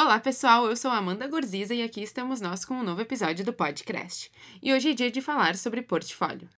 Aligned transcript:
Olá, 0.00 0.20
pessoal. 0.20 0.66
Eu 0.66 0.76
sou 0.76 0.92
Amanda 0.92 1.26
Gorziza 1.26 1.74
e 1.74 1.82
aqui 1.82 2.00
estamos 2.00 2.40
nós 2.40 2.64
com 2.64 2.74
um 2.74 2.84
novo 2.84 3.00
episódio 3.00 3.44
do 3.44 3.52
Podcast. 3.52 4.30
E 4.62 4.72
hoje 4.72 4.90
é 4.90 4.94
dia 4.94 5.10
de 5.10 5.20
falar 5.20 5.56
sobre 5.56 5.82
portfólio. 5.82 6.48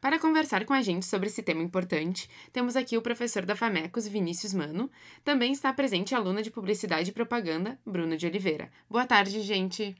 Para 0.00 0.20
conversar 0.20 0.64
com 0.64 0.72
a 0.72 0.80
gente 0.80 1.04
sobre 1.04 1.26
esse 1.26 1.42
tema 1.42 1.60
importante, 1.60 2.30
temos 2.52 2.76
aqui 2.76 2.96
o 2.96 3.02
professor 3.02 3.44
da 3.44 3.56
FAMECOS, 3.56 4.06
Vinícius 4.06 4.54
Mano. 4.54 4.88
Também 5.24 5.50
está 5.50 5.72
presente 5.72 6.14
a 6.14 6.18
aluna 6.18 6.40
de 6.40 6.52
Publicidade 6.52 7.10
e 7.10 7.12
Propaganda, 7.12 7.80
Bruna 7.84 8.16
de 8.16 8.28
Oliveira. 8.28 8.70
Boa 8.88 9.04
tarde, 9.04 9.42
gente! 9.42 9.96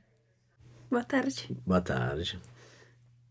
Boa 0.93 1.05
tarde. 1.05 1.49
Boa 1.67 1.81
tarde. 1.81 2.39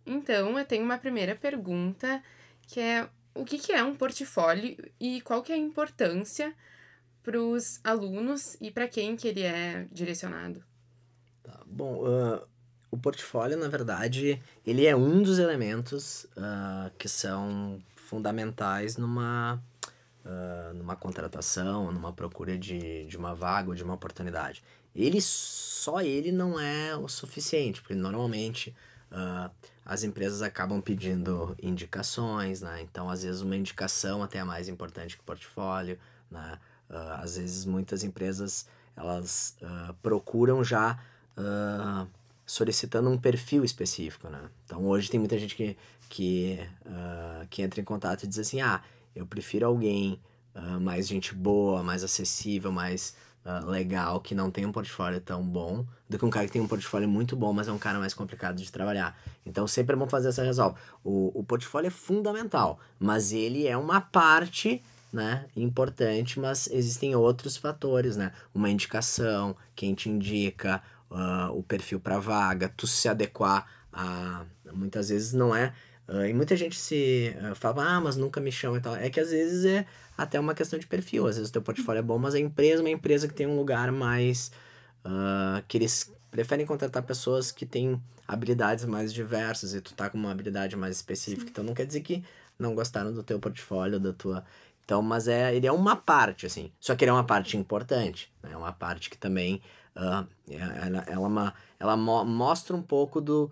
Então, 0.03 0.57
eu 0.57 0.65
tenho 0.65 0.83
uma 0.83 0.97
primeira 0.97 1.35
pergunta, 1.35 2.19
que 2.63 2.79
é 2.79 3.07
o 3.35 3.45
que, 3.45 3.59
que 3.59 3.71
é 3.71 3.83
um 3.83 3.95
portfólio 3.95 4.75
e 4.99 5.21
qual 5.21 5.43
que 5.43 5.51
é 5.51 5.55
a 5.55 5.59
importância 5.59 6.55
para 7.21 7.39
os 7.39 7.79
alunos 7.83 8.57
e 8.59 8.71
para 8.71 8.87
quem 8.87 9.15
que 9.15 9.27
ele 9.27 9.43
é 9.43 9.87
direcionado? 9.91 10.63
Tá, 11.43 11.61
bom, 11.67 12.03
uh, 12.03 12.41
o 12.89 12.97
portfólio, 12.97 13.55
na 13.55 13.67
verdade, 13.67 14.41
ele 14.65 14.87
é 14.87 14.95
um 14.95 15.21
dos 15.21 15.37
elementos 15.37 16.23
uh, 16.35 16.89
que 16.97 17.07
são 17.07 17.79
fundamentais 17.95 18.97
numa, 18.97 19.61
uh, 20.25 20.73
numa 20.73 20.95
contratação, 20.95 21.91
numa 21.91 22.11
procura 22.11 22.57
de, 22.57 23.05
de 23.05 23.17
uma 23.17 23.35
vaga 23.35 23.69
ou 23.69 23.75
de 23.75 23.83
uma 23.83 23.93
oportunidade. 23.93 24.63
Ele, 24.95 25.21
só 25.21 26.01
ele 26.01 26.31
não 26.31 26.59
é 26.59 26.95
o 26.95 27.07
suficiente, 27.07 27.81
porque 27.81 27.95
normalmente 27.95 28.75
uh, 29.11 29.49
as 29.85 30.03
empresas 30.03 30.41
acabam 30.41 30.81
pedindo 30.81 31.55
indicações, 31.61 32.61
né? 32.61 32.81
Então, 32.81 33.09
às 33.09 33.23
vezes, 33.23 33.41
uma 33.41 33.55
indicação 33.55 34.21
até 34.21 34.39
é 34.39 34.43
mais 34.43 34.67
importante 34.67 35.15
que 35.15 35.21
o 35.21 35.25
portfólio, 35.25 35.97
né? 36.29 36.59
às 37.21 37.37
vezes, 37.37 37.63
muitas 37.63 38.03
empresas, 38.03 38.67
elas 38.97 39.55
procuram 40.01 40.61
já 40.61 40.99
solicitando 42.51 43.09
um 43.09 43.17
perfil 43.17 43.63
específico, 43.63 44.27
né? 44.27 44.41
Então 44.65 44.85
hoje 44.85 45.09
tem 45.09 45.17
muita 45.17 45.39
gente 45.39 45.55
que, 45.55 45.77
que, 46.09 46.59
uh, 46.85 47.47
que 47.49 47.61
entra 47.61 47.79
em 47.79 47.83
contato 47.83 48.23
e 48.23 48.27
diz 48.27 48.39
assim, 48.39 48.59
ah, 48.59 48.81
eu 49.15 49.25
prefiro 49.25 49.65
alguém 49.65 50.19
uh, 50.53 50.77
mais 50.81 51.07
gente 51.07 51.33
boa, 51.33 51.81
mais 51.81 52.03
acessível, 52.03 52.69
mais 52.69 53.15
uh, 53.45 53.69
legal, 53.69 54.19
que 54.19 54.35
não 54.35 54.49
tem 54.51 54.65
um 54.65 54.71
portfólio 54.71 55.19
tão 55.21 55.43
bom, 55.43 55.85
do 56.09 56.17
que 56.17 56.25
um 56.25 56.29
cara 56.29 56.45
que 56.45 56.51
tem 56.51 56.61
um 56.61 56.67
portfólio 56.67 57.07
muito 57.07 57.35
bom, 57.35 57.53
mas 57.53 57.67
é 57.67 57.71
um 57.71 57.77
cara 57.77 57.99
mais 57.99 58.13
complicado 58.13 58.57
de 58.57 58.71
trabalhar. 58.71 59.17
Então 59.45 59.67
sempre 59.67 59.95
é 59.95 59.97
bom 59.97 60.07
fazer 60.07 60.29
essa 60.29 60.43
resolve. 60.43 60.77
O, 61.03 61.39
o 61.39 61.43
portfólio 61.43 61.87
é 61.87 61.91
fundamental, 61.91 62.79
mas 62.99 63.31
ele 63.31 63.67
é 63.67 63.77
uma 63.77 64.01
parte 64.01 64.83
né, 65.11 65.45
importante, 65.55 66.39
mas 66.39 66.67
existem 66.71 67.15
outros 67.15 67.57
fatores, 67.57 68.15
né? 68.15 68.31
Uma 68.53 68.69
indicação, 68.69 69.55
quem 69.75 69.93
te 69.93 70.09
indica, 70.09 70.81
uh, 71.09 71.51
o 71.57 71.61
perfil 71.61 71.99
para 71.99 72.19
vaga, 72.19 72.69
tu 72.69 72.87
se 72.87 73.09
adequar 73.09 73.67
a. 73.91 74.45
Muitas 74.73 75.09
vezes 75.09 75.33
não 75.33 75.53
é. 75.53 75.73
Uh, 76.11 76.25
e 76.25 76.33
muita 76.33 76.57
gente 76.57 76.77
se 76.77 77.33
uh, 77.39 77.55
fala, 77.55 77.95
ah, 77.95 78.01
mas 78.01 78.17
nunca 78.17 78.41
me 78.41 78.51
chama 78.51 78.77
e 78.77 78.81
tal. 78.81 78.95
É 78.97 79.09
que 79.09 79.19
às 79.19 79.31
vezes 79.31 79.63
é 79.63 79.85
até 80.17 80.37
uma 80.37 80.53
questão 80.53 80.77
de 80.77 80.85
perfil. 80.85 81.25
Às 81.25 81.37
vezes 81.37 81.49
o 81.49 81.53
teu 81.53 81.61
portfólio 81.61 81.99
é 81.99 82.01
bom, 82.01 82.17
mas 82.17 82.35
a 82.35 82.39
empresa 82.39 82.81
é 82.81 82.83
uma 82.83 82.89
empresa 82.89 83.29
que 83.29 83.33
tem 83.33 83.47
um 83.47 83.55
lugar 83.55 83.91
mais. 83.93 84.51
Uh, 85.05 85.63
que 85.69 85.77
eles 85.77 86.13
preferem 86.29 86.65
contratar 86.65 87.01
pessoas 87.03 87.51
que 87.51 87.65
têm 87.65 87.99
habilidades 88.27 88.85
mais 88.85 89.11
diversas 89.13 89.73
e 89.73 89.81
tu 89.81 89.93
tá 89.93 90.09
com 90.09 90.17
uma 90.17 90.31
habilidade 90.31 90.75
mais 90.75 90.97
específica. 90.97 91.43
Sim. 91.43 91.49
Então 91.49 91.63
não 91.63 91.73
quer 91.73 91.85
dizer 91.85 92.01
que 92.01 92.23
não 92.59 92.75
gostaram 92.75 93.13
do 93.13 93.23
teu 93.23 93.39
portfólio, 93.39 93.97
da 93.97 94.11
tua. 94.11 94.43
Então, 94.83 95.01
mas 95.01 95.29
é, 95.29 95.55
ele 95.55 95.65
é 95.65 95.71
uma 95.71 95.95
parte, 95.95 96.45
assim. 96.45 96.71
Só 96.79 96.93
que 96.93 97.05
ele 97.05 97.09
é 97.09 97.13
uma 97.13 97.23
parte 97.23 97.55
importante. 97.55 98.31
Né? 98.43 98.51
É 98.51 98.57
uma 98.57 98.73
parte 98.73 99.09
que 99.09 99.17
também 99.17 99.61
Uh, 99.93 100.25
ela, 100.49 101.03
ela, 101.05 101.27
uma, 101.27 101.53
ela 101.77 101.97
mo 101.97 102.23
mostra 102.23 102.73
um 102.73 102.81
pouco 102.81 103.19
do, 103.19 103.51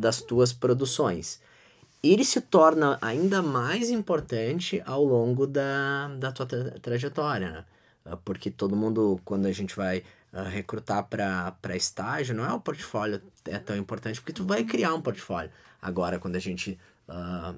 das 0.00 0.22
tuas 0.22 0.50
produções. 0.50 1.42
Ele 2.02 2.24
se 2.24 2.40
torna 2.40 2.98
ainda 3.00 3.42
mais 3.42 3.90
importante 3.90 4.82
ao 4.86 5.04
longo 5.04 5.46
da, 5.46 6.08
da 6.18 6.30
tua 6.30 6.46
tra 6.46 6.70
trajetória, 6.80 7.50
né? 7.50 7.64
Uh, 8.06 8.16
porque 8.18 8.50
todo 8.50 8.76
mundo, 8.76 9.20
quando 9.24 9.46
a 9.46 9.52
gente 9.52 9.74
vai 9.74 10.04
recrutar 10.50 11.04
para 11.08 11.74
estágio, 11.74 12.34
não 12.34 12.44
é 12.44 12.52
o 12.52 12.60
portfólio 12.60 13.20
é 13.46 13.58
tão 13.58 13.74
importante, 13.76 14.20
porque 14.20 14.32
tu 14.32 14.44
vai 14.44 14.62
criar 14.62 14.94
um 14.94 15.00
portfólio. 15.00 15.50
Agora, 15.80 16.18
quando 16.18 16.36
a 16.36 16.38
gente 16.38 16.78
uh, 17.08 17.56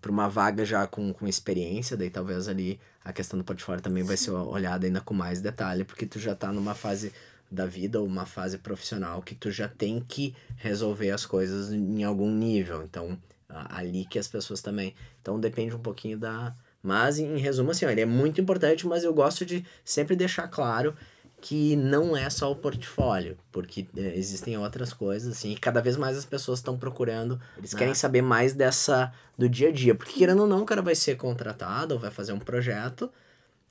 para 0.00 0.10
uma 0.10 0.28
vaga 0.28 0.64
já 0.64 0.86
com, 0.86 1.12
com 1.12 1.26
experiência, 1.26 1.96
daí 1.96 2.10
talvez 2.10 2.48
ali 2.48 2.78
a 3.04 3.12
questão 3.12 3.38
do 3.38 3.44
portfólio 3.44 3.82
também 3.82 4.02
vai 4.02 4.16
ser 4.16 4.30
olhada 4.32 4.86
ainda 4.86 5.00
com 5.00 5.14
mais 5.14 5.40
detalhe, 5.40 5.84
porque 5.84 6.06
tu 6.06 6.18
já 6.18 6.32
está 6.32 6.52
numa 6.52 6.74
fase 6.74 7.12
da 7.50 7.64
vida 7.64 8.00
ou 8.00 8.06
uma 8.06 8.26
fase 8.26 8.58
profissional 8.58 9.22
que 9.22 9.34
tu 9.34 9.50
já 9.50 9.68
tem 9.68 10.00
que 10.00 10.34
resolver 10.56 11.10
as 11.10 11.24
coisas 11.24 11.72
em 11.72 12.02
algum 12.02 12.30
nível. 12.30 12.82
Então, 12.82 13.12
uh, 13.12 13.18
ali 13.48 14.04
que 14.04 14.18
as 14.18 14.28
pessoas 14.28 14.60
também. 14.60 14.94
Então, 15.20 15.38
depende 15.38 15.74
um 15.74 15.80
pouquinho 15.80 16.18
da. 16.18 16.54
Mas, 16.82 17.18
em 17.18 17.36
resumo, 17.38 17.70
assim, 17.70 17.84
ó, 17.84 17.90
ele 17.90 18.00
é 18.00 18.06
muito 18.06 18.40
importante, 18.40 18.86
mas 18.86 19.02
eu 19.02 19.12
gosto 19.12 19.44
de 19.44 19.64
sempre 19.84 20.14
deixar 20.14 20.48
claro 20.48 20.94
que 21.40 21.76
não 21.76 22.16
é 22.16 22.28
só 22.30 22.50
o 22.50 22.56
portfólio, 22.56 23.36
porque 23.52 23.86
é, 23.96 24.16
existem 24.16 24.56
outras 24.56 24.92
coisas, 24.92 25.36
assim, 25.36 25.52
e 25.52 25.56
cada 25.56 25.80
vez 25.80 25.96
mais 25.96 26.16
as 26.16 26.24
pessoas 26.24 26.60
estão 26.60 26.78
procurando, 26.78 27.40
eles 27.56 27.74
ah. 27.74 27.78
querem 27.78 27.94
saber 27.94 28.22
mais 28.22 28.54
dessa, 28.54 29.12
do 29.36 29.48
dia 29.48 29.68
a 29.68 29.72
dia, 29.72 29.94
porque 29.94 30.14
querendo 30.14 30.40
ou 30.40 30.46
não, 30.46 30.62
o 30.62 30.66
cara 30.66 30.82
vai 30.82 30.94
ser 30.94 31.16
contratado 31.16 31.94
ou 31.94 32.00
vai 32.00 32.10
fazer 32.10 32.32
um 32.32 32.38
projeto 32.38 33.10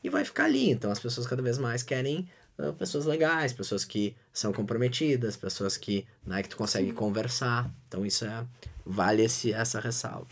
e 0.04 0.10
vai 0.10 0.24
ficar 0.24 0.46
ali, 0.46 0.70
então 0.70 0.92
as 0.92 1.00
pessoas 1.00 1.26
cada 1.26 1.42
vez 1.42 1.58
mais 1.58 1.82
querem 1.82 2.30
pessoas 2.78 3.06
legais, 3.06 3.54
pessoas 3.54 3.84
que 3.84 4.16
são 4.32 4.54
comprometidas, 4.54 5.36
pessoas 5.36 5.78
que, 5.78 6.06
né, 6.26 6.42
que 6.42 6.50
tu 6.50 6.58
consegue 6.58 6.90
Sim. 6.90 6.96
conversar, 6.96 7.70
então 7.88 8.06
isso 8.06 8.26
é, 8.26 8.46
vale 8.86 9.24
esse, 9.24 9.52
essa 9.52 9.80
ressalva. 9.80 10.28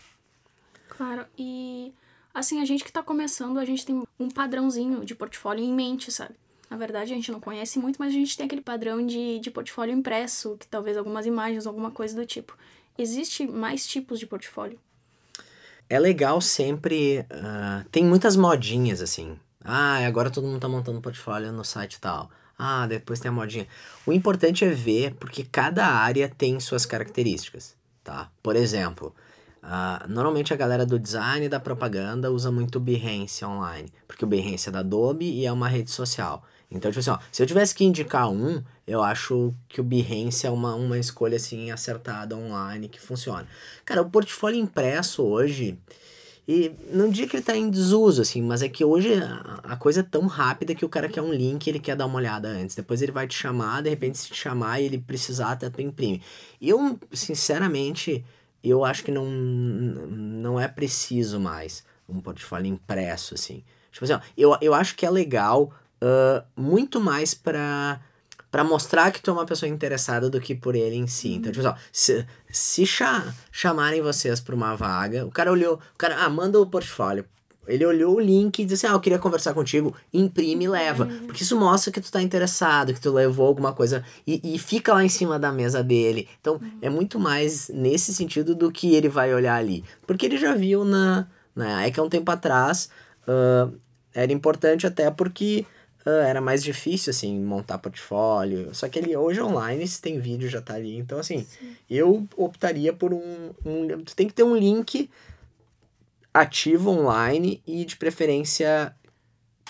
Claro, 0.88 1.26
e 1.36 1.92
assim, 2.32 2.60
a 2.60 2.64
gente 2.64 2.84
que 2.84 2.92
tá 2.92 3.02
começando, 3.02 3.58
a 3.58 3.64
gente 3.64 3.84
tem 3.84 4.02
um 4.18 4.30
padrãozinho 4.30 5.04
de 5.04 5.14
portfólio 5.14 5.64
em 5.64 5.72
mente, 5.72 6.10
sabe? 6.10 6.34
Na 6.70 6.76
verdade, 6.76 7.12
a 7.12 7.14
gente 7.14 7.30
não 7.30 7.40
conhece 7.40 7.78
muito, 7.78 7.98
mas 7.98 8.08
a 8.08 8.14
gente 8.14 8.36
tem 8.36 8.46
aquele 8.46 8.62
padrão 8.62 9.04
de, 9.04 9.38
de 9.38 9.50
portfólio 9.50 9.94
impresso, 9.94 10.56
que 10.58 10.66
talvez 10.66 10.96
algumas 10.96 11.26
imagens, 11.26 11.66
alguma 11.66 11.90
coisa 11.90 12.16
do 12.16 12.24
tipo. 12.24 12.56
Existe 12.96 13.46
mais 13.46 13.86
tipos 13.86 14.18
de 14.18 14.26
portfólio? 14.26 14.78
É 15.88 15.98
legal 15.98 16.40
sempre. 16.40 17.20
Uh, 17.20 17.88
tem 17.90 18.04
muitas 18.04 18.34
modinhas 18.36 19.02
assim. 19.02 19.38
Ah, 19.64 19.96
agora 20.06 20.30
todo 20.30 20.46
mundo 20.46 20.60
tá 20.60 20.68
montando 20.68 21.00
portfólio 21.00 21.50
no 21.50 21.64
site 21.64 21.94
e 21.94 22.00
tal. 22.00 22.30
Ah, 22.58 22.86
depois 22.86 23.18
tem 23.18 23.30
a 23.30 23.32
modinha. 23.32 23.66
O 24.06 24.12
importante 24.12 24.64
é 24.64 24.68
ver, 24.68 25.14
porque 25.14 25.42
cada 25.42 25.86
área 25.86 26.28
tem 26.28 26.60
suas 26.60 26.84
características, 26.86 27.74
tá? 28.04 28.30
Por 28.42 28.54
exemplo, 28.54 29.14
uh, 29.62 30.08
normalmente 30.08 30.52
a 30.52 30.56
galera 30.56 30.84
do 30.84 30.98
design 30.98 31.46
e 31.46 31.48
da 31.48 31.58
propaganda 31.58 32.30
usa 32.30 32.52
muito 32.52 32.76
o 32.76 32.80
Behance 32.80 33.44
online, 33.44 33.90
porque 34.06 34.24
o 34.24 34.28
Behance 34.28 34.68
é 34.68 34.72
da 34.72 34.80
Adobe 34.80 35.24
e 35.24 35.46
é 35.46 35.52
uma 35.52 35.66
rede 35.66 35.90
social. 35.90 36.44
Então, 36.70 36.90
tipo 36.90 37.00
assim, 37.00 37.10
ó, 37.10 37.18
se 37.30 37.42
eu 37.42 37.46
tivesse 37.46 37.74
que 37.74 37.84
indicar 37.84 38.28
um, 38.28 38.62
eu 38.86 39.02
acho 39.02 39.54
que 39.68 39.80
o 39.80 39.84
Behance 39.84 40.46
é 40.46 40.50
uma, 40.50 40.74
uma 40.74 40.98
escolha, 40.98 41.36
assim, 41.36 41.70
acertada 41.70 42.36
online, 42.36 42.88
que 42.88 43.00
funciona. 43.00 43.46
Cara, 43.84 44.02
o 44.02 44.10
portfólio 44.10 44.60
impresso 44.60 45.22
hoje, 45.22 45.78
e 46.46 46.72
não 46.92 47.08
diria 47.08 47.28
que 47.28 47.36
ele 47.36 47.42
tá 47.42 47.56
em 47.56 47.70
desuso, 47.70 48.20
assim, 48.20 48.42
mas 48.42 48.60
é 48.60 48.68
que 48.68 48.84
hoje 48.84 49.14
a, 49.14 49.60
a 49.62 49.76
coisa 49.76 50.00
é 50.00 50.02
tão 50.02 50.26
rápida 50.26 50.74
que 50.74 50.84
o 50.84 50.88
cara 50.88 51.08
quer 51.08 51.22
um 51.22 51.32
link 51.32 51.66
ele 51.66 51.78
quer 51.78 51.96
dar 51.96 52.04
uma 52.06 52.16
olhada 52.16 52.48
antes. 52.48 52.76
Depois 52.76 53.00
ele 53.00 53.12
vai 53.12 53.26
te 53.26 53.34
chamar, 53.34 53.82
de 53.82 53.88
repente 53.88 54.18
se 54.18 54.28
te 54.28 54.34
chamar 54.34 54.80
e 54.80 54.84
ele 54.84 54.98
precisar, 54.98 55.52
até 55.52 55.70
tu 55.70 55.80
imprime. 55.80 56.20
Eu, 56.60 56.98
sinceramente, 57.12 58.24
eu 58.62 58.84
acho 58.84 59.02
que 59.02 59.10
não, 59.10 59.24
não 59.26 60.60
é 60.60 60.68
preciso 60.68 61.40
mais 61.40 61.82
um 62.08 62.20
portfólio 62.20 62.70
impresso, 62.70 63.34
assim. 63.34 63.64
Tipo 63.90 64.04
assim, 64.04 64.14
ó, 64.14 64.20
eu, 64.36 64.56
eu 64.60 64.74
acho 64.74 64.94
que 64.96 65.06
é 65.06 65.10
legal 65.10 65.72
uh, 66.02 66.44
muito 66.54 67.00
mais 67.00 67.32
para 67.32 68.00
para 68.54 68.62
mostrar 68.62 69.10
que 69.10 69.20
tu 69.20 69.32
é 69.32 69.34
uma 69.34 69.44
pessoa 69.44 69.68
interessada 69.68 70.30
do 70.30 70.40
que 70.40 70.54
por 70.54 70.76
ele 70.76 70.94
em 70.94 71.08
si. 71.08 71.32
Então, 71.34 71.50
tipo 71.50 71.66
assim, 71.66 71.76
ó, 71.76 71.80
se, 71.90 72.24
se 72.48 72.86
cha 72.86 73.34
chamarem 73.50 74.00
vocês 74.00 74.38
para 74.38 74.54
uma 74.54 74.76
vaga, 74.76 75.26
o 75.26 75.30
cara 75.32 75.50
olhou, 75.50 75.74
o 75.74 75.98
cara, 75.98 76.18
ah, 76.18 76.30
manda 76.30 76.60
o 76.60 76.64
portfólio. 76.64 77.24
Ele 77.66 77.84
olhou 77.84 78.14
o 78.14 78.20
link 78.20 78.60
e 78.60 78.64
disse 78.64 78.86
assim, 78.86 78.94
ah, 78.94 78.96
eu 78.96 79.00
queria 79.00 79.18
conversar 79.18 79.54
contigo, 79.54 79.92
imprime 80.12 80.66
e 80.66 80.68
leva. 80.68 81.04
Uhum. 81.04 81.26
Porque 81.26 81.42
isso 81.42 81.58
mostra 81.58 81.90
que 81.90 82.00
tu 82.00 82.12
tá 82.12 82.22
interessado, 82.22 82.94
que 82.94 83.00
tu 83.00 83.12
levou 83.12 83.48
alguma 83.48 83.72
coisa 83.72 84.04
e, 84.24 84.40
e 84.54 84.56
fica 84.56 84.94
lá 84.94 85.04
em 85.04 85.08
cima 85.08 85.36
da 85.36 85.50
mesa 85.50 85.82
dele. 85.82 86.28
Então, 86.40 86.54
uhum. 86.54 86.78
é 86.80 86.88
muito 86.88 87.18
mais 87.18 87.68
nesse 87.70 88.14
sentido 88.14 88.54
do 88.54 88.70
que 88.70 88.94
ele 88.94 89.08
vai 89.08 89.34
olhar 89.34 89.56
ali. 89.56 89.82
Porque 90.06 90.26
ele 90.26 90.38
já 90.38 90.54
viu 90.54 90.84
na... 90.84 91.26
na 91.56 91.82
é 91.82 91.90
que 91.90 91.98
há 91.98 92.02
um 92.04 92.08
tempo 92.08 92.30
atrás, 92.30 92.88
uh, 93.26 93.76
era 94.14 94.32
importante 94.32 94.86
até 94.86 95.10
porque 95.10 95.66
era 96.10 96.40
mais 96.40 96.62
difícil, 96.62 97.10
assim, 97.10 97.40
montar 97.40 97.78
portfólio. 97.78 98.74
Só 98.74 98.88
que 98.88 98.98
ele 98.98 99.16
hoje 99.16 99.40
online, 99.40 99.86
se 99.88 100.00
tem 100.00 100.20
vídeo, 100.20 100.48
já 100.48 100.60
tá 100.60 100.74
ali. 100.74 100.96
Então, 100.96 101.18
assim, 101.18 101.44
Sim. 101.44 101.76
eu 101.88 102.26
optaria 102.36 102.92
por 102.92 103.14
um, 103.14 103.50
um. 103.64 104.02
Tu 104.02 104.14
tem 104.14 104.26
que 104.26 104.34
ter 104.34 104.42
um 104.42 104.56
link 104.56 105.10
ativo 106.32 106.90
online 106.90 107.62
e 107.66 107.84
de 107.84 107.96
preferência 107.96 108.94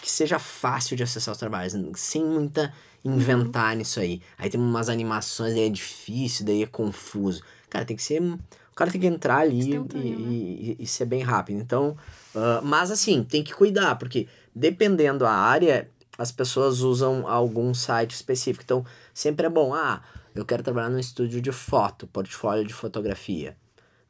que 0.00 0.10
seja 0.10 0.38
fácil 0.38 0.96
de 0.96 1.02
acessar 1.02 1.32
os 1.32 1.38
trabalhos, 1.38 1.74
sem 1.96 2.24
muita 2.24 2.72
inventar 3.04 3.72
uhum. 3.72 3.78
nisso 3.78 4.00
aí. 4.00 4.20
Aí 4.36 4.50
tem 4.50 4.60
umas 4.60 4.88
animações, 4.88 5.54
aí 5.54 5.66
é 5.66 5.68
difícil, 5.68 6.46
daí 6.46 6.62
é 6.62 6.66
confuso. 6.66 7.42
Cara, 7.68 7.84
tem 7.84 7.96
que 7.96 8.02
ser. 8.02 8.20
O 8.20 8.74
cara 8.74 8.90
tem 8.90 9.00
que 9.00 9.06
entrar 9.06 9.38
ali 9.38 9.72
e, 9.72 9.78
né? 9.78 9.86
e, 9.94 10.76
e, 10.80 10.86
ser 10.86 11.04
bem 11.04 11.22
rápido. 11.22 11.60
Então, 11.60 11.96
uh, 12.34 12.64
mas 12.64 12.90
assim, 12.90 13.22
tem 13.22 13.44
que 13.44 13.54
cuidar, 13.54 13.94
porque 13.96 14.26
dependendo 14.54 15.24
a 15.26 15.32
área, 15.32 15.88
as 16.16 16.30
pessoas 16.30 16.80
usam 16.80 17.26
algum 17.28 17.74
site 17.74 18.12
específico. 18.12 18.62
Então, 18.64 18.84
sempre 19.12 19.46
é 19.46 19.50
bom. 19.50 19.74
Ah, 19.74 20.02
eu 20.34 20.44
quero 20.44 20.62
trabalhar 20.62 20.90
num 20.90 20.98
estúdio 20.98 21.40
de 21.40 21.52
foto, 21.52 22.06
portfólio 22.06 22.64
de 22.64 22.74
fotografia. 22.74 23.56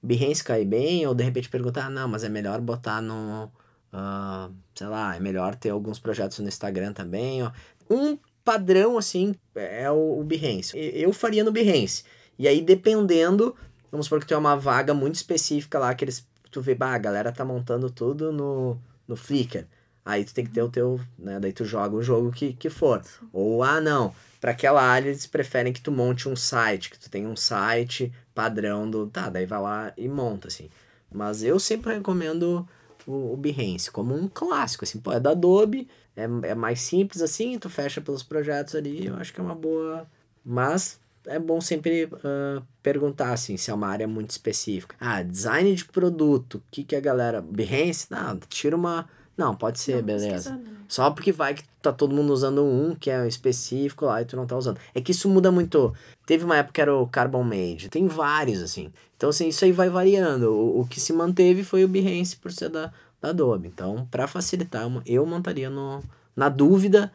Behance 0.02 0.44
cai 0.44 0.64
bem, 0.64 1.06
ou 1.06 1.14
de 1.14 1.24
repente 1.24 1.48
perguntar, 1.48 1.86
ah, 1.86 1.90
não, 1.90 2.08
mas 2.08 2.24
é 2.24 2.28
melhor 2.28 2.60
botar 2.60 3.00
no. 3.00 3.50
Uh, 3.92 4.52
sei 4.74 4.86
lá, 4.86 5.16
é 5.16 5.20
melhor 5.20 5.54
ter 5.54 5.70
alguns 5.70 5.98
projetos 5.98 6.38
no 6.40 6.48
Instagram 6.48 6.92
também. 6.92 7.42
Ó. 7.42 7.50
Um 7.88 8.18
padrão, 8.44 8.98
assim, 8.98 9.34
é 9.54 9.90
o, 9.90 10.20
o 10.20 10.24
Behance. 10.24 10.76
Eu 10.76 11.12
faria 11.12 11.42
no 11.42 11.52
Behance. 11.52 12.04
E 12.38 12.46
aí, 12.46 12.60
dependendo, 12.60 13.54
vamos 13.90 14.06
supor 14.06 14.24
que 14.24 14.34
é 14.34 14.36
uma 14.36 14.56
vaga 14.56 14.92
muito 14.92 15.14
específica 15.14 15.78
lá, 15.78 15.94
que 15.94 16.04
eles, 16.04 16.26
tu 16.50 16.60
vê, 16.60 16.74
bah, 16.74 16.94
a 16.94 16.98
galera 16.98 17.32
tá 17.32 17.44
montando 17.44 17.88
tudo 17.88 18.32
no, 18.32 18.78
no 19.06 19.16
Flickr. 19.16 19.66
Aí 20.04 20.24
tu 20.24 20.34
tem 20.34 20.44
que 20.44 20.50
ter 20.50 20.62
o 20.62 20.68
teu, 20.68 21.00
né, 21.18 21.40
daí 21.40 21.52
tu 21.52 21.64
joga 21.64 21.96
o 21.96 22.02
jogo 22.02 22.30
que, 22.30 22.52
que 22.52 22.68
for. 22.68 23.02
Ou, 23.32 23.62
ah, 23.62 23.80
não, 23.80 24.14
para 24.40 24.50
aquela 24.50 24.82
área 24.82 25.08
eles 25.08 25.26
preferem 25.26 25.72
que 25.72 25.80
tu 25.80 25.90
monte 25.90 26.28
um 26.28 26.36
site, 26.36 26.90
que 26.90 26.98
tu 26.98 27.08
tenha 27.08 27.28
um 27.28 27.36
site 27.36 28.12
padrão 28.34 28.88
do, 28.90 29.06
tá, 29.06 29.30
daí 29.30 29.46
vai 29.46 29.60
lá 29.60 29.92
e 29.96 30.06
monta, 30.08 30.48
assim. 30.48 30.68
Mas 31.10 31.42
eu 31.42 31.58
sempre 31.58 31.94
recomendo 31.94 32.68
o, 33.06 33.32
o 33.32 33.36
Behance 33.36 33.90
como 33.90 34.14
um 34.14 34.28
clássico, 34.28 34.84
assim, 34.84 35.00
pô, 35.00 35.12
é 35.12 35.20
da 35.20 35.30
Adobe, 35.30 35.88
é, 36.14 36.24
é 36.50 36.54
mais 36.54 36.80
simples 36.80 37.22
assim, 37.22 37.58
tu 37.58 37.70
fecha 37.70 38.00
pelos 38.00 38.22
projetos 38.22 38.74
ali, 38.74 39.06
eu 39.06 39.16
acho 39.16 39.32
que 39.32 39.40
é 39.40 39.44
uma 39.44 39.54
boa... 39.54 40.06
Mas 40.44 41.00
é 41.26 41.38
bom 41.38 41.60
sempre 41.60 42.04
uh, 42.04 42.62
perguntar 42.82 43.32
assim, 43.32 43.56
se 43.56 43.70
é 43.70 43.74
uma 43.74 43.88
área 43.88 44.06
muito 44.06 44.30
específica. 44.30 44.96
Ah, 45.00 45.22
design 45.22 45.74
de 45.74 45.84
produto, 45.84 46.56
o 46.56 46.62
que, 46.70 46.84
que 46.84 46.96
a 46.96 47.00
galera. 47.00 47.40
Behance? 47.40 48.06
Não, 48.10 48.38
tira 48.48 48.76
uma. 48.76 49.08
Não, 49.36 49.54
pode 49.54 49.80
ser, 49.80 49.96
não, 49.96 50.02
beleza. 50.02 50.56
Né? 50.56 50.74
Só 50.88 51.10
porque 51.10 51.32
vai 51.32 51.54
que 51.54 51.64
tá 51.82 51.92
todo 51.92 52.14
mundo 52.14 52.32
usando 52.32 52.64
um 52.64 52.94
que 52.94 53.10
é 53.10 53.26
específico 53.26 54.06
lá 54.06 54.22
e 54.22 54.24
tu 54.24 54.36
não 54.36 54.46
tá 54.46 54.56
usando. 54.56 54.78
É 54.94 55.00
que 55.00 55.10
isso 55.10 55.28
muda 55.28 55.50
muito. 55.50 55.92
Teve 56.26 56.44
uma 56.44 56.56
época 56.56 56.74
que 56.74 56.80
era 56.80 56.94
o 56.94 57.06
Carbon 57.06 57.42
Made, 57.42 57.88
tem 57.88 58.06
vários 58.06 58.62
assim. 58.62 58.92
Então, 59.16 59.30
assim, 59.30 59.48
isso 59.48 59.64
aí 59.64 59.72
vai 59.72 59.88
variando. 59.88 60.52
O, 60.52 60.80
o 60.80 60.86
que 60.86 61.00
se 61.00 61.12
manteve 61.12 61.64
foi 61.64 61.84
o 61.84 61.88
Behance 61.88 62.36
por 62.36 62.52
ser 62.52 62.68
da, 62.68 62.92
da 63.20 63.30
Adobe. 63.30 63.68
Então, 63.68 64.06
para 64.10 64.26
facilitar, 64.26 64.86
eu 65.06 65.26
montaria 65.26 65.70
no. 65.70 66.02
Na 66.36 66.48
dúvida, 66.48 67.12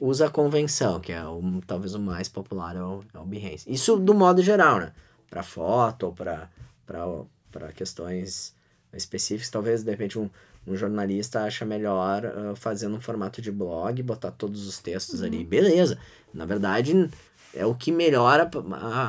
usa 0.00 0.26
a 0.26 0.30
convenção, 0.30 1.00
que 1.00 1.12
é 1.12 1.24
o, 1.24 1.60
talvez 1.66 1.94
o 1.94 2.00
mais 2.00 2.28
popular, 2.28 2.76
é 2.76 2.82
o, 2.82 3.02
é 3.12 3.18
o 3.18 3.24
Behance. 3.24 3.70
Isso 3.70 3.96
do 3.96 4.14
modo 4.14 4.42
geral, 4.42 4.78
né? 4.78 4.92
Para 5.28 5.42
foto 5.42 6.06
ou 6.06 6.12
para 6.12 7.72
questões 7.74 8.54
específicas, 8.92 9.50
talvez 9.50 9.82
de 9.82 9.90
repente 9.90 10.18
um, 10.18 10.28
um 10.66 10.76
jornalista 10.76 11.42
acha 11.42 11.64
melhor 11.64 12.24
uh, 12.24 12.56
fazendo 12.56 12.96
um 12.96 13.00
formato 13.00 13.40
de 13.40 13.50
blog, 13.50 14.02
botar 14.02 14.30
todos 14.30 14.66
os 14.66 14.78
textos 14.78 15.20
uhum. 15.20 15.26
ali. 15.26 15.44
Beleza. 15.44 15.98
Na 16.32 16.44
verdade, 16.44 17.10
é 17.54 17.64
o 17.66 17.74
que 17.74 17.90
melhora 17.90 18.48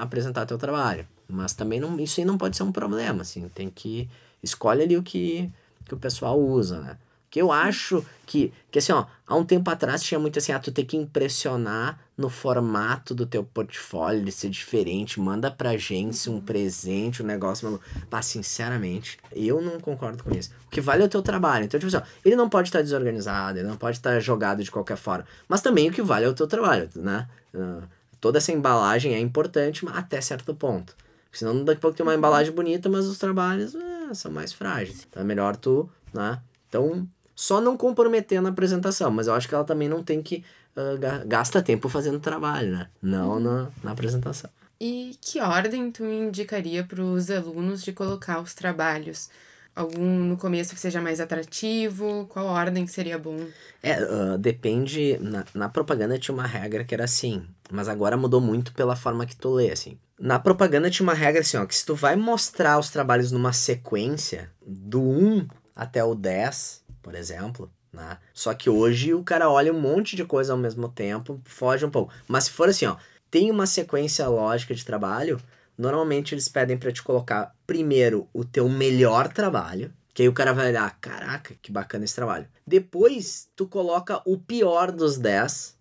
apresentar 0.02 0.46
teu 0.46 0.58
trabalho. 0.58 1.08
Mas 1.28 1.54
também 1.54 1.80
não, 1.80 2.00
isso 2.00 2.20
aí 2.20 2.26
não 2.26 2.38
pode 2.38 2.58
ser 2.58 2.64
um 2.64 2.72
problema, 2.72 3.22
assim. 3.22 3.48
Tem 3.50 3.70
que... 3.70 4.10
Escolhe 4.44 4.82
ali 4.82 4.98
o 4.98 5.04
que, 5.04 5.52
que 5.86 5.94
o 5.94 5.98
pessoal 5.98 6.40
usa, 6.40 6.82
né? 6.82 6.98
Que 7.32 7.42
eu 7.42 7.50
acho 7.52 8.06
que, 8.28 8.54
que 8.70 8.78
assim, 8.78 8.92
ó, 8.92 9.06
há 9.26 9.36
um 9.36 9.46
tempo 9.46 9.72
atrás 9.72 10.04
tinha 10.04 10.20
muito 10.20 10.38
assim, 10.38 10.52
ah, 10.52 10.60
tu 10.60 10.70
tem 10.70 10.86
que 10.86 10.98
impressionar 10.98 11.98
no 12.18 12.30
formato 12.30 13.16
do 13.16 13.26
teu 13.26 13.42
portfólio, 13.42 14.24
de 14.24 14.34
ser 14.34 14.50
diferente, 14.50 15.18
manda 15.18 15.50
pra 15.50 15.78
gente 15.78 16.30
um 16.30 16.42
presente, 16.42 17.24
um 17.24 17.26
negócio, 17.26 17.66
maluco. 17.66 17.84
Mas, 18.12 18.26
sinceramente, 18.26 19.18
eu 19.34 19.62
não 19.62 19.80
concordo 19.80 20.24
com 20.24 20.32
isso. 20.32 20.52
O 20.68 20.70
que 20.70 20.82
vale 20.82 21.04
é 21.04 21.06
o 21.06 21.10
teu 21.10 21.22
trabalho. 21.22 21.64
Então, 21.64 21.80
tipo 21.80 21.88
assim, 21.88 22.06
ó, 22.06 22.08
ele 22.24 22.36
não 22.36 22.50
pode 22.50 22.68
estar 22.68 22.82
desorganizado, 22.82 23.60
ele 23.60 23.68
não 23.68 23.78
pode 23.78 23.98
estar 23.98 24.20
jogado 24.20 24.62
de 24.62 24.70
qualquer 24.70 24.98
forma. 24.98 25.26
Mas 25.48 25.62
também 25.62 25.90
o 25.90 25.94
que 25.94 26.02
vale 26.02 26.26
é 26.26 26.28
o 26.30 26.34
teu 26.34 26.48
trabalho, 26.48 26.90
né? 26.96 27.30
Uh, 27.54 27.82
toda 28.20 28.40
essa 28.40 28.52
embalagem 28.52 29.16
é 29.16 29.20
importante 29.20 29.86
até 29.94 30.20
certo 30.20 30.54
ponto. 30.54 30.94
Senão 31.32 31.64
daqui 31.64 31.78
a 31.78 31.82
pouco 31.82 31.96
tem 31.96 32.06
uma 32.06 32.14
embalagem 32.14 32.54
bonita, 32.54 32.90
mas 32.90 33.06
os 33.06 33.18
trabalhos 33.18 33.74
uh, 33.74 34.14
são 34.14 34.30
mais 34.30 34.52
frágeis. 34.52 35.08
Então 35.10 35.24
é 35.24 35.26
melhor 35.26 35.56
tu, 35.56 35.90
né? 36.14 36.42
Então, 36.68 37.08
só 37.42 37.60
não 37.60 37.76
comprometendo 37.76 38.46
a 38.46 38.52
apresentação, 38.52 39.10
mas 39.10 39.26
eu 39.26 39.34
acho 39.34 39.50
que 39.50 39.56
ela 39.56 39.64
também 39.64 39.90
não 39.90 40.04
tem 40.04 40.22
que 40.22 40.44
uh, 40.76 41.26
gasta 41.26 41.60
tempo 41.60 41.90
fazendo 41.90 42.20
trabalho, 42.20 42.78
né? 42.78 42.88
Não 43.02 43.32
uhum. 43.32 43.40
na, 43.40 43.68
na 43.84 43.92
apresentação. 43.94 44.48
E 44.80 45.18
que 45.20 45.42
ordem 45.42 45.92
tu 45.92 46.06
indicaria 46.06 46.84
para 46.84 47.02
os 47.02 47.32
alunos 47.32 47.84
de 47.84 47.92
colocar 47.94 48.40
os 48.40 48.54
trabalhos? 48.54 49.32
Algum 49.76 50.06
no 50.06 50.38
começo 50.38 50.76
que 50.76 50.80
seja 50.80 51.02
mais 51.02 51.20
atrativo? 51.20 52.28
Qual 52.30 52.46
ordem 52.46 52.86
seria 52.86 53.18
bom? 53.18 53.40
É, 53.82 54.04
uh, 54.04 54.38
depende. 54.38 55.18
Na, 55.20 55.44
na 55.56 55.68
propaganda 55.68 56.20
tinha 56.20 56.36
uma 56.36 56.46
regra 56.46 56.84
que 56.84 56.94
era 56.94 57.06
assim, 57.06 57.44
mas 57.72 57.90
agora 57.90 58.16
mudou 58.16 58.40
muito 58.40 58.72
pela 58.74 58.96
forma 58.96 59.26
que 59.26 59.36
tu 59.36 59.50
lê, 59.50 59.72
assim. 59.72 59.98
Na 60.20 60.38
propaganda 60.38 60.92
tinha 60.92 61.04
uma 61.04 61.16
regra 61.16 61.42
assim, 61.42 61.58
ó, 61.58 61.66
que 61.66 61.76
se 61.76 61.84
tu 61.84 61.96
vai 61.96 62.16
mostrar 62.16 62.78
os 62.78 62.92
trabalhos 62.92 63.32
numa 63.32 63.52
sequência, 63.52 64.52
do 64.64 65.02
1 65.02 65.48
até 65.76 66.04
o 66.04 66.14
10, 66.14 66.81
por 67.02 67.16
exemplo. 67.16 67.72
Né? 67.92 68.18
Só 68.34 68.54
que 68.54 68.70
hoje 68.70 69.14
o 69.14 69.24
cara 69.24 69.50
olha 69.50 69.74
um 69.74 69.80
monte 69.80 70.16
de 70.16 70.24
coisa 70.24 70.54
ao 70.54 70.60
mesmo 70.60 70.88
tempo, 70.88 71.42
foge 71.44 71.86
um 71.86 71.90
pouco. 71.90 72.14
Mas 72.28 72.46
se 72.46 72.52
for 72.52 72.70
assim, 72.70 72.86
ó, 72.86 72.96
tem 73.30 73.52
uma 73.52 73.66
sequência 73.66 74.28
lógica 74.28 74.74
de 74.74 74.86
trabalho, 74.86 75.42
normalmente 75.78 76.34
eles 76.34 76.48
pedem 76.48 76.78
para 76.78 76.92
te 76.92 77.04
colocar 77.04 77.56
primeiro 77.66 78.28
o 78.34 78.46
teu 78.46 78.68
melhor 78.70 79.28
trabalho, 79.32 79.94
que 80.14 80.24
aí 80.24 80.30
o 80.30 80.34
cara 80.34 80.54
vai 80.54 80.70
olhar, 80.70 80.98
caraca, 81.00 81.56
que 81.62 81.72
bacana 81.72 82.06
esse 82.06 82.16
trabalho. 82.16 82.48
Depois 82.66 83.50
tu 83.56 83.66
coloca 83.68 84.22
o 84.26 84.38
pior 84.38 84.92
dos 84.92 85.18
10 85.18 85.78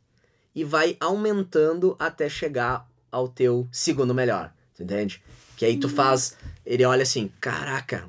e 0.54 0.64
vai 0.64 0.96
aumentando 1.00 1.96
até 1.98 2.28
chegar 2.28 2.88
ao 3.10 3.28
teu 3.28 3.68
segundo 3.72 4.14
melhor, 4.14 4.52
entende? 4.78 5.22
Que 5.56 5.64
aí 5.64 5.76
tu 5.76 5.88
uhum. 5.88 5.94
faz, 5.94 6.36
ele 6.64 6.84
olha 6.84 7.02
assim, 7.02 7.30
caraca, 7.40 8.08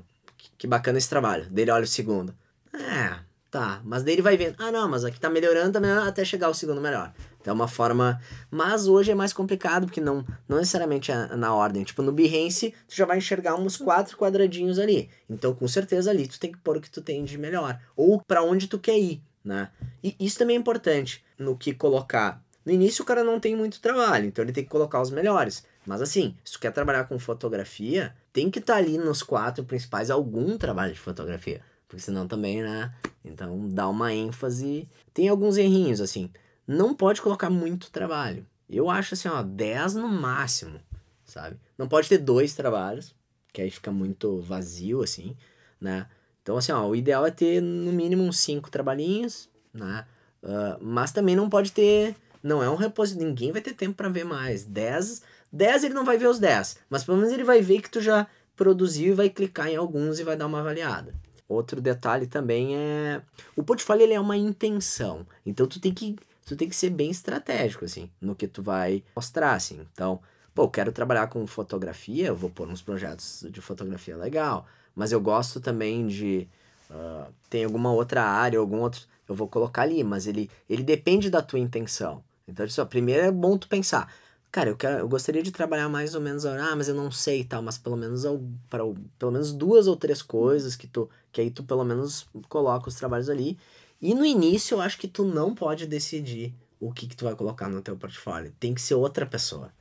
que 0.57 0.67
bacana 0.67 0.99
esse 0.99 1.09
trabalho. 1.09 1.49
Dele 1.49 1.71
olha 1.71 1.83
o 1.83 1.87
segundo. 1.87 2.35
É, 2.73 3.19
tá. 3.49 3.81
Mas 3.83 4.03
daí 4.03 4.13
ele 4.13 4.21
vai 4.21 4.37
vendo, 4.37 4.55
ah 4.57 4.71
não, 4.71 4.87
mas 4.87 5.03
aqui 5.03 5.19
tá 5.19 5.29
melhorando, 5.29 5.73
tá 5.73 5.79
melhorando 5.79 6.07
até 6.07 6.23
chegar 6.23 6.47
ao 6.47 6.53
segundo 6.53 6.81
melhor. 6.81 7.13
Então 7.41 7.51
é 7.51 7.55
uma 7.55 7.67
forma. 7.67 8.21
Mas 8.49 8.87
hoje 8.87 9.11
é 9.11 9.15
mais 9.15 9.33
complicado, 9.33 9.85
porque 9.87 9.99
não, 9.99 10.25
não 10.47 10.57
necessariamente 10.57 11.11
é 11.11 11.35
na 11.35 11.53
ordem. 11.53 11.83
Tipo, 11.83 12.01
no 12.01 12.11
Behance, 12.11 12.73
tu 12.87 12.95
já 12.95 13.05
vai 13.05 13.17
enxergar 13.17 13.55
uns 13.55 13.77
quatro 13.77 14.15
quadradinhos 14.17 14.79
ali. 14.79 15.09
Então, 15.29 15.53
com 15.53 15.67
certeza 15.67 16.11
ali, 16.11 16.27
tu 16.27 16.39
tem 16.39 16.51
que 16.51 16.59
pôr 16.59 16.77
o 16.77 16.81
que 16.81 16.89
tu 16.89 17.01
tem 17.01 17.23
de 17.23 17.37
melhor. 17.37 17.79
Ou 17.95 18.21
para 18.21 18.43
onde 18.43 18.67
tu 18.67 18.79
quer 18.79 18.97
ir, 18.97 19.21
né? 19.43 19.69
E 20.03 20.15
isso 20.19 20.37
também 20.37 20.55
é 20.55 20.59
importante 20.59 21.23
no 21.37 21.57
que 21.57 21.73
colocar. 21.73 22.41
No 22.63 22.71
início 22.71 23.01
o 23.01 23.05
cara 23.05 23.23
não 23.23 23.39
tem 23.39 23.55
muito 23.55 23.81
trabalho, 23.81 24.27
então 24.27 24.45
ele 24.45 24.51
tem 24.51 24.63
que 24.63 24.69
colocar 24.69 25.01
os 25.01 25.09
melhores. 25.09 25.65
Mas 25.85 25.99
assim, 25.99 26.35
se 26.43 26.53
tu 26.53 26.59
quer 26.59 26.71
trabalhar 26.71 27.05
com 27.05 27.17
fotografia, 27.17 28.15
tem 28.31 28.51
que 28.51 28.59
estar 28.59 28.73
tá 28.73 28.79
ali 28.79 28.99
nos 28.99 29.23
quatro 29.23 29.63
principais 29.63 30.11
algum 30.11 30.57
trabalho 30.59 30.93
de 30.93 30.99
fotografia. 30.99 31.61
Porque 31.91 32.03
senão 32.03 32.25
também, 32.25 32.63
né? 32.63 32.89
Então 33.23 33.67
dá 33.67 33.89
uma 33.89 34.13
ênfase. 34.13 34.87
Tem 35.13 35.27
alguns 35.27 35.57
errinhos, 35.57 35.99
assim. 35.99 36.31
Não 36.65 36.93
pode 36.93 37.21
colocar 37.21 37.49
muito 37.49 37.91
trabalho. 37.91 38.47
Eu 38.69 38.89
acho 38.89 39.13
assim, 39.13 39.27
ó, 39.27 39.43
10 39.43 39.95
no 39.95 40.07
máximo, 40.07 40.79
sabe? 41.25 41.59
Não 41.77 41.89
pode 41.89 42.07
ter 42.07 42.17
dois 42.17 42.53
trabalhos, 42.53 43.13
que 43.51 43.61
aí 43.61 43.69
fica 43.69 43.91
muito 43.91 44.39
vazio, 44.39 45.03
assim, 45.03 45.35
né? 45.81 46.07
Então, 46.41 46.55
assim, 46.55 46.71
ó, 46.71 46.87
o 46.87 46.95
ideal 46.95 47.25
é 47.25 47.31
ter 47.31 47.61
no 47.61 47.91
mínimo 47.91 48.23
uns 48.23 48.39
5 48.39 48.71
trabalhinhos, 48.71 49.49
né? 49.73 50.05
Uh, 50.41 50.81
mas 50.81 51.11
também 51.11 51.35
não 51.35 51.49
pode 51.49 51.73
ter. 51.73 52.15
Não 52.41 52.63
é 52.63 52.69
um 52.69 52.75
repouso, 52.75 53.17
ninguém 53.17 53.51
vai 53.51 53.61
ter 53.61 53.73
tempo 53.73 53.95
para 53.95 54.07
ver 54.07 54.23
mais. 54.23 54.63
10, 54.63 55.23
10 55.51 55.83
ele 55.83 55.93
não 55.93 56.05
vai 56.05 56.17
ver 56.17 56.27
os 56.27 56.39
10, 56.39 56.77
mas 56.89 57.03
pelo 57.03 57.17
menos 57.17 57.33
ele 57.33 57.43
vai 57.43 57.61
ver 57.61 57.81
que 57.81 57.89
tu 57.89 57.99
já 57.99 58.25
produziu 58.55 59.11
e 59.11 59.15
vai 59.15 59.29
clicar 59.29 59.67
em 59.67 59.75
alguns 59.75 60.19
e 60.19 60.23
vai 60.23 60.37
dar 60.37 60.47
uma 60.47 60.61
avaliada. 60.61 61.13
Outro 61.51 61.81
detalhe 61.81 62.27
também 62.27 62.77
é 62.77 63.21
o 63.57 63.63
portfólio 63.63 64.03
ele 64.03 64.13
é 64.13 64.19
uma 64.19 64.37
intenção. 64.37 65.27
Então 65.45 65.67
tu 65.67 65.81
tem 65.81 65.93
que 65.93 66.15
tu 66.45 66.55
tem 66.55 66.69
que 66.69 66.75
ser 66.75 66.89
bem 66.89 67.11
estratégico 67.11 67.83
assim 67.83 68.09
no 68.21 68.35
que 68.35 68.47
tu 68.47 68.63
vai 68.63 69.03
mostrar 69.15 69.53
assim. 69.53 69.85
Então, 69.91 70.21
pô, 70.55 70.63
eu 70.63 70.69
quero 70.69 70.91
trabalhar 70.93 71.27
com 71.27 71.45
fotografia, 71.45 72.27
eu 72.27 72.35
vou 72.35 72.49
pôr 72.49 72.69
uns 72.69 72.81
projetos 72.81 73.45
de 73.49 73.59
fotografia 73.59 74.15
legal, 74.15 74.65
mas 74.95 75.11
eu 75.11 75.19
gosto 75.19 75.59
também 75.59 76.07
de 76.07 76.47
uh, 76.89 77.31
tem 77.49 77.65
alguma 77.65 77.91
outra 77.91 78.23
área, 78.23 78.57
algum 78.57 78.79
outro, 78.79 79.01
eu 79.27 79.35
vou 79.35 79.47
colocar 79.47 79.81
ali, 79.81 80.03
mas 80.05 80.27
ele, 80.27 80.49
ele 80.69 80.83
depende 80.83 81.29
da 81.29 81.41
tua 81.41 81.59
intenção. 81.59 82.23
Então, 82.47 82.65
isso, 82.65 82.85
primeiro 82.85 83.25
é 83.25 83.31
bom 83.31 83.57
tu 83.57 83.67
pensar, 83.67 84.13
cara, 84.51 84.69
eu, 84.69 84.75
quero, 84.75 84.99
eu 84.99 85.07
gostaria 85.07 85.41
de 85.41 85.51
trabalhar 85.51 85.87
mais 85.87 86.13
ou 86.13 86.21
menos, 86.21 86.45
ah, 86.45 86.75
mas 86.75 86.87
eu 86.87 86.95
não 86.95 87.11
sei 87.11 87.41
e 87.41 87.45
tal, 87.45 87.61
mas 87.61 87.77
pelo 87.77 87.95
menos 87.95 88.23
para 88.69 88.83
pelo 89.17 89.31
menos 89.31 89.53
duas 89.53 89.87
ou 89.87 89.95
três 89.95 90.21
coisas 90.21 90.75
que 90.75 90.87
tu 90.87 91.09
que 91.31 91.41
aí 91.41 91.49
tu 91.49 91.63
pelo 91.63 91.83
menos 91.83 92.27
coloca 92.49 92.89
os 92.89 92.95
trabalhos 92.95 93.29
ali. 93.29 93.57
E 94.01 94.13
no 94.13 94.25
início 94.25 94.75
eu 94.75 94.81
acho 94.81 94.97
que 94.97 95.07
tu 95.07 95.23
não 95.23 95.55
pode 95.55 95.85
decidir 95.85 96.53
o 96.79 96.91
que 96.91 97.07
que 97.07 97.15
tu 97.15 97.25
vai 97.25 97.35
colocar 97.35 97.69
no 97.69 97.81
teu 97.81 97.95
portfólio. 97.95 98.53
Tem 98.59 98.73
que 98.73 98.81
ser 98.81 98.95
outra 98.95 99.25
pessoa. 99.25 99.71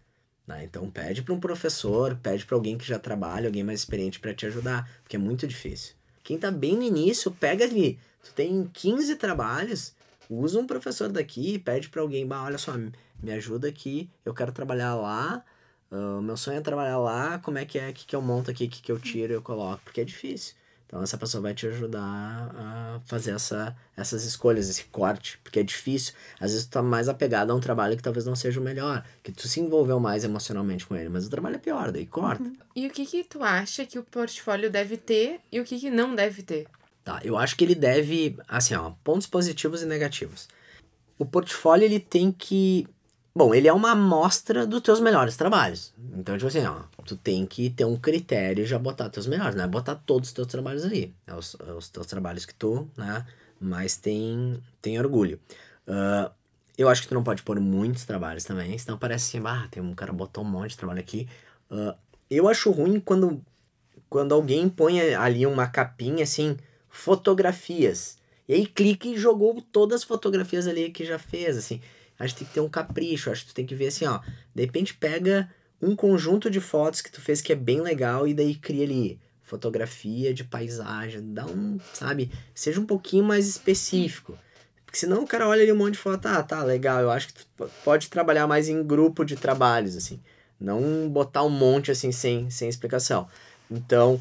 Né? 0.46 0.64
Então 0.64 0.90
pede 0.90 1.22
para 1.22 1.34
um 1.34 1.40
professor, 1.40 2.16
pede 2.22 2.44
para 2.44 2.56
alguém 2.56 2.76
que 2.76 2.86
já 2.86 2.98
trabalha, 2.98 3.48
alguém 3.48 3.64
mais 3.64 3.80
experiente 3.80 4.20
para 4.20 4.34
te 4.34 4.46
ajudar, 4.46 4.88
porque 5.02 5.16
é 5.16 5.18
muito 5.18 5.46
difícil. 5.46 5.94
Quem 6.22 6.38
tá 6.38 6.50
bem 6.50 6.76
no 6.76 6.82
início, 6.82 7.30
pega 7.30 7.64
ali. 7.64 7.98
Tu 8.22 8.32
tem 8.34 8.68
15 8.72 9.16
trabalhos, 9.16 9.94
usa 10.28 10.60
um 10.60 10.66
professor 10.66 11.08
daqui, 11.08 11.58
pede 11.58 11.88
para 11.88 12.02
alguém, 12.02 12.26
bah, 12.26 12.44
olha 12.44 12.58
só, 12.58 12.72
me 13.22 13.32
ajuda 13.32 13.68
aqui, 13.68 14.10
eu 14.24 14.34
quero 14.34 14.52
trabalhar 14.52 14.94
lá, 14.94 15.44
uh, 15.90 16.20
meu 16.22 16.36
sonho 16.36 16.58
é 16.58 16.60
trabalhar 16.60 16.98
lá, 16.98 17.38
como 17.38 17.58
é 17.58 17.64
que 17.64 17.78
é, 17.78 17.90
o 17.90 17.92
que, 17.92 18.06
que 18.06 18.16
eu 18.16 18.22
monto 18.22 18.50
aqui, 18.50 18.64
o 18.66 18.70
que, 18.70 18.82
que 18.82 18.92
eu 18.92 18.98
tiro 18.98 19.32
e 19.32 19.36
eu 19.36 19.42
coloco, 19.42 19.82
porque 19.84 20.00
é 20.00 20.04
difícil. 20.04 20.54
Então 20.90 21.00
essa 21.00 21.16
pessoa 21.16 21.40
vai 21.40 21.54
te 21.54 21.68
ajudar 21.68 22.00
a 22.02 23.00
fazer 23.06 23.30
essa, 23.30 23.76
essas 23.96 24.24
escolhas, 24.24 24.68
esse 24.68 24.82
corte, 24.86 25.38
porque 25.44 25.60
é 25.60 25.62
difícil. 25.62 26.14
Às 26.40 26.50
vezes 26.50 26.66
tu 26.66 26.72
tá 26.72 26.82
mais 26.82 27.08
apegado 27.08 27.52
a 27.52 27.54
um 27.54 27.60
trabalho 27.60 27.96
que 27.96 28.02
talvez 28.02 28.26
não 28.26 28.34
seja 28.34 28.58
o 28.58 28.62
melhor, 28.62 29.06
que 29.22 29.30
tu 29.30 29.46
se 29.46 29.60
envolveu 29.60 30.00
mais 30.00 30.24
emocionalmente 30.24 30.84
com 30.84 30.96
ele, 30.96 31.08
mas 31.08 31.24
o 31.24 31.30
trabalho 31.30 31.54
é 31.54 31.58
pior, 31.60 31.92
daí 31.92 32.06
corta. 32.06 32.42
Uhum. 32.42 32.56
E 32.74 32.88
o 32.88 32.90
que 32.90 33.06
que 33.06 33.22
tu 33.22 33.40
acha 33.44 33.86
que 33.86 34.00
o 34.00 34.02
portfólio 34.02 34.68
deve 34.68 34.96
ter 34.96 35.38
e 35.52 35.60
o 35.60 35.64
que 35.64 35.78
que 35.78 35.90
não 35.90 36.12
deve 36.12 36.42
ter? 36.42 36.66
Tá, 37.04 37.20
eu 37.22 37.38
acho 37.38 37.54
que 37.54 37.62
ele 37.62 37.76
deve, 37.76 38.36
assim, 38.48 38.74
ó, 38.74 38.90
pontos 39.04 39.28
positivos 39.28 39.82
e 39.82 39.86
negativos. 39.86 40.48
O 41.16 41.24
portfólio 41.24 41.84
ele 41.84 42.00
tem 42.00 42.32
que 42.32 42.88
Bom, 43.32 43.54
ele 43.54 43.68
é 43.68 43.72
uma 43.72 43.92
amostra 43.92 44.66
dos 44.66 44.80
teus 44.80 44.98
melhores 44.98 45.36
trabalhos. 45.36 45.94
Então, 46.16 46.36
tipo 46.36 46.48
assim, 46.48 46.64
ó, 46.66 46.82
tu 47.04 47.16
tem 47.16 47.46
que 47.46 47.70
ter 47.70 47.84
um 47.84 47.96
critério 47.96 48.64
e 48.64 48.66
já 48.66 48.78
botar 48.78 49.08
teus 49.08 49.26
melhores, 49.26 49.54
não 49.54 49.64
é 49.64 49.68
botar 49.68 49.94
todos 49.94 50.30
os 50.30 50.34
teus 50.34 50.48
trabalhos 50.48 50.84
ali. 50.84 51.14
É 51.26 51.34
os, 51.34 51.56
é 51.66 51.72
os 51.72 51.88
teus 51.88 52.06
trabalhos 52.06 52.44
que 52.44 52.54
tu, 52.54 52.88
né, 52.96 53.24
mais 53.60 53.96
tem, 53.96 54.60
tem 54.82 54.98
orgulho. 54.98 55.38
Uh, 55.86 56.30
eu 56.76 56.88
acho 56.88 57.02
que 57.02 57.08
tu 57.08 57.14
não 57.14 57.22
pode 57.22 57.42
pôr 57.42 57.60
muitos 57.60 58.04
trabalhos 58.04 58.42
também, 58.42 58.76
senão 58.78 58.98
parece 58.98 59.36
assim, 59.36 59.46
ah, 59.46 59.68
tem 59.70 59.82
um 59.82 59.94
cara 59.94 60.12
botou 60.12 60.42
um 60.42 60.48
monte 60.48 60.70
de 60.70 60.78
trabalho 60.78 61.00
aqui. 61.00 61.28
Uh, 61.70 61.94
eu 62.28 62.48
acho 62.48 62.70
ruim 62.72 62.98
quando, 62.98 63.40
quando 64.08 64.34
alguém 64.34 64.68
põe 64.68 65.14
ali 65.14 65.46
uma 65.46 65.68
capinha 65.68 66.24
assim, 66.24 66.56
fotografias. 66.88 68.18
E 68.48 68.54
aí 68.54 68.66
clica 68.66 69.06
e 69.06 69.16
jogou 69.16 69.62
todas 69.70 70.00
as 70.00 70.04
fotografias 70.04 70.66
ali 70.66 70.90
que 70.90 71.04
já 71.04 71.18
fez, 71.18 71.56
assim 71.56 71.80
acho 72.20 72.34
que 72.34 72.40
tem 72.40 72.48
que 72.48 72.54
ter 72.54 72.60
um 72.60 72.68
capricho, 72.68 73.30
acho 73.30 73.42
que 73.42 73.52
tu 73.52 73.54
tem 73.54 73.66
que 73.66 73.74
ver 73.74 73.88
assim, 73.88 74.04
ó, 74.04 74.20
de 74.54 74.62
repente 74.62 74.94
pega 74.94 75.50
um 75.82 75.96
conjunto 75.96 76.50
de 76.50 76.60
fotos 76.60 77.00
que 77.00 77.10
tu 77.10 77.20
fez 77.20 77.40
que 77.40 77.52
é 77.52 77.56
bem 77.56 77.80
legal 77.80 78.28
e 78.28 78.34
daí 78.34 78.54
cria 78.54 78.84
ali 78.84 79.18
fotografia 79.42 80.32
de 80.32 80.44
paisagem, 80.44 81.34
dá 81.34 81.44
um, 81.46 81.80
sabe, 81.92 82.30
seja 82.54 82.80
um 82.80 82.86
pouquinho 82.86 83.24
mais 83.24 83.48
específico. 83.48 84.38
Porque 84.86 84.98
senão 84.98 85.22
o 85.22 85.26
cara 85.26 85.48
olha 85.48 85.62
ali 85.62 85.72
um 85.72 85.76
monte 85.76 85.94
de 85.94 85.98
foto, 85.98 86.26
ah, 86.26 86.42
tá, 86.42 86.62
legal, 86.62 87.00
eu 87.00 87.10
acho 87.10 87.28
que 87.28 87.34
tu 87.34 87.70
pode 87.84 88.08
trabalhar 88.08 88.46
mais 88.46 88.68
em 88.68 88.82
grupo 88.82 89.24
de 89.24 89.36
trabalhos, 89.36 89.96
assim. 89.96 90.20
Não 90.58 91.08
botar 91.08 91.42
um 91.42 91.48
monte, 91.48 91.90
assim, 91.90 92.12
sem, 92.12 92.50
sem 92.50 92.68
explicação. 92.68 93.26
Então, 93.70 94.20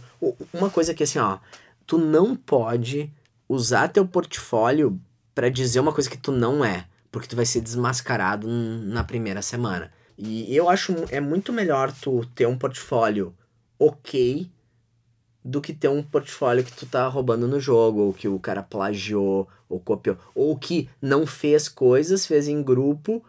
uma 0.53 0.69
coisa 0.69 0.93
que, 0.93 1.03
assim, 1.03 1.19
ó, 1.19 1.39
tu 1.85 1.97
não 1.97 2.35
pode 2.35 3.11
usar 3.47 3.87
teu 3.87 4.07
portfólio 4.07 4.99
para 5.33 5.49
dizer 5.49 5.79
uma 5.79 5.91
coisa 5.91 6.09
que 6.09 6.17
tu 6.17 6.31
não 6.31 6.63
é 6.63 6.85
porque 7.11 7.27
tu 7.27 7.35
vai 7.35 7.45
ser 7.45 7.61
desmascarado 7.61 8.47
na 8.47 9.03
primeira 9.03 9.41
semana. 9.41 9.91
E 10.17 10.53
eu 10.55 10.69
acho 10.69 10.93
é 11.09 11.19
muito 11.19 11.53
melhor 11.53 11.91
tu 11.91 12.25
ter 12.35 12.45
um 12.45 12.57
portfólio 12.57 13.33
ok 13.77 14.49
do 15.43 15.61
que 15.61 15.73
ter 15.73 15.87
um 15.87 16.03
portfólio 16.03 16.63
que 16.63 16.73
tu 16.73 16.85
tá 16.85 17.07
roubando 17.07 17.47
no 17.47 17.59
jogo, 17.59 18.01
ou 18.01 18.13
que 18.13 18.27
o 18.27 18.37
cara 18.39 18.61
plagiou, 18.61 19.47
ou 19.69 19.79
copiou, 19.79 20.17
ou 20.35 20.57
que 20.57 20.89
não 21.01 21.25
fez 21.25 21.69
coisas, 21.69 22.25
fez 22.25 22.47
em 22.47 22.61
grupo, 22.61 23.23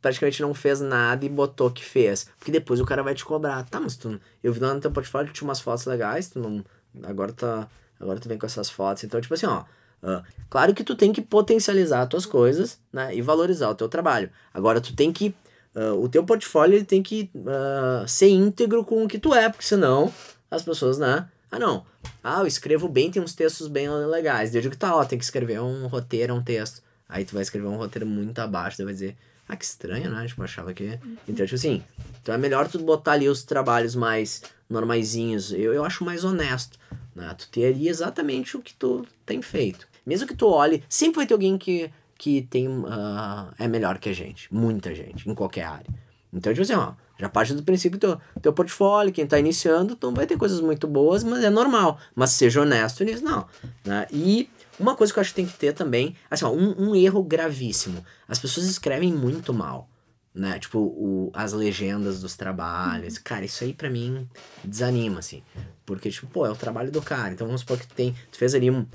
praticamente 0.00 0.40
não 0.40 0.54
fez 0.54 0.80
nada 0.80 1.24
e 1.24 1.28
botou 1.28 1.70
que 1.70 1.84
fez. 1.84 2.30
Porque 2.38 2.52
depois 2.52 2.80
o 2.80 2.86
cara 2.86 3.02
vai 3.02 3.14
te 3.14 3.24
cobrar. 3.24 3.64
Tá, 3.64 3.80
mas 3.80 3.96
tu. 3.96 4.20
Eu 4.42 4.52
vi 4.52 4.60
lá 4.60 4.72
no 4.72 4.80
teu 4.80 4.90
portfólio 4.92 5.28
que 5.28 5.34
tinha 5.34 5.48
umas 5.48 5.60
fotos 5.60 5.84
legais, 5.86 6.28
tu 6.28 6.38
não. 6.38 6.64
Agora 7.02 7.32
tá. 7.32 7.68
Agora 7.98 8.20
tu 8.20 8.28
vem 8.28 8.38
com 8.38 8.46
essas 8.46 8.70
fotos. 8.70 9.02
Então, 9.04 9.20
tipo 9.20 9.34
assim, 9.34 9.46
ó. 9.46 9.64
Uh, 10.06 10.22
claro 10.48 10.72
que 10.72 10.84
tu 10.84 10.94
tem 10.94 11.12
que 11.12 11.20
potencializar 11.20 12.02
as 12.02 12.08
tuas 12.08 12.24
coisas, 12.24 12.78
né? 12.92 13.14
E 13.14 13.20
valorizar 13.20 13.68
o 13.70 13.74
teu 13.74 13.88
trabalho. 13.88 14.30
Agora, 14.54 14.80
tu 14.80 14.94
tem 14.94 15.12
que... 15.12 15.34
Uh, 15.74 16.00
o 16.02 16.08
teu 16.08 16.24
portfólio 16.24 16.76
ele 16.76 16.84
tem 16.84 17.02
que 17.02 17.28
uh, 17.34 18.06
ser 18.08 18.28
íntegro 18.28 18.84
com 18.84 19.04
o 19.04 19.08
que 19.08 19.18
tu 19.18 19.34
é, 19.34 19.48
porque 19.48 19.66
senão 19.66 20.12
as 20.50 20.62
pessoas, 20.62 20.98
né? 20.98 21.28
Ah, 21.50 21.58
não. 21.58 21.84
Ah, 22.22 22.40
eu 22.40 22.46
escrevo 22.46 22.88
bem, 22.88 23.10
tem 23.10 23.20
uns 23.20 23.34
textos 23.34 23.68
bem 23.68 23.88
legais. 23.88 24.54
Eu 24.54 24.62
digo 24.62 24.72
que 24.72 24.78
tá, 24.78 24.94
ó, 24.96 25.04
tem 25.04 25.18
que 25.18 25.24
escrever 25.24 25.60
um 25.60 25.86
roteiro, 25.86 26.34
um 26.34 26.42
texto. 26.42 26.82
Aí 27.08 27.24
tu 27.24 27.34
vai 27.34 27.42
escrever 27.42 27.66
um 27.66 27.76
roteiro 27.76 28.06
muito 28.06 28.38
abaixo, 28.38 28.78
daí 28.78 28.84
vai 28.84 28.94
dizer, 28.94 29.16
ah, 29.48 29.56
que 29.56 29.64
estranho, 29.64 30.10
né? 30.10 30.26
Tipo, 30.26 30.42
achava 30.42 30.72
que... 30.72 30.98
Então, 31.28 31.46
tipo 31.46 31.54
assim, 31.54 31.82
então 32.22 32.34
é 32.34 32.38
melhor 32.38 32.68
tu 32.68 32.78
botar 32.78 33.12
ali 33.12 33.28
os 33.28 33.42
trabalhos 33.42 33.94
mais 33.94 34.42
normaisinhos. 34.68 35.52
Eu, 35.52 35.72
eu 35.72 35.84
acho 35.84 36.04
mais 36.04 36.24
honesto, 36.24 36.78
né? 37.14 37.32
Tu 37.38 37.48
teria 37.48 37.90
exatamente 37.90 38.56
o 38.56 38.60
que 38.60 38.74
tu 38.74 39.06
tem 39.24 39.40
feito. 39.40 39.86
Mesmo 40.06 40.26
que 40.26 40.34
tu 40.34 40.48
olhe, 40.48 40.84
sempre 40.88 41.16
vai 41.16 41.26
ter 41.26 41.34
alguém 41.34 41.58
que, 41.58 41.90
que 42.16 42.42
tem, 42.42 42.68
uh, 42.68 43.52
é 43.58 43.66
melhor 43.66 43.98
que 43.98 44.08
a 44.08 44.12
gente. 44.12 44.52
Muita 44.54 44.94
gente, 44.94 45.28
em 45.28 45.34
qualquer 45.34 45.64
área. 45.64 45.86
Então, 46.32 46.52
tipo 46.52 46.62
assim, 46.62 46.74
ó, 46.74 46.92
já 47.18 47.28
parte 47.28 47.54
do 47.54 47.62
princípio 47.62 47.98
do 47.98 48.20
teu 48.40 48.52
portfólio, 48.52 49.12
quem 49.12 49.26
tá 49.26 49.38
iniciando, 49.38 49.98
não 50.00 50.14
vai 50.14 50.26
ter 50.26 50.36
coisas 50.36 50.60
muito 50.60 50.86
boas, 50.86 51.24
mas 51.24 51.42
é 51.42 51.50
normal. 51.50 51.98
Mas 52.14 52.30
seja 52.30 52.60
honesto 52.60 53.02
nisso, 53.04 53.24
não. 53.24 53.46
Né? 53.84 54.06
E 54.12 54.48
uma 54.78 54.94
coisa 54.94 55.12
que 55.12 55.18
eu 55.18 55.22
acho 55.22 55.30
que 55.30 55.36
tem 55.36 55.46
que 55.46 55.58
ter 55.58 55.72
também, 55.72 56.14
assim, 56.30 56.44
ó, 56.44 56.52
um, 56.52 56.90
um 56.90 56.94
erro 56.94 57.22
gravíssimo. 57.22 58.04
As 58.28 58.38
pessoas 58.38 58.66
escrevem 58.66 59.12
muito 59.12 59.52
mal 59.52 59.88
né? 60.36 60.58
Tipo, 60.58 60.78
o, 60.78 61.30
as 61.32 61.54
legendas 61.54 62.20
dos 62.20 62.36
trabalhos. 62.36 63.16
Cara, 63.18 63.44
isso 63.44 63.64
aí 63.64 63.72
para 63.72 63.88
mim 63.88 64.28
desanima, 64.62 65.20
assim. 65.20 65.42
Porque, 65.84 66.10
tipo, 66.10 66.26
pô, 66.26 66.46
é 66.46 66.50
o 66.50 66.56
trabalho 66.56 66.92
do 66.92 67.00
cara. 67.00 67.32
Então 67.32 67.46
vamos 67.46 67.62
supor 67.62 67.78
que 67.78 67.88
tem. 67.88 68.14
Tu 68.30 68.36
fez 68.36 68.54
ali 68.54 68.70
um. 68.70 68.86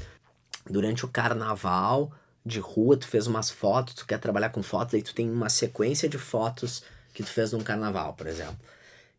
Durante 0.71 1.05
o 1.05 1.07
carnaval 1.07 2.11
de 2.45 2.59
rua, 2.59 2.97
tu 2.97 3.07
fez 3.07 3.27
umas 3.27 3.49
fotos, 3.49 3.93
tu 3.93 4.05
quer 4.05 4.19
trabalhar 4.19 4.49
com 4.49 4.63
fotos, 4.63 4.95
aí 4.95 5.01
tu 5.01 5.13
tem 5.13 5.29
uma 5.29 5.49
sequência 5.49 6.09
de 6.09 6.17
fotos 6.17 6.83
que 7.13 7.23
tu 7.23 7.29
fez 7.29 7.51
num 7.51 7.59
carnaval, 7.59 8.13
por 8.13 8.25
exemplo. 8.25 8.57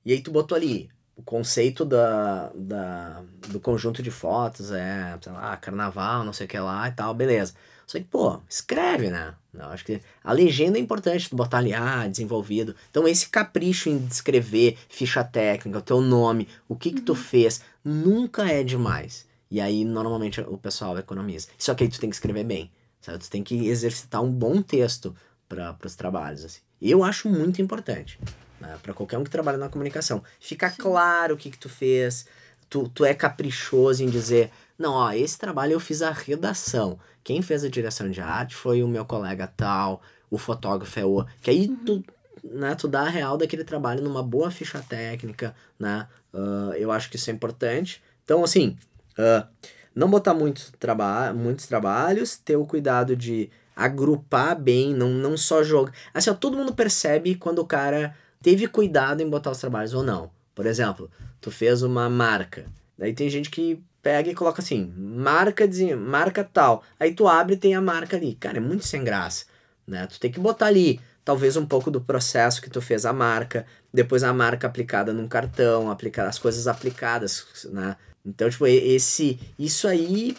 E 0.05 0.13
aí 0.13 0.21
tu 0.21 0.31
botou 0.31 0.57
ali. 0.57 0.91
O 1.15 1.23
conceito 1.23 1.85
da, 1.85 2.51
da, 2.55 3.23
do 3.49 3.61
conjunto 3.61 4.03
de 4.03 4.11
fotos 4.11 4.73
é, 4.73 5.17
sei 5.21 5.31
lá, 5.31 5.57
carnaval, 5.59 6.25
não 6.25 6.33
sei 6.33 6.47
o 6.47 6.49
que 6.49 6.59
lá 6.59 6.89
e 6.89 6.93
tal, 6.93 7.13
beleza. 7.15 7.53
Só 7.87 7.99
que, 7.99 8.05
pô, 8.05 8.41
escreve, 8.49 9.11
né? 9.11 9.35
Eu 9.53 9.67
acho 9.67 9.85
que 9.85 10.01
a 10.25 10.33
legenda 10.33 10.79
é 10.79 10.81
importante, 10.81 11.29
tu 11.29 11.37
botar 11.37 11.59
ali, 11.59 11.75
ah, 11.75 12.09
desenvolvido. 12.09 12.75
Então, 12.91 13.07
esse 13.07 13.29
capricho 13.29 13.91
em 13.91 13.99
descrever 13.99 14.79
ficha 14.89 15.23
técnica, 15.23 15.79
o 15.79 15.83
teu 15.83 16.01
nome, 16.01 16.49
o 16.67 16.75
que 16.75 16.91
que 16.91 17.03
tu 17.03 17.13
uhum. 17.13 17.19
fez, 17.19 17.63
nunca 17.85 18.49
é 18.49 18.65
demais. 18.65 19.27
E 19.53 19.61
aí, 19.61 19.85
normalmente, 19.85 20.41
o 20.41 20.57
pessoal 20.57 20.97
economiza. 20.97 21.49
Só 21.59 21.75
que 21.75 21.85
aí 21.85 21.91
tu 21.91 22.01
tem 22.01 22.09
que 22.09 22.17
escrever 22.17 22.43
bem, 22.43 22.71
sabe? 23.03 23.19
Tu 23.19 23.29
tem 23.29 23.45
que 23.45 23.69
exercitar 23.69 24.23
um 24.23 24.33
bom 24.33 24.63
texto 24.63 25.15
para 25.47 25.77
os 25.85 25.95
trabalhos, 25.95 26.43
assim. 26.43 26.61
Eu 26.81 27.05
acho 27.05 27.29
muito 27.29 27.61
importante, 27.61 28.19
né? 28.59 28.79
para 28.83 28.95
qualquer 28.95 29.19
um 29.19 29.25
que 29.25 29.29
trabalha 29.29 29.59
na 29.59 29.69
comunicação. 29.69 30.25
Fica 30.41 30.71
claro 30.71 31.35
o 31.35 31.37
que 31.37 31.51
que 31.51 31.59
tu 31.59 31.69
fez, 31.69 32.27
tu, 32.71 32.89
tu 32.89 33.05
é 33.05 33.13
caprichoso 33.13 34.03
em 34.03 34.09
dizer, 34.09 34.51
não, 34.79 34.95
ó, 34.95 35.13
esse 35.13 35.39
trabalho 35.39 35.73
eu 35.73 35.81
fiz 35.81 36.01
a 36.01 36.11
redação. 36.11 36.99
Quem 37.23 37.43
fez 37.43 37.63
a 37.63 37.69
direção 37.69 38.11
de 38.11 38.23
arte 38.23 38.57
foi 38.57 38.83
o 38.83 38.89
meu 38.89 39.05
colega 39.05 39.47
tal, 39.47 40.01
o 40.31 40.39
fotógrafo 40.39 40.99
é 40.99 41.05
o. 41.05 41.27
Que 41.43 41.51
aí 41.51 41.69
uhum. 41.69 41.85
tu, 41.85 42.05
né, 42.43 42.75
tu 42.75 42.89
dá 42.89 43.03
a 43.03 43.11
real 43.11 43.37
daquele 43.37 43.65
trabalho 43.65 44.03
numa 44.03 44.23
boa 44.23 44.51
ficha 44.51 44.81
técnica, 44.81 45.55
né? 45.79 46.09
Uh, 46.33 46.73
eu 46.73 46.91
acho 46.91 47.11
que 47.11 47.17
isso 47.17 47.29
é 47.29 47.35
importante. 47.35 48.03
Então, 48.25 48.43
assim, 48.43 48.79
uh, 49.19 49.47
não 49.95 50.09
botar 50.09 50.35
muito 50.35 50.73
traba 50.79 51.33
muitos 51.33 51.67
trabalhos, 51.67 52.37
ter 52.37 52.57
o 52.57 52.67
cuidado 52.67 53.15
de 53.17 53.51
agrupar 53.75 54.59
bem, 54.59 54.95
não, 54.95 55.09
não 55.11 55.37
só 55.37 55.63
jogar. 55.63 55.93
Assim, 56.13 56.31
ó, 56.31 56.35
todo 56.35 56.57
mundo 56.57 56.75
percebe 56.75 57.35
quando 57.35 57.59
o 57.61 57.67
cara 57.67 58.15
teve 58.43 58.67
cuidado 58.67 59.23
em 59.23 59.29
botar 59.29 59.51
os 59.51 59.59
trabalhos 59.59 59.95
ou 59.95 60.03
não. 60.03 60.31
Por 60.55 60.67
exemplo, 60.67 61.11
tu 61.41 61.51
fez 61.51 61.83
uma 61.83 62.09
marca. 62.09 62.67
Daí 62.99 63.15
tem 63.15 63.29
gente 63.29 63.51
que 63.51 63.83
pega 64.03 64.31
e 64.31 64.35
coloca 64.35 64.61
assim, 64.61 64.93
marca, 64.97 65.67
de, 65.67 65.95
marca 65.95 66.45
tal. 66.45 66.83
Aí 66.99 67.15
tu 67.15 67.27
abre 67.27 67.55
e 67.55 67.59
tem 67.59 67.75
a 67.75 67.81
marca 67.81 68.17
ali. 68.17 68.35
Cara, 68.35 68.59
é 68.59 68.61
muito 68.61 68.85
sem 68.85 69.03
graça, 69.03 69.47
né? 69.87 70.07
Tu 70.07 70.19
tem 70.19 70.31
que 70.31 70.41
botar 70.41 70.67
ali, 70.67 71.01
talvez 71.25 71.57
um 71.57 71.65
pouco 71.65 71.91
do 71.91 72.01
processo 72.01 72.61
que 72.61 72.69
tu 72.69 72.83
fez 72.83 73.07
a 73.07 73.13
marca, 73.13 73.65
depois 73.93 74.23
a 74.23 74.33
marca 74.33 74.67
aplicada 74.67 75.13
num 75.13 75.29
cartão, 75.29 75.91
aplicar 75.91 76.27
as 76.27 76.39
coisas 76.39 76.67
aplicadas, 76.67 77.47
né? 77.71 77.97
Então, 78.25 78.49
tipo, 78.49 78.67
esse 78.67 79.39
isso 79.59 79.89
aí 79.89 80.37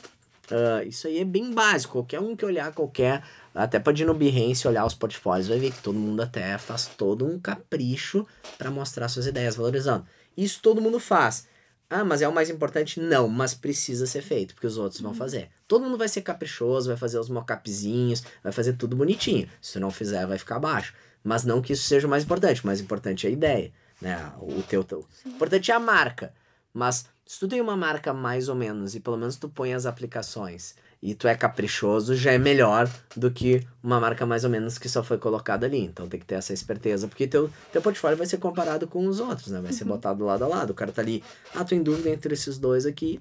Uh, 0.52 0.88
isso 0.88 1.08
aí 1.08 1.20
é 1.20 1.26
bem 1.26 1.54
básico. 1.54 1.94
Qualquer 1.94 2.20
um 2.20 2.36
que 2.36 2.46
olhar 2.46 2.74
qualquer. 2.74 3.24
Até 3.56 3.80
pode 3.80 4.04
ir 4.04 4.06
no 4.06 4.14
Behance 4.14 4.68
olhar 4.68 4.86
os 4.86 4.94
portfólios, 4.94 5.48
vai 5.48 5.60
ver 5.60 5.72
que 5.72 5.82
todo 5.82 5.98
mundo 5.98 6.22
até 6.22 6.58
faz 6.58 6.88
todo 6.88 7.26
um 7.26 7.40
capricho 7.40 8.26
para 8.58 8.72
mostrar 8.72 9.08
suas 9.08 9.28
ideias, 9.28 9.56
valorizando. 9.56 10.06
Isso 10.36 10.60
todo 10.62 10.82
mundo 10.82 11.00
faz. 11.00 11.48
Ah, 11.90 12.04
mas 12.04 12.24
é 12.24 12.28
o 12.28 12.34
mais 12.34 12.50
importante? 12.50 13.00
Não, 13.00 13.28
mas 13.28 13.54
precisa 13.54 14.08
ser 14.08 14.24
feito, 14.24 14.56
porque 14.56 14.66
os 14.66 14.78
outros 14.78 15.00
vão 15.00 15.12
uhum. 15.12 15.18
fazer. 15.18 15.50
Todo 15.68 15.86
mundo 15.86 15.98
vai 15.98 16.08
ser 16.08 16.24
caprichoso, 16.24 16.88
vai 16.88 16.98
fazer 16.98 17.20
os 17.20 17.30
mockupzinhos, 17.30 18.24
vai 18.44 18.52
fazer 18.52 18.74
tudo 18.74 18.96
bonitinho. 18.96 19.48
Se 19.62 19.80
não 19.80 19.92
fizer, 19.92 20.26
vai 20.26 20.40
ficar 20.40 20.60
baixo. 20.60 20.96
Mas 21.24 21.44
não 21.46 21.62
que 21.62 21.74
isso 21.74 21.84
seja 21.84 22.08
o 22.08 22.10
mais 22.10 22.24
importante, 22.24 22.64
o 22.64 22.66
mais 22.66 22.82
importante 22.82 23.28
é 23.28 23.30
a 23.30 23.34
ideia, 23.34 23.72
né? 24.02 24.32
O 24.40 24.64
teu, 24.64 24.84
teu. 24.84 25.08
importante 25.26 25.72
é 25.72 25.76
a 25.76 25.80
marca. 25.80 26.34
Mas 26.74 27.06
se 27.26 27.40
tu 27.40 27.48
tem 27.48 27.62
uma 27.62 27.78
marca 27.78 28.14
mais 28.14 28.50
ou 28.50 28.56
menos 28.56 28.96
e 28.96 29.00
pelo 29.00 29.18
menos 29.18 29.38
tu 29.38 29.48
põe 29.48 29.74
as 29.74 29.86
aplicações 29.86 30.76
e 31.02 31.14
tu 31.14 31.28
é 31.28 31.36
caprichoso, 31.36 32.16
já 32.16 32.32
é 32.32 32.38
melhor 32.38 32.90
do 33.16 33.30
que 33.30 33.62
uma 33.84 34.00
marca 34.00 34.26
mais 34.26 34.46
ou 34.46 34.50
menos 34.50 34.78
que 34.78 34.88
só 34.88 35.04
foi 35.04 35.18
colocada 35.18 35.66
ali. 35.66 35.80
Então 35.80 36.08
tem 36.08 36.18
que 36.18 36.26
ter 36.26 36.36
essa 36.36 36.54
esperteza, 36.54 37.10
porque 37.10 37.28
teu, 37.28 37.50
teu 37.74 37.82
portfólio 37.82 38.18
vai 38.18 38.26
ser 38.26 38.38
comparado 38.38 38.88
com 38.88 39.06
os 39.06 39.20
outros, 39.20 39.48
né? 39.48 39.60
Vai 39.60 39.72
uhum. 39.72 39.78
ser 39.78 39.84
botado 39.84 40.24
lado 40.24 40.46
a 40.46 40.48
lado. 40.48 40.70
O 40.70 40.74
cara 40.74 40.94
tá 40.94 41.02
ali, 41.02 41.22
ah, 41.54 41.66
tô 41.66 41.76
em 41.76 41.84
dúvida 41.84 42.10
entre 42.10 42.34
esses 42.34 42.58
dois 42.58 42.86
aqui. 42.86 43.20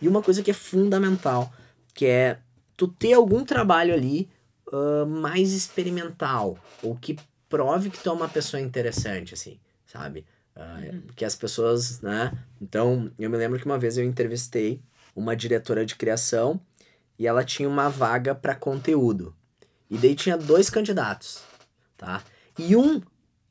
E 0.00 0.08
uma 0.08 0.22
coisa 0.22 0.42
que 0.42 0.50
é 0.50 0.54
fundamental, 0.54 1.52
que 1.92 2.06
é 2.06 2.38
tu 2.74 2.88
ter 2.88 3.12
algum 3.12 3.44
trabalho 3.44 3.92
ali 3.92 4.26
uh, 4.72 5.06
mais 5.06 5.52
experimental, 5.52 6.56
ou 6.82 6.96
que 6.96 7.18
prove 7.46 7.90
que 7.90 7.98
tu 7.98 8.08
é 8.08 8.12
uma 8.12 8.28
pessoa 8.28 8.58
interessante, 8.58 9.34
assim, 9.34 9.58
sabe? 9.84 10.24
Uh, 10.58 11.12
que 11.14 11.24
as 11.24 11.36
pessoas, 11.36 12.00
né? 12.00 12.32
Então, 12.60 13.12
eu 13.16 13.30
me 13.30 13.36
lembro 13.36 13.60
que 13.60 13.64
uma 13.64 13.78
vez 13.78 13.96
eu 13.96 14.04
entrevistei 14.04 14.82
uma 15.14 15.36
diretora 15.36 15.86
de 15.86 15.94
criação 15.94 16.60
e 17.16 17.28
ela 17.28 17.44
tinha 17.44 17.68
uma 17.68 17.88
vaga 17.88 18.34
para 18.34 18.56
conteúdo. 18.56 19.32
E 19.88 19.96
daí 19.96 20.16
tinha 20.16 20.36
dois 20.36 20.68
candidatos, 20.68 21.42
tá? 21.96 22.22
E 22.58 22.74
um, 22.74 23.00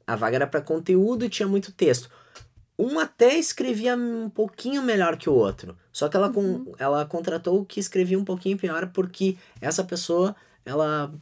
a 0.05 0.17
vaga 0.17 0.35
era 0.35 0.47
para 0.47 0.61
conteúdo 0.61 1.23
e 1.23 1.29
tinha 1.29 1.47
muito 1.47 1.71
texto. 1.71 2.09
Um 2.77 2.99
até 2.99 3.35
escrevia 3.37 3.95
um 3.95 4.29
pouquinho 4.29 4.83
melhor 4.83 5.17
que 5.17 5.29
o 5.29 5.33
outro. 5.33 5.77
Só 5.91 6.09
que 6.09 6.17
ela, 6.17 6.27
uhum. 6.27 6.65
com, 6.65 6.73
ela 6.77 7.05
contratou 7.05 7.61
o 7.61 7.65
que 7.65 7.79
escrevia 7.79 8.19
um 8.19 8.25
pouquinho 8.25 8.57
pior 8.57 8.87
porque 8.93 9.37
essa 9.61 9.83
pessoa 9.83 10.35
ela 10.65 11.13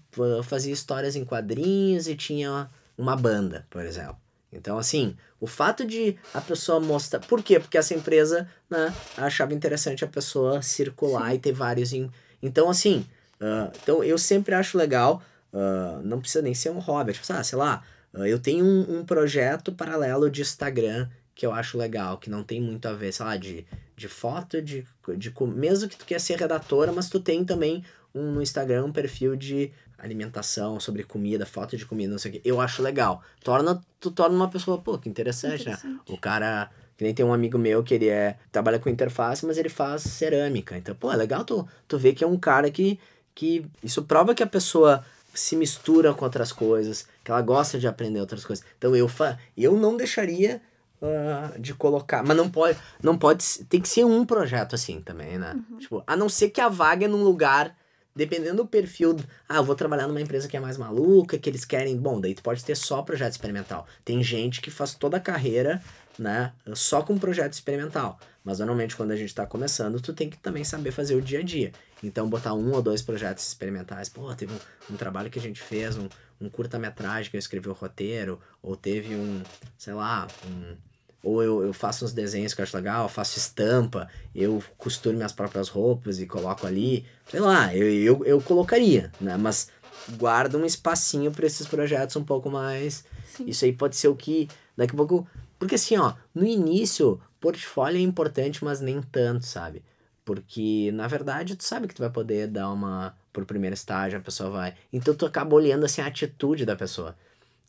fazia 0.43 0.73
histórias 0.73 1.15
em 1.15 1.23
quadrinhos 1.23 2.07
e 2.07 2.15
tinha 2.15 2.69
uma 2.97 3.15
banda, 3.15 3.67
por 3.69 3.85
exemplo. 3.85 4.24
Então, 4.55 4.77
assim, 4.77 5.15
o 5.39 5.47
fato 5.47 5.85
de 5.85 6.17
a 6.33 6.41
pessoa 6.41 6.79
mostrar. 6.79 7.19
Por 7.19 7.43
quê? 7.43 7.59
Porque 7.59 7.77
essa 7.77 7.93
empresa 7.93 8.47
né, 8.69 8.93
achava 9.17 9.53
interessante 9.53 10.03
a 10.03 10.07
pessoa 10.07 10.61
circular 10.61 11.29
Sim. 11.29 11.35
e 11.35 11.39
ter 11.39 11.51
vários 11.51 11.93
em, 11.93 12.09
então, 12.41 12.69
assim, 12.69 13.05
uh, 13.41 13.71
então 13.81 14.03
eu 14.03 14.17
sempre 14.17 14.53
acho 14.53 14.77
legal, 14.77 15.21
uh, 15.51 16.01
não 16.03 16.19
precisa 16.19 16.43
nem 16.43 16.53
ser 16.53 16.69
um 16.69 16.79
hobby, 16.79 17.13
tipo, 17.13 17.25
ah, 17.33 17.43
sei 17.43 17.57
lá, 17.57 17.83
uh, 18.13 18.25
eu 18.25 18.39
tenho 18.39 18.63
um, 18.63 18.99
um 18.99 19.05
projeto 19.05 19.71
paralelo 19.71 20.29
de 20.29 20.41
Instagram 20.41 21.07
que 21.33 21.45
eu 21.45 21.51
acho 21.51 21.77
legal, 21.77 22.17
que 22.17 22.29
não 22.29 22.43
tem 22.43 22.61
muito 22.61 22.87
a 22.87 22.93
ver, 22.93 23.11
sei 23.11 23.25
lá, 23.25 23.35
de, 23.35 23.65
de 23.95 24.07
foto, 24.07 24.61
de, 24.61 24.85
de 25.17 25.33
mesmo 25.55 25.87
que 25.87 25.97
tu 25.97 26.05
quer 26.05 26.19
ser 26.19 26.37
redatora, 26.37 26.91
mas 26.91 27.09
tu 27.09 27.19
tem 27.19 27.43
também 27.45 27.83
um, 28.13 28.31
no 28.31 28.41
Instagram 28.41 28.85
um 28.85 28.91
perfil 28.91 29.35
de 29.35 29.71
alimentação, 29.97 30.79
sobre 30.79 31.03
comida, 31.03 31.45
foto 31.45 31.77
de 31.77 31.85
comida, 31.85 32.11
não 32.11 32.19
sei 32.19 32.31
o 32.31 32.33
que. 32.33 32.41
Eu 32.43 32.59
acho 32.61 32.81
legal. 32.81 33.23
Torna, 33.43 33.81
tu 33.99 34.11
torna 34.11 34.35
uma 34.35 34.49
pessoa, 34.49 34.77
pô, 34.77 34.97
que 34.97 35.09
interessante, 35.09 35.61
interessante. 35.61 35.93
né? 35.93 35.99
O 36.09 36.17
cara 36.17 36.69
que 36.97 37.03
nem 37.03 37.13
tem 37.13 37.25
um 37.25 37.33
amigo 37.33 37.57
meu 37.57 37.83
que 37.83 37.93
ele 37.93 38.07
é 38.07 38.37
trabalha 38.51 38.79
com 38.79 38.89
interface, 38.89 39.45
mas 39.45 39.57
ele 39.57 39.69
faz 39.69 40.03
cerâmica. 40.03 40.77
Então, 40.77 40.95
pô, 40.95 41.11
é 41.11 41.15
legal 41.15 41.43
tu, 41.43 41.67
tu 41.87 41.97
ver 41.97 42.13
que 42.13 42.23
é 42.23 42.27
um 42.27 42.37
cara 42.37 42.69
que, 42.71 42.99
que. 43.33 43.65
Isso 43.83 44.03
prova 44.03 44.33
que 44.33 44.43
a 44.43 44.47
pessoa 44.47 45.03
se 45.33 45.55
mistura 45.55 46.13
com 46.13 46.23
outras 46.23 46.51
coisas, 46.51 47.07
que 47.23 47.29
ela 47.29 47.41
gosta 47.41 47.77
de 47.77 47.87
aprender 47.87 48.19
outras 48.19 48.45
coisas. 48.45 48.65
Então 48.77 48.95
eu, 48.95 49.07
fa 49.07 49.37
eu 49.57 49.75
não 49.77 49.97
deixaria 49.97 50.61
uh, 51.01 51.59
de 51.59 51.73
colocar. 51.73 52.23
Mas 52.23 52.35
não 52.35 52.49
pode. 52.49 52.77
Não 53.01 53.17
pode. 53.17 53.43
Tem 53.69 53.81
que 53.81 53.89
ser 53.89 54.05
um 54.05 54.25
projeto 54.25 54.75
assim 54.75 55.01
também, 55.01 55.37
né? 55.37 55.61
Uhum. 55.69 55.77
Tipo, 55.77 56.03
a 56.05 56.15
não 56.15 56.29
ser 56.29 56.49
que 56.49 56.61
a 56.61 56.69
vaga 56.69 57.05
é 57.05 57.07
num 57.07 57.23
lugar. 57.23 57.75
Dependendo 58.17 58.63
do 58.63 58.65
perfil, 58.65 59.17
ah, 59.49 59.57
eu 59.57 59.63
vou 59.65 59.75
trabalhar 59.75 60.07
numa 60.07 60.21
empresa 60.21 60.47
que 60.47 60.55
é 60.55 60.59
mais 60.59 60.77
maluca, 60.77 61.37
que 61.37 61.49
eles 61.49 61.65
querem. 61.65 61.97
Bom, 61.97 62.21
daí 62.21 62.33
tu 62.33 62.41
pode 62.41 62.63
ter 62.63 62.73
só 62.73 63.01
projeto 63.01 63.33
experimental. 63.33 63.85
Tem 64.05 64.23
gente 64.23 64.61
que 64.61 64.71
faz 64.71 64.93
toda 64.93 65.17
a 65.17 65.19
carreira 65.19 65.81
né? 66.17 66.53
Só 66.73 67.01
com 67.01 67.17
projeto 67.17 67.53
experimental. 67.53 68.19
Mas 68.43 68.59
normalmente 68.59 68.95
quando 68.95 69.11
a 69.11 69.15
gente 69.15 69.29
está 69.29 69.45
começando, 69.45 69.99
tu 69.99 70.13
tem 70.13 70.29
que 70.29 70.37
também 70.37 70.63
saber 70.63 70.91
fazer 70.91 71.15
o 71.15 71.21
dia 71.21 71.39
a 71.39 71.43
dia. 71.43 71.71
Então 72.03 72.29
botar 72.29 72.53
um 72.53 72.71
ou 72.71 72.81
dois 72.81 73.01
projetos 73.01 73.47
experimentais. 73.47 74.07
Pô, 74.07 74.33
teve 74.35 74.53
um, 74.53 74.93
um 74.93 74.97
trabalho 74.97 75.29
que 75.29 75.39
a 75.39 75.41
gente 75.41 75.61
fez, 75.61 75.97
um, 75.97 76.07
um 76.39 76.49
curta-metragem 76.49 77.31
que 77.31 77.37
eu 77.37 77.39
escrevi 77.39 77.69
o 77.69 77.73
roteiro, 77.73 78.39
ou 78.61 78.75
teve 78.75 79.15
um, 79.15 79.41
sei 79.77 79.93
lá, 79.93 80.27
um, 80.45 80.75
ou 81.23 81.41
eu, 81.41 81.63
eu 81.63 81.73
faço 81.73 82.05
uns 82.05 82.13
desenhos 82.13 82.53
que 82.53 82.61
eu 82.61 82.63
acho 82.63 82.77
legal, 82.77 83.09
faço 83.09 83.39
estampa, 83.39 84.07
eu 84.33 84.63
costuro 84.77 85.17
minhas 85.17 85.33
próprias 85.33 85.67
roupas 85.67 86.19
e 86.19 86.27
coloco 86.27 86.67
ali, 86.67 87.03
sei 87.27 87.39
lá, 87.39 87.75
eu, 87.75 87.89
eu, 87.89 88.25
eu 88.25 88.41
colocaria, 88.41 89.11
né? 89.19 89.35
Mas 89.35 89.69
guarda 90.17 90.55
um 90.55 90.65
espacinho 90.65 91.31
para 91.31 91.47
esses 91.47 91.65
projetos 91.65 92.15
um 92.15 92.23
pouco 92.23 92.49
mais. 92.51 93.03
Sim. 93.35 93.45
Isso 93.47 93.65
aí 93.65 93.73
pode 93.73 93.95
ser 93.95 94.07
o 94.07 94.15
que 94.15 94.47
daqui 94.77 94.93
a 94.93 94.97
pouco 94.97 95.27
porque 95.59 95.75
assim, 95.75 95.97
ó, 95.97 96.13
no 96.33 96.45
início, 96.45 97.19
portfólio 97.39 97.99
é 97.99 98.01
importante, 98.01 98.63
mas 98.63 98.81
nem 98.81 99.01
tanto, 99.01 99.45
sabe? 99.45 99.83
Porque, 100.23 100.91
na 100.93 101.07
verdade, 101.07 101.55
tu 101.55 101.63
sabe 101.63 101.87
que 101.87 101.93
tu 101.93 102.01
vai 102.01 102.09
poder 102.09 102.47
dar 102.47 102.69
uma. 102.71 103.15
Por 103.31 103.45
primeiro 103.45 103.75
estágio, 103.75 104.17
a 104.17 104.21
pessoa 104.21 104.49
vai. 104.49 104.73
Então 104.91 105.13
tu 105.13 105.25
acaba 105.25 105.53
olhando 105.53 105.85
assim 105.85 106.01
a 106.01 106.07
atitude 106.07 106.65
da 106.65 106.75
pessoa. 106.75 107.15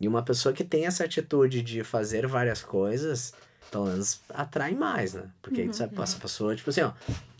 E 0.00 0.08
uma 0.08 0.22
pessoa 0.22 0.52
que 0.52 0.64
tem 0.64 0.86
essa 0.86 1.04
atitude 1.04 1.60
de 1.60 1.82
fazer 1.82 2.26
várias 2.26 2.62
coisas, 2.62 3.34
pelo 3.70 3.86
menos 3.86 4.20
atrai 4.30 4.74
mais, 4.74 5.14
né? 5.14 5.24
Porque 5.42 5.60
uhum, 5.60 5.66
aí 5.66 5.70
tu 5.70 5.76
sabe, 5.76 5.96
uhum. 5.96 6.02
essa 6.02 6.18
pessoa, 6.18 6.56
tipo 6.56 6.70
assim, 6.70 6.82
ó, 6.82 6.92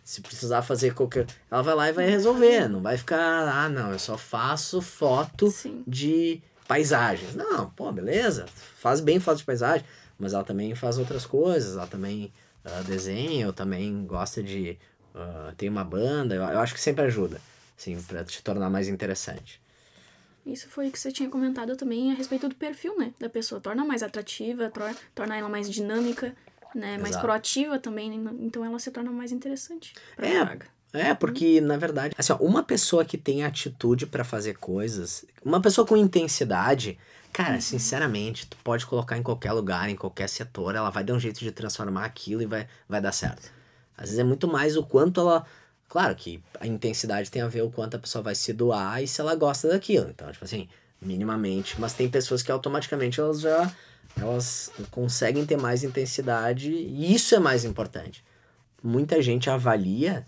se 0.04 0.20
precisar 0.20 0.62
fazer 0.62 0.92
qualquer. 0.92 1.26
Ela 1.50 1.62
vai 1.62 1.74
lá 1.74 1.88
e 1.88 1.92
vai 1.92 2.10
resolver. 2.10 2.68
Não 2.68 2.82
vai 2.82 2.98
ficar, 2.98 3.48
ah, 3.48 3.68
não, 3.68 3.92
eu 3.92 3.98
só 3.98 4.18
faço 4.18 4.82
foto 4.82 5.50
Sim. 5.50 5.82
de 5.86 6.42
paisagens. 6.68 7.34
Não, 7.34 7.70
pô, 7.70 7.90
beleza. 7.92 8.46
Faz 8.76 9.00
bem 9.00 9.20
foto 9.20 9.38
de 9.38 9.44
paisagem 9.44 9.86
mas 10.18 10.32
ela 10.32 10.44
também 10.44 10.74
faz 10.74 10.98
outras 10.98 11.26
coisas, 11.26 11.76
ela 11.76 11.86
também 11.86 12.32
uh, 12.64 12.84
desenha, 12.84 13.46
ou 13.46 13.52
também 13.52 14.06
gosta 14.06 14.42
de. 14.42 14.78
Uh, 15.14 15.54
tem 15.56 15.68
uma 15.68 15.84
banda, 15.84 16.34
eu, 16.34 16.42
eu 16.42 16.58
acho 16.60 16.74
que 16.74 16.80
sempre 16.80 17.04
ajuda, 17.04 17.40
assim, 17.76 18.00
para 18.02 18.24
te 18.24 18.42
tornar 18.42 18.68
mais 18.68 18.88
interessante. 18.88 19.60
Isso 20.46 20.68
foi 20.68 20.88
o 20.88 20.92
que 20.92 20.98
você 20.98 21.10
tinha 21.10 21.28
comentado 21.28 21.74
também 21.76 22.12
a 22.12 22.14
respeito 22.14 22.48
do 22.48 22.54
perfil, 22.54 22.96
né? 22.96 23.12
Da 23.18 23.28
pessoa. 23.28 23.60
Torna 23.60 23.84
mais 23.84 24.02
atrativa, 24.02 24.70
torna, 25.14 25.36
ela 25.36 25.48
mais 25.48 25.68
dinâmica, 25.68 26.36
né? 26.72 26.90
Exato. 26.90 27.02
Mais 27.02 27.16
proativa 27.16 27.78
também. 27.80 28.16
Né? 28.16 28.30
Então 28.40 28.64
ela 28.64 28.78
se 28.78 28.90
torna 28.92 29.10
mais 29.10 29.32
interessante 29.32 29.92
pra 30.14 30.28
é, 30.28 30.44
vaga. 30.44 30.66
É, 30.92 31.14
porque 31.14 31.60
na 31.60 31.76
verdade, 31.76 32.14
assim, 32.16 32.32
ó, 32.32 32.36
uma 32.36 32.62
pessoa 32.62 33.04
que 33.04 33.18
tem 33.18 33.44
atitude 33.44 34.06
para 34.06 34.24
fazer 34.24 34.56
coisas, 34.58 35.24
uma 35.44 35.60
pessoa 35.60 35.86
com 35.86 35.96
intensidade, 35.96 36.98
Cara, 37.36 37.56
uhum. 37.56 37.60
sinceramente, 37.60 38.46
tu 38.46 38.56
pode 38.64 38.86
colocar 38.86 39.18
em 39.18 39.22
qualquer 39.22 39.52
lugar, 39.52 39.90
em 39.90 39.94
qualquer 39.94 40.26
setor, 40.26 40.74
ela 40.74 40.88
vai 40.88 41.04
dar 41.04 41.12
um 41.12 41.20
jeito 41.20 41.40
de 41.40 41.52
transformar 41.52 42.06
aquilo 42.06 42.40
e 42.40 42.46
vai, 42.46 42.66
vai 42.88 42.98
dar 42.98 43.12
certo. 43.12 43.52
Às 43.94 44.04
vezes 44.04 44.18
é 44.18 44.24
muito 44.24 44.48
mais 44.48 44.74
o 44.74 44.82
quanto 44.82 45.20
ela. 45.20 45.44
Claro 45.86 46.16
que 46.16 46.42
a 46.58 46.66
intensidade 46.66 47.30
tem 47.30 47.42
a 47.42 47.46
ver 47.46 47.60
o 47.60 47.70
quanto 47.70 47.94
a 47.94 47.98
pessoa 47.98 48.22
vai 48.22 48.34
se 48.34 48.54
doar 48.54 49.02
e 49.02 49.06
se 49.06 49.20
ela 49.20 49.34
gosta 49.34 49.68
daquilo. 49.68 50.08
Então, 50.08 50.32
tipo 50.32 50.46
assim, 50.46 50.66
minimamente. 50.98 51.78
Mas 51.78 51.92
tem 51.92 52.08
pessoas 52.08 52.42
que 52.42 52.50
automaticamente 52.50 53.20
elas 53.20 53.40
já 53.40 53.70
elas 54.18 54.72
conseguem 54.90 55.44
ter 55.44 55.58
mais 55.58 55.84
intensidade 55.84 56.70
e 56.72 57.14
isso 57.14 57.34
é 57.34 57.38
mais 57.38 57.66
importante. 57.66 58.24
Muita 58.82 59.20
gente 59.20 59.50
avalia 59.50 60.24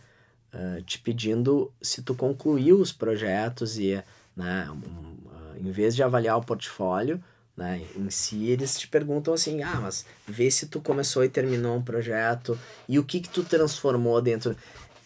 uh, 0.52 0.82
te 0.82 0.98
pedindo 0.98 1.72
se 1.80 2.02
tu 2.02 2.14
concluiu 2.14 2.80
os 2.80 2.92
projetos 2.92 3.78
e 3.78 4.02
né, 4.36 4.70
um, 4.70 5.66
em 5.66 5.70
vez 5.70 5.94
de 5.94 6.02
avaliar 6.02 6.36
o 6.36 6.44
portfólio 6.44 7.22
né, 7.58 7.82
em 7.96 8.08
si, 8.08 8.46
eles 8.46 8.78
te 8.78 8.86
perguntam 8.86 9.34
assim, 9.34 9.62
ah, 9.64 9.80
mas 9.82 10.06
vê 10.26 10.48
se 10.48 10.66
tu 10.66 10.80
começou 10.80 11.24
e 11.24 11.28
terminou 11.28 11.76
um 11.76 11.82
projeto 11.82 12.56
e 12.88 13.00
o 13.00 13.04
que 13.04 13.20
que 13.20 13.28
tu 13.28 13.42
transformou 13.42 14.22
dentro. 14.22 14.56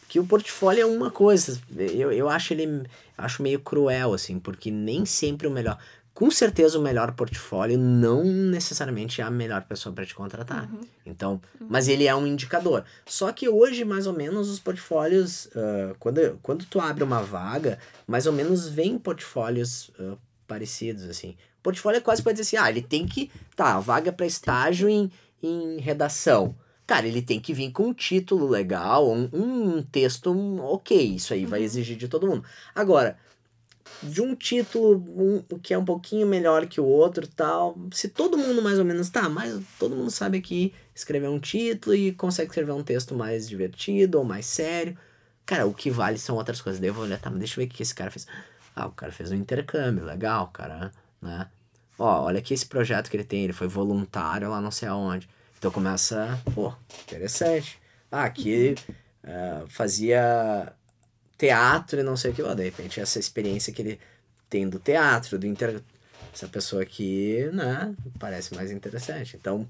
Que 0.06 0.20
o 0.20 0.26
portfólio 0.26 0.82
é 0.82 0.84
uma 0.84 1.10
coisa, 1.10 1.58
eu, 1.74 2.12
eu 2.12 2.28
acho 2.28 2.52
ele 2.52 2.82
acho 3.16 3.42
meio 3.42 3.58
cruel 3.58 4.12
assim, 4.12 4.38
porque 4.38 4.70
nem 4.70 5.06
sempre 5.06 5.46
o 5.46 5.50
melhor 5.50 5.78
com 6.14 6.30
certeza 6.30 6.78
o 6.78 6.82
melhor 6.82 7.12
portfólio 7.12 7.78
não 7.78 8.22
necessariamente 8.24 9.20
é 9.20 9.24
a 9.24 9.30
melhor 9.30 9.62
pessoa 9.62 9.94
para 9.94 10.04
te 10.04 10.14
contratar. 10.14 10.70
Uhum. 10.70 10.80
Então, 11.06 11.40
uhum. 11.58 11.66
mas 11.70 11.88
ele 11.88 12.06
é 12.06 12.14
um 12.14 12.26
indicador. 12.26 12.84
Só 13.06 13.32
que 13.32 13.48
hoje, 13.48 13.84
mais 13.84 14.06
ou 14.06 14.12
menos, 14.12 14.50
os 14.50 14.60
portfólios, 14.60 15.46
uh, 15.46 15.94
quando, 15.98 16.38
quando 16.42 16.66
tu 16.66 16.78
abre 16.80 17.02
uma 17.02 17.22
vaga, 17.22 17.78
mais 18.06 18.26
ou 18.26 18.32
menos 18.32 18.68
vem 18.68 18.98
portfólios 18.98 19.88
uh, 19.98 20.18
parecidos, 20.46 21.04
assim. 21.04 21.34
Portfólio 21.62 21.98
é 21.98 22.00
quase 22.00 22.22
para 22.22 22.32
dizer 22.32 22.42
assim, 22.42 22.56
ah, 22.56 22.68
ele 22.68 22.82
tem 22.82 23.06
que. 23.06 23.30
Tá, 23.56 23.80
vaga 23.80 24.12
para 24.12 24.26
estágio 24.26 24.88
em, 24.88 25.10
em 25.42 25.78
redação. 25.78 26.54
cara, 26.86 27.06
ele 27.06 27.22
tem 27.22 27.40
que 27.40 27.54
vir 27.54 27.70
com 27.70 27.84
um 27.84 27.94
título 27.94 28.46
legal, 28.46 29.10
um, 29.10 29.30
um 29.32 29.82
texto 29.82 30.30
ok, 30.60 31.14
isso 31.14 31.32
aí 31.32 31.44
uhum. 31.44 31.50
vai 31.50 31.62
exigir 31.62 31.96
de 31.96 32.06
todo 32.06 32.26
mundo. 32.26 32.44
Agora, 32.74 33.16
de 34.02 34.20
um 34.20 34.34
título 34.34 34.96
um, 35.16 35.58
que 35.58 35.72
é 35.72 35.78
um 35.78 35.84
pouquinho 35.84 36.26
melhor 36.26 36.66
que 36.66 36.80
o 36.80 36.84
outro 36.84 37.26
tal, 37.26 37.76
se 37.92 38.08
todo 38.08 38.38
mundo 38.38 38.62
mais 38.62 38.78
ou 38.78 38.84
menos 38.84 39.10
tá, 39.10 39.28
mas 39.28 39.60
todo 39.78 39.94
mundo 39.94 40.10
sabe 40.10 40.38
aqui 40.38 40.74
escrever 40.94 41.28
um 41.28 41.38
título 41.38 41.94
e 41.94 42.12
consegue 42.12 42.50
escrever 42.50 42.72
um 42.72 42.82
texto 42.82 43.14
mais 43.14 43.48
divertido 43.48 44.18
ou 44.18 44.24
mais 44.24 44.46
sério, 44.46 44.96
cara, 45.46 45.66
o 45.66 45.74
que 45.74 45.90
vale 45.90 46.18
são 46.18 46.36
outras 46.36 46.60
coisas. 46.60 46.80
Daí 46.80 46.90
eu 46.90 46.94
vou 46.94 47.04
olhar, 47.04 47.20
tá, 47.20 47.30
mas 47.30 47.38
deixa 47.38 47.60
eu 47.60 47.64
ver 47.64 47.70
o 47.70 47.74
que 47.74 47.82
esse 47.82 47.94
cara 47.94 48.10
fez. 48.10 48.26
Ah, 48.74 48.86
o 48.86 48.92
cara 48.92 49.12
fez 49.12 49.30
um 49.30 49.36
intercâmbio, 49.36 50.04
legal, 50.04 50.48
cara, 50.48 50.90
né? 51.20 51.48
Ó, 51.98 52.24
olha 52.24 52.38
aqui 52.38 52.54
esse 52.54 52.66
projeto 52.66 53.10
que 53.10 53.16
ele 53.16 53.24
tem, 53.24 53.44
ele 53.44 53.52
foi 53.52 53.68
voluntário 53.68 54.50
lá 54.50 54.60
não 54.60 54.70
sei 54.70 54.88
aonde. 54.88 55.28
Então 55.58 55.70
começa, 55.70 56.40
pô, 56.54 56.72
interessante. 57.04 57.78
Ah, 58.10 58.24
aqui 58.24 58.74
uh, 59.24 59.66
fazia 59.68 60.72
teatro 61.42 61.98
e 61.98 62.02
não 62.04 62.16
sei 62.16 62.30
o 62.30 62.34
que 62.34 62.42
lá. 62.42 62.54
De 62.54 62.62
repente, 62.62 63.00
essa 63.00 63.18
experiência 63.18 63.72
que 63.72 63.82
ele 63.82 64.00
tem 64.48 64.68
do 64.68 64.78
teatro, 64.78 65.38
do 65.38 65.46
inter... 65.46 65.80
Essa 66.32 66.48
pessoa 66.48 66.82
aqui, 66.82 67.50
né, 67.52 67.94
parece 68.18 68.54
mais 68.54 68.70
interessante. 68.70 69.36
Então, 69.36 69.68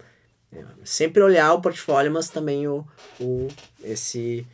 é, 0.52 0.62
sempre 0.84 1.20
olhar 1.20 1.52
o 1.54 1.60
portfólio, 1.60 2.12
mas 2.12 2.28
também 2.28 2.68
o, 2.68 2.86
o 3.18 3.48
esse... 3.82 4.46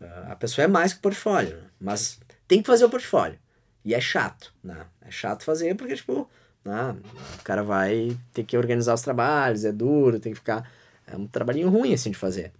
Uh, 0.00 0.32
a 0.32 0.34
pessoa 0.34 0.64
é 0.64 0.68
mais 0.68 0.92
que 0.92 0.98
o 0.98 1.02
portfólio, 1.02 1.62
mas 1.80 2.18
tem 2.48 2.60
que 2.60 2.66
fazer 2.66 2.84
o 2.84 2.90
portfólio. 2.90 3.38
E 3.84 3.94
é 3.94 4.00
chato, 4.00 4.52
né? 4.64 4.86
É 5.06 5.10
chato 5.10 5.44
fazer 5.44 5.76
porque, 5.76 5.94
tipo, 5.94 6.28
né, 6.64 6.96
o 7.38 7.42
cara 7.44 7.62
vai 7.62 8.16
ter 8.32 8.42
que 8.42 8.56
organizar 8.56 8.94
os 8.94 9.02
trabalhos, 9.02 9.64
é 9.64 9.70
duro, 9.70 10.18
tem 10.18 10.32
que 10.32 10.40
ficar 10.40 10.68
é 11.06 11.16
um 11.16 11.28
trabalhinho 11.28 11.68
ruim, 11.68 11.94
assim, 11.94 12.10
de 12.10 12.18
fazer. 12.18 12.50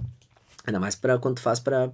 Ainda 0.65 0.79
mais 0.79 0.95
para 0.95 1.19
quando 1.19 1.37
tu 1.37 1.43
faz 1.43 1.59
para 1.59 1.91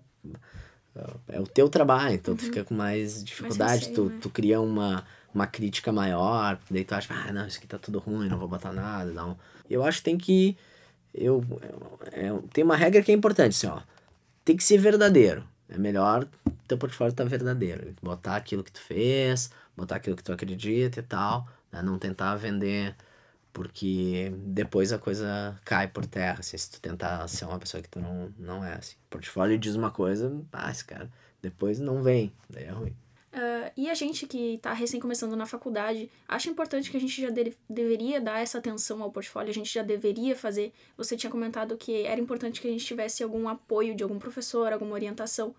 é 1.28 1.40
o 1.40 1.46
teu 1.46 1.68
trabalho, 1.68 2.14
então 2.14 2.32
uhum. 2.32 2.38
tu 2.38 2.44
fica 2.44 2.64
com 2.64 2.74
mais 2.74 3.22
dificuldade, 3.22 3.90
tu, 3.90 4.06
né? 4.06 4.18
tu 4.20 4.30
cria 4.30 4.61
uma, 4.61 5.04
uma 5.34 5.46
crítica 5.46 5.92
maior, 5.92 6.58
daí 6.70 6.84
tu 6.84 6.94
acha, 6.94 7.12
ah, 7.12 7.32
não, 7.32 7.46
isso 7.46 7.58
aqui 7.58 7.66
tá 7.66 7.78
tudo 7.78 7.98
ruim, 7.98 8.28
não 8.28 8.38
vou 8.38 8.48
botar 8.48 8.72
nada, 8.72 9.12
não. 9.12 9.37
Eu 9.68 9.84
acho 9.84 9.98
que 9.98 10.04
tem 10.04 10.18
que, 10.18 10.56
eu, 11.14 11.44
eu, 11.62 11.98
eu 12.22 12.44
tem 12.52 12.64
uma 12.64 12.76
regra 12.76 13.02
que 13.02 13.12
é 13.12 13.14
importante, 13.14 13.56
assim, 13.56 13.66
ó, 13.66 13.80
tem 14.44 14.56
que 14.56 14.64
ser 14.64 14.78
verdadeiro, 14.78 15.44
é 15.68 15.76
melhor 15.76 16.26
teu 16.68 16.76
portfólio 16.76 17.14
tá 17.14 17.24
verdadeiro, 17.24 17.94
botar 18.02 18.37
aquilo 18.37 18.62
que 18.62 18.70
tu 18.70 18.80
fez, 18.80 19.50
botar 19.74 19.96
aquilo 19.96 20.14
que 20.14 20.22
tu 20.22 20.32
acredita 20.32 21.00
e 21.00 21.02
tal, 21.02 21.48
né? 21.72 21.82
não 21.82 21.98
tentar 21.98 22.37
vender 22.37 22.94
porque 23.59 24.33
depois 24.37 24.92
a 24.92 24.99
coisa 25.01 25.61
cai 25.64 25.88
por 25.88 26.07
terra, 26.07 26.38
assim, 26.38 26.57
se 26.57 26.71
tu 26.71 26.81
tentar 26.81 27.27
ser 27.27 27.44
uma 27.44 27.59
pessoa 27.59 27.83
que 27.83 27.88
tu 27.88 27.99
não, 27.99 28.33
não 28.38 28.64
é, 28.64 28.75
assim. 28.75 28.94
O 28.94 29.11
portfólio 29.11 29.59
diz 29.59 29.75
uma 29.75 29.90
coisa, 29.90 30.40
ah, 30.53 30.71
esse 30.71 30.85
cara, 30.85 31.11
depois 31.42 31.81
não 31.81 32.01
vem, 32.01 32.33
daí 32.49 32.66
é 32.66 32.71
ruim. 32.71 32.94
Uh, 33.33 33.73
e 33.77 33.90
a 33.90 33.94
gente 33.94 34.29
que 34.29 34.55
está 34.55 34.73
recém 34.73 35.01
começando 35.01 35.35
na 35.35 35.44
faculdade, 35.44 36.09
acha 36.29 36.49
importante 36.49 36.88
que 36.88 36.97
a 36.97 37.01
gente 37.01 37.21
já 37.21 37.31
de 37.31 37.53
deveria 37.68 38.21
dar 38.21 38.38
essa 38.38 38.59
atenção 38.59 39.03
ao 39.03 39.11
portfólio, 39.11 39.51
a 39.51 39.55
gente 39.55 39.75
já 39.75 39.83
deveria 39.83 40.37
fazer. 40.37 40.73
Você 40.97 41.16
tinha 41.16 41.31
comentado 41.31 41.77
que 41.77 42.03
era 42.05 42.21
importante 42.21 42.61
que 42.61 42.68
a 42.68 42.71
gente 42.71 42.87
tivesse 42.87 43.25
algum 43.25 43.49
apoio 43.49 43.92
de 43.97 44.05
algum 44.05 44.21
professor, 44.21 44.73
alguma 44.73 44.92
orientação, 44.92 45.53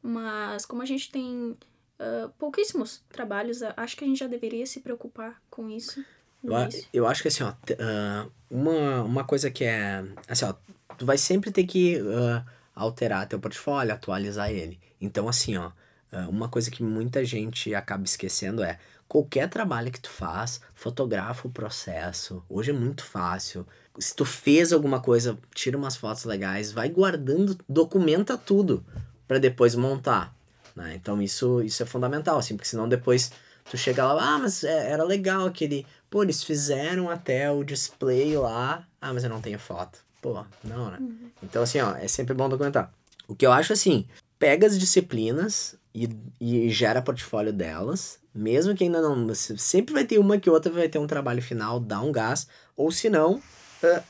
mas 0.00 0.64
como 0.64 0.80
a 0.80 0.86
gente 0.86 1.12
tem 1.12 1.50
uh, 1.50 2.30
pouquíssimos 2.38 3.02
trabalhos, 3.10 3.60
acho 3.76 3.94
que 3.94 4.04
a 4.04 4.06
gente 4.06 4.20
já 4.20 4.26
deveria 4.26 4.64
se 4.64 4.80
preocupar 4.80 5.38
com 5.50 5.68
isso. 5.68 6.02
Eu, 6.42 6.52
eu 6.92 7.06
acho 7.06 7.22
que 7.22 7.28
assim, 7.28 7.44
ó, 7.44 7.50
uh, 7.50 8.30
uma, 8.50 9.02
uma 9.02 9.24
coisa 9.24 9.50
que 9.50 9.64
é. 9.64 10.04
Assim, 10.28 10.44
ó, 10.44 10.54
tu 10.98 11.06
vai 11.06 11.16
sempre 11.16 11.50
ter 11.50 11.64
que 11.64 12.00
uh, 12.00 12.44
alterar 12.74 13.28
teu 13.28 13.38
portfólio, 13.38 13.94
atualizar 13.94 14.50
ele. 14.50 14.80
Então, 15.00 15.28
assim, 15.28 15.56
ó, 15.56 15.68
uh, 16.12 16.28
uma 16.28 16.48
coisa 16.48 16.70
que 16.70 16.82
muita 16.82 17.24
gente 17.24 17.74
acaba 17.74 18.04
esquecendo 18.04 18.62
é 18.62 18.78
qualquer 19.08 19.48
trabalho 19.48 19.92
que 19.92 20.00
tu 20.00 20.08
faz, 20.08 20.60
fotografa 20.74 21.46
o 21.46 21.50
processo. 21.50 22.42
Hoje 22.48 22.70
é 22.70 22.74
muito 22.74 23.04
fácil. 23.04 23.66
Se 23.98 24.16
tu 24.16 24.24
fez 24.24 24.72
alguma 24.72 25.00
coisa, 25.00 25.38
tira 25.54 25.76
umas 25.76 25.96
fotos 25.96 26.24
legais, 26.24 26.72
vai 26.72 26.88
guardando, 26.88 27.58
documenta 27.68 28.38
tudo 28.38 28.82
para 29.28 29.38
depois 29.38 29.74
montar. 29.74 30.34
Né? 30.74 30.94
Então 30.94 31.20
isso, 31.20 31.62
isso 31.62 31.82
é 31.82 31.86
fundamental, 31.86 32.38
assim, 32.38 32.56
porque 32.56 32.68
senão 32.68 32.88
depois 32.88 33.30
tu 33.70 33.76
chega 33.76 34.10
lá, 34.10 34.34
ah, 34.34 34.38
mas 34.38 34.64
é, 34.64 34.90
era 34.90 35.04
legal 35.04 35.46
aquele 35.46 35.86
Pô, 36.12 36.22
eles 36.22 36.44
fizeram 36.44 37.08
até 37.08 37.50
o 37.50 37.64
display 37.64 38.36
lá. 38.36 38.86
Ah, 39.00 39.14
mas 39.14 39.24
eu 39.24 39.30
não 39.30 39.40
tenho 39.40 39.58
foto. 39.58 39.98
Pô, 40.20 40.44
não, 40.62 40.90
né? 40.90 40.98
Uhum. 41.00 41.30
Então, 41.42 41.62
assim, 41.62 41.80
ó, 41.80 41.96
é 41.96 42.06
sempre 42.06 42.34
bom 42.34 42.50
documentar. 42.50 42.92
O 43.26 43.34
que 43.34 43.46
eu 43.46 43.50
acho 43.50 43.72
assim, 43.72 44.06
pega 44.38 44.66
as 44.66 44.78
disciplinas 44.78 45.74
e, 45.94 46.10
e 46.38 46.68
gera 46.68 47.00
portfólio 47.00 47.50
delas. 47.50 48.18
Mesmo 48.34 48.74
que 48.74 48.84
ainda 48.84 49.00
não. 49.00 49.34
Sempre 49.34 49.94
vai 49.94 50.04
ter 50.04 50.18
uma 50.18 50.36
que 50.38 50.50
outra 50.50 50.70
vai 50.70 50.86
ter 50.86 50.98
um 50.98 51.06
trabalho 51.06 51.40
final, 51.40 51.80
dá 51.80 52.02
um 52.02 52.12
gás. 52.12 52.46
Ou 52.76 52.92
se 52.92 53.08
não, 53.08 53.36
uh, 53.36 54.02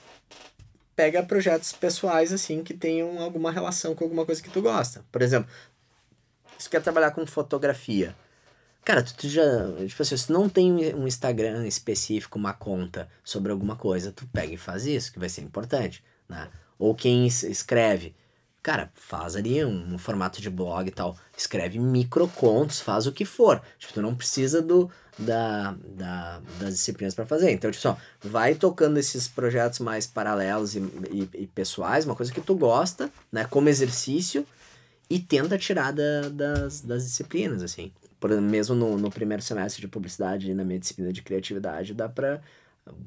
pega 0.97 1.23
projetos 1.23 1.73
pessoais, 1.73 2.33
assim, 2.33 2.65
que 2.65 2.75
tenham 2.75 3.21
alguma 3.21 3.53
relação 3.53 3.95
com 3.95 4.03
alguma 4.03 4.27
coisa 4.27 4.43
que 4.43 4.51
tu 4.51 4.61
gosta. 4.61 5.05
Por 5.13 5.23
exemplo, 5.23 5.49
se 6.59 6.69
tu 6.69 6.73
quer 6.73 6.83
trabalhar 6.83 7.13
com 7.13 7.25
fotografia 7.25 8.13
Cara, 8.85 9.03
tu, 9.03 9.15
tu, 9.15 9.29
já. 9.29 9.43
Tipo 9.87 10.03
assim, 10.03 10.17
se 10.17 10.33
não 10.33 10.49
tem 10.49 10.95
um 10.95 11.07
Instagram 11.07 11.67
específico, 11.67 12.39
uma 12.39 12.53
conta 12.53 13.09
sobre 13.23 13.53
alguma 13.53 13.77
coisa, 13.77 14.13
tu 14.13 14.27
pega 14.27 14.53
e 14.55 14.57
faz 14.57 14.87
isso, 14.87 15.13
que 15.13 15.21
vai 15.21 15.29
ser 15.29 15.43
importante, 15.43 16.03
né? 16.29 16.49
Ou 16.79 16.95
quem 16.95 17.27
escreve. 17.27 18.15
Cara, 18.61 18.91
faz 18.95 19.37
ali 19.37 19.65
um, 19.65 19.95
um 19.95 19.99
formato 19.99 20.41
de 20.41 20.51
blog 20.51 20.89
e 20.89 20.91
tal. 20.91 21.17
Escreve 21.37 21.79
microcontos, 21.79 22.81
faz 22.81 23.07
o 23.07 23.13
que 23.13 23.25
for. 23.25 23.61
Tipo, 23.79 23.95
tu 23.95 24.03
não 24.03 24.15
precisa 24.15 24.61
do, 24.63 24.91
da, 25.19 25.77
da, 25.85 26.41
das 26.61 26.75
disciplinas 26.75 27.15
para 27.15 27.27
fazer. 27.27 27.51
Então, 27.53 27.71
tipo, 27.71 27.83
só, 27.83 27.97
vai 28.21 28.55
tocando 28.55 28.99
esses 28.99 29.29
projetos 29.29 29.81
mais 29.81 30.07
paralelos 30.07 30.75
e, 30.77 30.81
e, 31.11 31.29
e, 31.35 31.47
pessoais, 31.49 32.05
uma 32.05 32.17
coisa 32.17 32.33
que 32.33 32.41
tu 32.41 32.55
gosta, 32.55 33.11
né? 33.31 33.45
Como 33.45 33.69
exercício, 33.69 34.47
e 35.11 35.19
tenta 35.21 35.59
tirar 35.59 35.93
da, 35.93 36.29
das, 36.29 36.81
das 36.81 37.05
disciplinas, 37.05 37.63
assim 37.63 37.93
por, 38.23 38.31
mesmo 38.41 38.77
no, 38.77 38.97
no 38.97 39.11
primeiro 39.11 39.43
semestre 39.43 39.81
de 39.81 39.89
publicidade 39.89 40.55
na 40.55 40.63
minha 40.63 40.79
disciplina 40.79 41.13
de 41.13 41.21
criatividade, 41.21 41.93
dá 41.93 42.09
pra. 42.09 42.41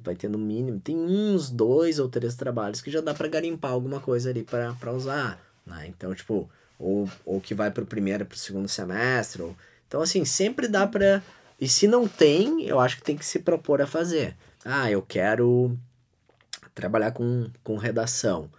Vai 0.03 0.13
ter 0.13 0.29
no 0.29 0.37
mínimo. 0.37 0.79
Tem 0.79 0.95
uns 0.95 1.49
dois 1.49 1.99
ou 1.99 2.09
três 2.09 2.35
trabalhos 2.35 2.81
que 2.81 2.91
já 2.91 2.99
dá 2.99 3.13
para 3.13 3.29
garimpar 3.29 3.71
alguma 3.71 4.01
coisa 4.01 4.29
ali 4.29 4.43
para 4.43 4.91
usar. 4.91 5.39
Né? 5.65 5.87
Então, 5.87 6.13
tipo, 6.13 6.49
ou, 6.77 7.09
ou 7.25 7.39
que 7.39 7.53
vai 7.53 7.71
pro 7.71 7.85
primeiro 7.85 8.25
pro 8.25 8.37
segundo 8.37 8.67
semestre. 8.67 9.41
Ou... 9.41 9.55
Então, 9.87 10.01
assim, 10.01 10.25
sempre 10.25 10.67
dá 10.67 10.85
pra. 10.85 11.23
E 11.59 11.67
se 11.67 11.87
não 11.87 12.07
tem, 12.07 12.63
eu 12.63 12.79
acho 12.79 12.97
que 12.97 13.03
tem 13.03 13.17
que 13.17 13.25
se 13.25 13.39
propor 13.39 13.81
a 13.81 13.87
fazer. 13.87 14.35
Ah, 14.65 14.91
eu 14.91 15.01
quero 15.01 15.77
trabalhar 16.73 17.11
com, 17.11 17.49
com 17.63 17.77
redação. 17.77 18.49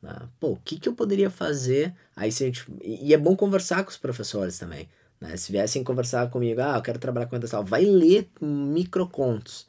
Né? 0.00 0.16
Pô, 0.38 0.50
o 0.52 0.60
que, 0.64 0.78
que 0.78 0.88
eu 0.88 0.94
poderia 0.94 1.30
fazer? 1.30 1.92
Aí 2.14 2.30
se 2.30 2.44
a 2.44 2.46
gente. 2.46 2.64
E 2.82 3.12
é 3.12 3.16
bom 3.18 3.34
conversar 3.36 3.82
com 3.82 3.90
os 3.90 3.96
professores 3.96 4.56
também. 4.56 4.88
Né? 5.20 5.36
Se 5.36 5.52
viessem 5.52 5.84
conversar 5.84 6.30
comigo, 6.30 6.60
ah, 6.60 6.76
eu 6.76 6.82
quero 6.82 6.98
trabalhar 6.98 7.26
com 7.26 7.38
tal, 7.40 7.64
vai 7.64 7.84
ler 7.84 8.28
microcontos, 8.40 9.66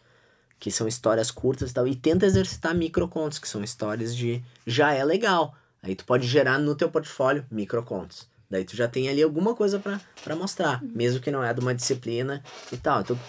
que 0.59 0.71
são 0.71 0.87
histórias 0.87 1.31
curtas 1.31 1.71
e 1.71 1.73
tal, 1.73 1.87
e 1.87 1.95
tenta 1.95 2.25
exercitar 2.25 2.75
microcontos, 2.75 3.39
que 3.39 3.47
são 3.47 3.63
histórias 3.63 4.15
de 4.15 4.43
já 4.65 4.93
é 4.93 5.03
legal. 5.03 5.55
Aí 5.81 5.95
tu 5.95 6.05
pode 6.05 6.27
gerar 6.27 6.57
no 6.57 6.75
teu 6.75 6.89
portfólio 6.89 7.45
microcontos. 7.49 8.27
Daí 8.49 8.63
tu 8.63 8.75
já 8.75 8.87
tem 8.87 9.09
ali 9.09 9.21
alguma 9.21 9.53
coisa 9.53 9.79
para 10.23 10.35
mostrar, 10.35 10.81
mesmo 10.83 11.19
que 11.19 11.31
não 11.31 11.43
é 11.43 11.53
de 11.53 11.59
uma 11.59 11.75
disciplina 11.75 12.41
e 12.71 12.77
tal. 12.77 13.01
Então, 13.01 13.19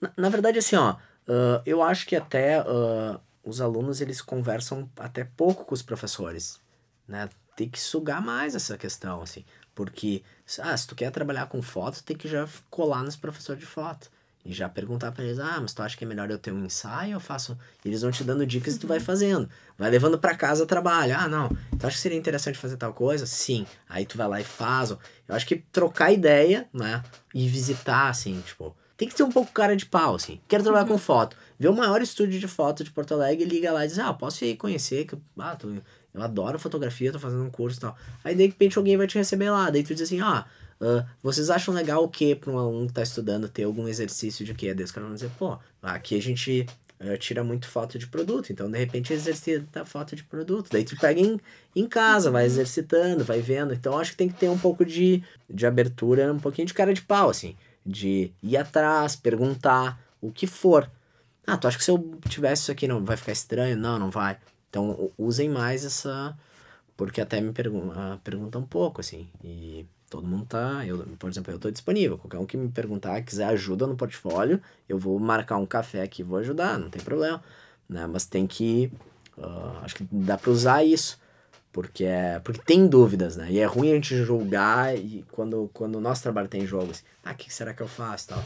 na, 0.00 0.12
na 0.16 0.28
verdade, 0.28 0.58
assim, 0.58 0.76
ó, 0.76 0.92
uh, 0.92 1.62
eu 1.66 1.82
acho 1.82 2.06
que 2.06 2.14
até 2.14 2.60
uh, 2.60 3.20
os 3.44 3.60
alunos 3.60 4.00
eles 4.00 4.22
conversam 4.22 4.88
até 4.96 5.24
pouco 5.24 5.64
com 5.64 5.74
os 5.74 5.82
professores, 5.82 6.60
né? 7.06 7.28
Tem 7.56 7.68
que 7.68 7.80
sugar 7.80 8.24
mais 8.24 8.54
essa 8.54 8.78
questão, 8.78 9.20
assim. 9.20 9.44
Porque, 9.74 10.22
ah, 10.60 10.76
se 10.76 10.86
tu 10.86 10.94
quer 10.94 11.10
trabalhar 11.10 11.46
com 11.46 11.62
foto, 11.62 12.02
tem 12.02 12.16
que 12.16 12.28
já 12.28 12.48
colar 12.70 13.02
nos 13.02 13.16
professores 13.16 13.60
de 13.60 13.66
foto. 13.66 14.10
E 14.44 14.52
já 14.52 14.68
perguntar 14.68 15.12
para 15.12 15.22
eles, 15.22 15.38
ah, 15.38 15.58
mas 15.60 15.72
tu 15.72 15.82
acha 15.82 15.96
que 15.96 16.04
é 16.04 16.06
melhor 16.06 16.28
eu 16.28 16.36
ter 16.36 16.52
um 16.52 16.64
ensaio 16.64 17.14
ou 17.14 17.20
faço... 17.20 17.56
E 17.84 17.88
eles 17.88 18.02
vão 18.02 18.10
te 18.10 18.24
dando 18.24 18.44
dicas 18.44 18.74
e 18.74 18.78
tu 18.78 18.88
vai 18.88 18.98
uhum. 18.98 19.04
fazendo. 19.04 19.48
Vai 19.78 19.88
levando 19.88 20.18
para 20.18 20.34
casa 20.34 20.64
o 20.64 20.66
trabalho. 20.66 21.14
Ah, 21.16 21.28
não, 21.28 21.48
tu 21.48 21.86
acha 21.86 21.94
que 21.94 22.02
seria 22.02 22.18
interessante 22.18 22.58
fazer 22.58 22.76
tal 22.76 22.92
coisa? 22.92 23.24
Sim. 23.24 23.64
Aí 23.88 24.04
tu 24.04 24.18
vai 24.18 24.26
lá 24.26 24.40
e 24.40 24.44
faz. 24.44 24.90
Eu 24.90 24.98
acho 25.28 25.46
que 25.46 25.56
trocar 25.70 26.12
ideia, 26.12 26.68
né? 26.72 27.04
E 27.32 27.48
visitar, 27.48 28.08
assim, 28.08 28.40
tipo... 28.44 28.76
Tem 28.96 29.08
que 29.08 29.14
ter 29.14 29.22
um 29.22 29.32
pouco 29.32 29.52
cara 29.52 29.76
de 29.76 29.86
pau, 29.86 30.16
assim. 30.16 30.40
Quero 30.46 30.62
trabalhar 30.62 30.84
uhum. 30.84 30.92
com 30.92 30.98
foto. 30.98 31.36
Vê 31.58 31.68
o 31.68 31.74
maior 31.74 32.02
estúdio 32.02 32.40
de 32.40 32.48
foto 32.48 32.82
de 32.82 32.90
Porto 32.90 33.14
Alegre, 33.14 33.44
liga 33.44 33.72
lá 33.72 33.84
e 33.84 33.88
diz, 33.88 33.98
ah, 33.98 34.12
posso 34.12 34.44
ir 34.44 34.56
conhecer, 34.56 35.06
que 35.06 35.16
ah, 35.38 35.54
tô, 35.54 35.68
eu 36.14 36.22
adoro 36.22 36.58
fotografia, 36.58 37.12
tô 37.12 37.18
fazendo 37.18 37.42
um 37.42 37.50
curso 37.50 37.78
e 37.78 37.80
tal. 37.80 37.96
Aí 38.22 38.34
de 38.34 38.46
repente 38.46 38.76
alguém 38.76 38.96
vai 38.96 39.06
te 39.06 39.16
receber 39.16 39.50
lá, 39.50 39.70
daí 39.70 39.82
tu 39.82 39.94
diz 39.94 40.02
assim, 40.02 40.20
ah, 40.20 40.44
uh, 40.80 41.04
vocês 41.22 41.48
acham 41.48 41.72
legal 41.72 42.04
o 42.04 42.08
que 42.08 42.34
para 42.34 42.50
um 42.50 42.58
aluno 42.58 42.86
que 42.86 42.92
tá 42.92 43.02
estudando 43.02 43.48
ter 43.48 43.64
algum 43.64 43.88
exercício 43.88 44.44
de 44.44 44.54
quê? 44.54 44.74
Daí 44.74 44.84
os 44.84 44.92
vão 44.92 45.14
dizer, 45.14 45.30
pô, 45.38 45.58
aqui 45.82 46.16
a 46.16 46.22
gente 46.22 46.66
uh, 47.00 47.16
tira 47.18 47.42
muito 47.42 47.66
foto 47.66 47.98
de 47.98 48.06
produto. 48.06 48.52
Então, 48.52 48.70
de 48.70 48.78
repente, 48.78 49.12
exercita 49.12 49.84
foto 49.84 50.14
de 50.14 50.22
produto. 50.24 50.68
Daí 50.70 50.84
tu 50.84 50.96
pega 50.96 51.20
em, 51.20 51.40
em 51.74 51.86
casa, 51.86 52.30
vai 52.30 52.44
exercitando, 52.44 53.24
vai 53.24 53.40
vendo. 53.40 53.72
Então, 53.72 53.98
acho 53.98 54.12
que 54.12 54.16
tem 54.18 54.28
que 54.28 54.38
ter 54.38 54.48
um 54.48 54.58
pouco 54.58 54.84
de, 54.84 55.22
de 55.48 55.66
abertura, 55.66 56.32
um 56.32 56.38
pouquinho 56.38 56.66
de 56.66 56.74
cara 56.74 56.92
de 56.92 57.02
pau, 57.02 57.30
assim. 57.30 57.56
De 57.84 58.30
ir 58.42 58.56
atrás, 58.56 59.16
perguntar, 59.16 59.98
o 60.20 60.30
que 60.30 60.46
for. 60.46 60.88
Ah, 61.46 61.56
tu 61.56 61.66
acha 61.66 61.76
que 61.76 61.84
se 61.84 61.90
eu 61.90 62.18
tivesse 62.28 62.62
isso 62.62 62.72
aqui 62.72 62.86
não 62.86 63.04
vai 63.04 63.16
ficar 63.16 63.32
estranho? 63.32 63.76
Não, 63.76 63.98
não 63.98 64.10
vai. 64.10 64.38
Então, 64.72 65.12
usem 65.18 65.50
mais 65.50 65.84
essa... 65.84 66.34
Porque 66.96 67.20
até 67.20 67.40
me 67.40 67.52
pergun 67.52 67.88
uh, 67.88 68.18
perguntam 68.24 68.62
um 68.62 68.66
pouco, 68.66 69.02
assim. 69.02 69.28
E 69.44 69.84
todo 70.08 70.26
mundo 70.26 70.46
tá. 70.46 70.86
Eu, 70.86 70.98
por 71.18 71.28
exemplo, 71.28 71.52
eu 71.52 71.58
tô 71.58 71.70
disponível. 71.70 72.16
Qualquer 72.16 72.38
um 72.38 72.46
que 72.46 72.56
me 72.56 72.68
perguntar, 72.68 73.20
quiser 73.22 73.44
ajuda 73.46 73.86
no 73.86 73.96
portfólio, 73.96 74.62
eu 74.88 74.98
vou 74.98 75.18
marcar 75.18 75.56
um 75.58 75.66
café 75.66 76.02
aqui 76.02 76.22
vou 76.22 76.38
ajudar, 76.38 76.78
não 76.78 76.88
tem 76.88 77.02
problema. 77.02 77.42
Né? 77.88 78.06
Mas 78.06 78.24
tem 78.24 78.46
que. 78.46 78.90
Uh, 79.36 79.78
acho 79.82 79.96
que 79.96 80.08
dá 80.10 80.38
para 80.38 80.50
usar 80.50 80.84
isso. 80.84 81.18
Porque, 81.72 82.04
é, 82.04 82.38
porque 82.40 82.60
tem 82.60 82.86
dúvidas, 82.86 83.36
né? 83.36 83.50
E 83.50 83.58
é 83.58 83.64
ruim 83.64 83.90
a 83.90 83.94
gente 83.94 84.14
julgar 84.22 84.96
e 84.96 85.24
quando, 85.32 85.70
quando 85.72 85.96
o 85.96 86.00
nosso 86.00 86.22
trabalho 86.22 86.48
tem 86.48 86.66
jogos. 86.66 87.02
Ah, 87.24 87.32
o 87.32 87.34
que 87.34 87.52
será 87.52 87.72
que 87.74 87.82
eu 87.82 87.88
faço? 87.88 88.28
Tal. 88.28 88.44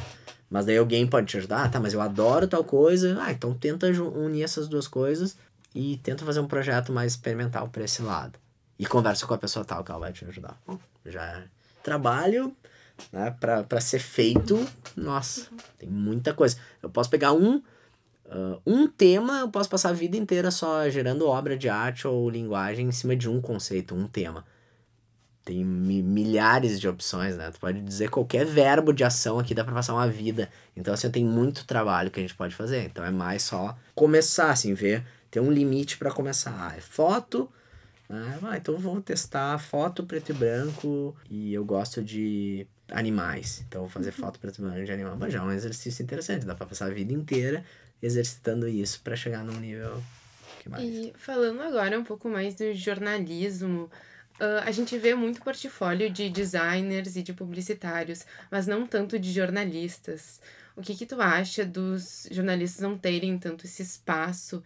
Mas 0.49 0.65
daí 0.65 0.79
alguém 0.79 1.07
pode 1.07 1.27
te 1.27 1.37
ajudar. 1.37 1.65
Ah, 1.65 1.69
tá, 1.69 1.81
mas 1.81 1.93
eu 1.93 2.01
adoro 2.01 2.47
tal 2.47 2.63
coisa. 2.63 3.19
Ah, 3.21 3.33
então 3.33 3.53
tenta 3.53 3.89
unir 3.89 4.45
essas 4.45 4.69
duas 4.69 4.87
coisas 4.87 5.37
e 5.77 5.99
tenta 5.99 6.25
fazer 6.25 6.41
um 6.41 6.47
projeto 6.47 6.91
mais 6.91 7.13
experimental 7.13 7.69
para 7.69 7.85
esse 7.85 8.01
lado. 8.01 8.39
E 8.79 8.87
conversa 8.87 9.27
com 9.27 9.35
a 9.35 9.39
pessoa 9.39 9.63
tal 9.63 9.85
que 9.85 9.91
ela 9.91 10.01
vai 10.01 10.13
te 10.13 10.25
ajudar. 10.25 10.59
Já 11.05 11.45
trabalho 11.83 12.57
né, 13.13 13.37
para 13.39 13.81
ser 13.81 13.99
feito, 13.99 14.67
nossa, 14.97 15.49
tem 15.79 15.89
muita 15.89 16.33
coisa. 16.33 16.57
Eu 16.83 16.89
posso 16.89 17.11
pegar 17.11 17.35
um, 17.35 17.57
uh, 17.57 18.61
um 18.67 18.89
tema, 18.89 19.41
eu 19.41 19.51
posso 19.51 19.69
passar 19.69 19.91
a 19.91 19.93
vida 19.93 20.17
inteira 20.17 20.51
só 20.51 20.89
gerando 20.89 21.29
obra 21.29 21.59
de 21.59 21.69
arte 21.69 22.09
ou 22.09 22.29
linguagem 22.31 22.89
em 22.89 22.93
cima 22.93 23.15
de 23.15 23.29
um 23.29 23.39
conceito, 23.39 23.95
um 23.95 24.09
tema. 24.09 24.47
Tem 25.45 25.63
mi 25.63 26.03
milhares 26.03 26.81
de 26.81 26.89
opções, 26.89 27.37
né? 27.37 27.51
Tu 27.53 27.61
pode 27.61 27.81
dizer 27.83 28.09
qualquer 28.09 28.45
verbo 28.47 28.93
de 28.93 29.05
ação 29.05 29.39
aqui, 29.39 29.55
dá 29.55 29.63
pra 29.63 29.75
passar 29.75 29.93
uma 29.93 30.09
vida. 30.09 30.51
Então, 30.75 30.93
assim, 30.93 31.09
tem 31.09 31.25
muito 31.25 31.65
trabalho 31.67 32.11
que 32.11 32.19
a 32.19 32.23
gente 32.23 32.35
pode 32.35 32.55
fazer. 32.55 32.87
Então, 32.87 33.05
é 33.05 33.13
mais 33.13 33.43
só 33.43 33.77
começar, 33.95 34.51
assim, 34.51 34.75
ver. 34.75 35.07
Tem 35.37 35.43
um 35.43 35.53
limite 35.53 35.99
para 35.99 36.11
começar. 36.11 36.57
Ah, 36.59 36.75
é 36.75 36.81
foto, 36.81 37.53
ah, 38.09 38.57
então 38.57 38.79
vou 38.79 39.03
testar 39.03 39.59
foto 39.59 40.03
preto 40.03 40.31
e 40.31 40.33
branco 40.33 41.15
e 41.29 41.53
eu 41.53 41.63
gosto 41.63 42.03
de 42.03 42.67
animais. 42.91 43.63
Então 43.69 43.83
vou 43.83 43.91
fazer 43.91 44.15
uhum. 44.15 44.17
foto 44.17 44.41
preto 44.41 44.61
e 44.61 44.63
branco 44.63 44.83
de 44.83 44.91
animal. 44.91 45.15
Mas 45.21 45.35
já 45.35 45.41
é 45.41 45.43
um 45.43 45.53
exercício 45.53 46.03
interessante, 46.03 46.47
dá 46.47 46.55
pra 46.55 46.65
passar 46.65 46.87
a 46.87 46.89
vida 46.89 47.13
inteira 47.13 47.63
exercitando 48.03 48.67
isso 48.67 49.03
para 49.05 49.15
chegar 49.15 49.45
num 49.45 49.61
nível 49.61 50.03
que 50.63 50.71
mais. 50.71 50.83
E 50.83 51.13
falando 51.19 51.61
agora 51.61 52.01
um 52.01 52.05
pouco 52.05 52.31
mais 52.31 52.55
do 52.55 52.73
jornalismo, 52.73 53.91
Uh, 54.39 54.61
a 54.67 54.71
gente 54.71 54.99
vê 54.99 55.15
muito 55.15 55.41
portfólio 55.41 56.11
de 56.11 56.29
designers 56.29 57.17
e 57.17 57.23
de 57.23 57.33
publicitários, 57.33 58.27
mas 58.51 58.67
não 58.67 58.87
tanto 58.87 59.19
de 59.19 59.33
jornalistas. 59.33 60.43
O 60.77 60.83
que, 60.83 60.95
que 60.95 61.07
tu 61.07 61.19
acha 61.23 61.65
dos 61.65 62.29
jornalistas 62.31 62.83
não 62.83 62.99
terem 62.99 63.39
tanto 63.39 63.65
esse 63.65 63.81
espaço? 63.81 64.63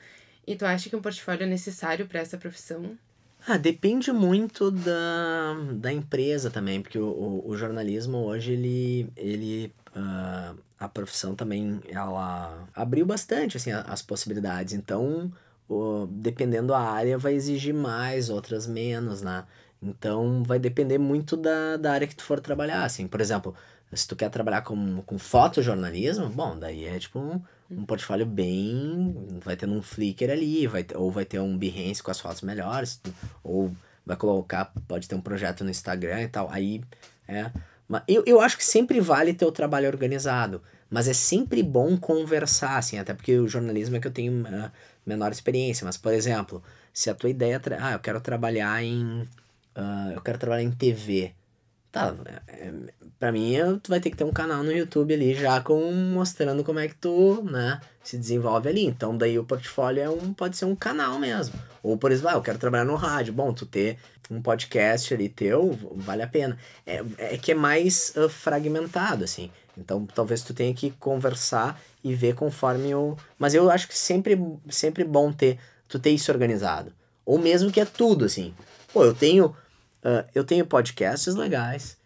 E 0.50 0.56
tu 0.56 0.66
acha 0.66 0.90
que 0.90 0.96
um 0.96 1.00
portfólio 1.00 1.44
é 1.44 1.46
necessário 1.46 2.08
para 2.08 2.18
essa 2.18 2.36
profissão? 2.36 2.98
Ah, 3.46 3.56
depende 3.56 4.10
muito 4.10 4.68
da, 4.68 5.54
da 5.74 5.92
empresa 5.92 6.50
também, 6.50 6.82
porque 6.82 6.98
o, 6.98 7.06
o, 7.06 7.50
o 7.50 7.56
jornalismo 7.56 8.18
hoje, 8.18 8.54
ele, 8.54 9.12
ele 9.16 9.72
uh, 9.94 10.58
a 10.76 10.88
profissão 10.88 11.36
também, 11.36 11.80
ela 11.88 12.66
abriu 12.74 13.06
bastante, 13.06 13.56
assim, 13.56 13.70
as 13.70 14.02
possibilidades. 14.02 14.74
Então, 14.74 15.32
dependendo 16.10 16.68
da 16.72 16.80
área, 16.80 17.16
vai 17.16 17.34
exigir 17.34 17.72
mais, 17.72 18.28
outras 18.28 18.66
menos, 18.66 19.22
né? 19.22 19.44
Então, 19.80 20.42
vai 20.42 20.58
depender 20.58 20.98
muito 20.98 21.36
da, 21.36 21.76
da 21.76 21.92
área 21.92 22.08
que 22.08 22.16
tu 22.16 22.24
for 22.24 22.40
trabalhar, 22.40 22.82
assim. 22.82 23.06
Por 23.06 23.20
exemplo, 23.20 23.54
se 23.92 24.06
tu 24.06 24.16
quer 24.16 24.30
trabalhar 24.30 24.62
com, 24.62 25.02
com 25.02 25.18
fotojornalismo, 25.18 26.28
bom, 26.28 26.58
daí 26.58 26.84
é 26.84 26.98
tipo 26.98 27.18
um 27.18 27.40
um 27.70 27.84
portfólio 27.84 28.26
bem. 28.26 29.14
Vai 29.44 29.56
ter 29.56 29.68
um 29.68 29.80
Flickr 29.80 30.30
ali, 30.30 30.66
vai 30.66 30.84
ou 30.94 31.10
vai 31.10 31.24
ter 31.24 31.38
um 31.38 31.56
Behance 31.56 32.02
com 32.02 32.10
as 32.10 32.20
fotos 32.20 32.42
melhores, 32.42 33.00
ou 33.42 33.72
vai 34.04 34.16
colocar, 34.16 34.72
pode 34.88 35.08
ter 35.08 35.14
um 35.14 35.20
projeto 35.20 35.62
no 35.62 35.70
Instagram 35.70 36.22
e 36.22 36.28
tal. 36.28 36.50
Aí 36.50 36.82
é. 37.28 37.50
Mas 37.88 38.02
eu, 38.08 38.22
eu 38.26 38.40
acho 38.40 38.56
que 38.56 38.64
sempre 38.64 39.00
vale 39.00 39.32
ter 39.34 39.44
o 39.44 39.52
trabalho 39.52 39.86
organizado. 39.86 40.62
Mas 40.88 41.06
é 41.06 41.12
sempre 41.12 41.62
bom 41.62 41.96
conversar, 41.96 42.76
assim, 42.76 42.98
até 42.98 43.14
porque 43.14 43.38
o 43.38 43.46
jornalismo 43.46 43.96
é 43.96 44.00
que 44.00 44.08
eu 44.08 44.12
tenho 44.12 44.42
uh, 44.42 44.70
menor 45.06 45.30
experiência. 45.30 45.84
Mas, 45.84 45.96
por 45.96 46.12
exemplo, 46.12 46.62
se 46.92 47.08
a 47.08 47.14
tua 47.14 47.30
ideia. 47.30 47.60
É 47.70 47.78
ah, 47.80 47.92
eu 47.92 48.00
quero 48.00 48.20
trabalhar 48.20 48.82
em. 48.82 49.22
Uh, 49.76 50.12
eu 50.14 50.20
quero 50.20 50.38
trabalhar 50.38 50.64
em 50.64 50.72
TV. 50.72 51.32
Tá, 51.92 52.14
é, 52.46 52.72
pra 53.18 53.32
mim 53.32 53.56
tu 53.82 53.88
vai 53.88 53.98
ter 53.98 54.10
que 54.10 54.16
ter 54.16 54.22
um 54.22 54.32
canal 54.32 54.62
no 54.62 54.70
YouTube 54.70 55.12
ali 55.12 55.34
já 55.34 55.60
com 55.60 55.92
mostrando 55.92 56.62
como 56.62 56.78
é 56.78 56.86
que 56.86 56.94
tu, 56.94 57.42
né, 57.42 57.80
se 58.02 58.16
desenvolve 58.16 58.68
ali. 58.68 58.84
Então 58.86 59.16
daí 59.16 59.38
o 59.38 59.44
portfólio 59.44 60.02
é 60.02 60.08
um, 60.08 60.32
pode 60.32 60.56
ser 60.56 60.66
um 60.66 60.76
canal 60.76 61.18
mesmo. 61.18 61.58
Ou 61.82 61.98
por 61.98 62.12
exemplo, 62.12 62.30
ah, 62.30 62.34
eu 62.34 62.42
quero 62.42 62.58
trabalhar 62.58 62.84
no 62.84 62.94
rádio. 62.94 63.32
Bom, 63.32 63.52
tu 63.52 63.66
ter 63.66 63.98
um 64.30 64.40
podcast 64.40 65.12
ali 65.12 65.28
teu, 65.28 65.76
vale 65.96 66.22
a 66.22 66.28
pena. 66.28 66.56
É, 66.86 67.02
é 67.18 67.36
que 67.36 67.50
é 67.52 67.54
mais 67.54 68.12
uh, 68.16 68.28
fragmentado, 68.28 69.24
assim. 69.24 69.50
Então 69.76 70.06
talvez 70.06 70.42
tu 70.42 70.54
tenha 70.54 70.72
que 70.72 70.92
conversar 70.92 71.80
e 72.04 72.14
ver 72.14 72.34
conforme 72.34 72.94
o... 72.94 73.16
Mas 73.38 73.54
eu 73.54 73.68
acho 73.68 73.88
que 73.88 73.98
sempre, 73.98 74.40
sempre 74.68 75.02
bom 75.02 75.32
ter, 75.32 75.58
tu 75.88 75.98
ter 75.98 76.10
isso 76.10 76.30
organizado. 76.30 76.92
Ou 77.26 77.38
mesmo 77.38 77.72
que 77.72 77.80
é 77.80 77.84
tudo, 77.84 78.24
assim. 78.24 78.54
Pô, 78.92 79.04
eu 79.04 79.14
tenho 79.14 79.54
Uh, 80.04 80.26
eu 80.34 80.44
tenho 80.44 80.66
podcasts 80.66 81.34
legais, 81.34 81.96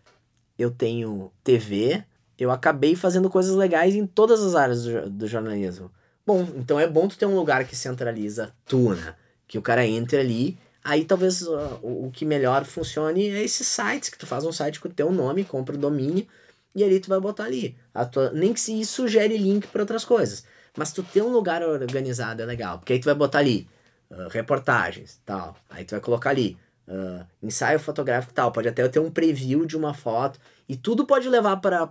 eu 0.58 0.70
tenho 0.70 1.32
TV, 1.42 2.04
eu 2.38 2.50
acabei 2.50 2.96
fazendo 2.96 3.30
coisas 3.30 3.54
legais 3.54 3.94
em 3.94 4.06
todas 4.06 4.42
as 4.42 4.54
áreas 4.54 4.84
do, 4.84 5.10
do 5.10 5.26
jornalismo. 5.26 5.90
Bom, 6.26 6.46
então 6.56 6.80
é 6.80 6.88
bom 6.88 7.06
tu 7.06 7.16
ter 7.16 7.26
um 7.26 7.36
lugar 7.36 7.64
que 7.66 7.76
centraliza 7.76 8.52
tu, 8.66 8.94
né? 8.94 9.14
Que 9.46 9.58
o 9.58 9.62
cara 9.62 9.86
entre 9.86 10.16
ali, 10.16 10.58
aí 10.82 11.04
talvez 11.04 11.42
uh, 11.42 11.78
o, 11.82 12.06
o 12.06 12.10
que 12.10 12.24
melhor 12.24 12.64
funcione 12.64 13.28
é 13.28 13.42
esses 13.42 13.66
sites, 13.66 14.08
que 14.08 14.18
tu 14.18 14.26
faz 14.26 14.44
um 14.44 14.52
site 14.52 14.80
com 14.80 14.88
o 14.88 14.92
teu 14.92 15.12
nome, 15.12 15.44
compra 15.44 15.74
o 15.74 15.78
domínio, 15.78 16.26
e 16.74 16.82
ali 16.82 16.98
tu 16.98 17.08
vai 17.08 17.20
botar 17.20 17.44
ali. 17.44 17.76
Tua, 18.10 18.30
nem 18.32 18.52
que 18.52 18.60
se 18.60 18.78
isso 18.78 19.06
gere 19.06 19.36
link 19.38 19.68
para 19.68 19.82
outras 19.82 20.04
coisas. 20.04 20.44
Mas 20.76 20.92
tu 20.92 21.02
ter 21.04 21.22
um 21.22 21.30
lugar 21.30 21.62
organizado 21.62 22.42
é 22.42 22.44
legal, 22.44 22.78
porque 22.78 22.94
aí 22.94 22.98
tu 22.98 23.04
vai 23.04 23.14
botar 23.14 23.38
ali 23.38 23.68
uh, 24.10 24.28
reportagens, 24.28 25.20
tal. 25.24 25.56
Aí 25.70 25.84
tu 25.84 25.92
vai 25.92 26.00
colocar 26.00 26.30
ali 26.30 26.56
uh, 26.88 27.24
ensaio 27.42 27.78
fotográfico 27.78 28.32
e 28.32 28.34
tal, 28.34 28.52
pode 28.52 28.68
até 28.68 28.86
ter 28.88 29.00
um 29.00 29.10
preview 29.10 29.66
de 29.66 29.76
uma 29.76 29.94
foto. 29.94 30.38
E 30.68 30.76
tudo 30.76 31.06
pode 31.06 31.28
levar 31.28 31.56
para 31.58 31.86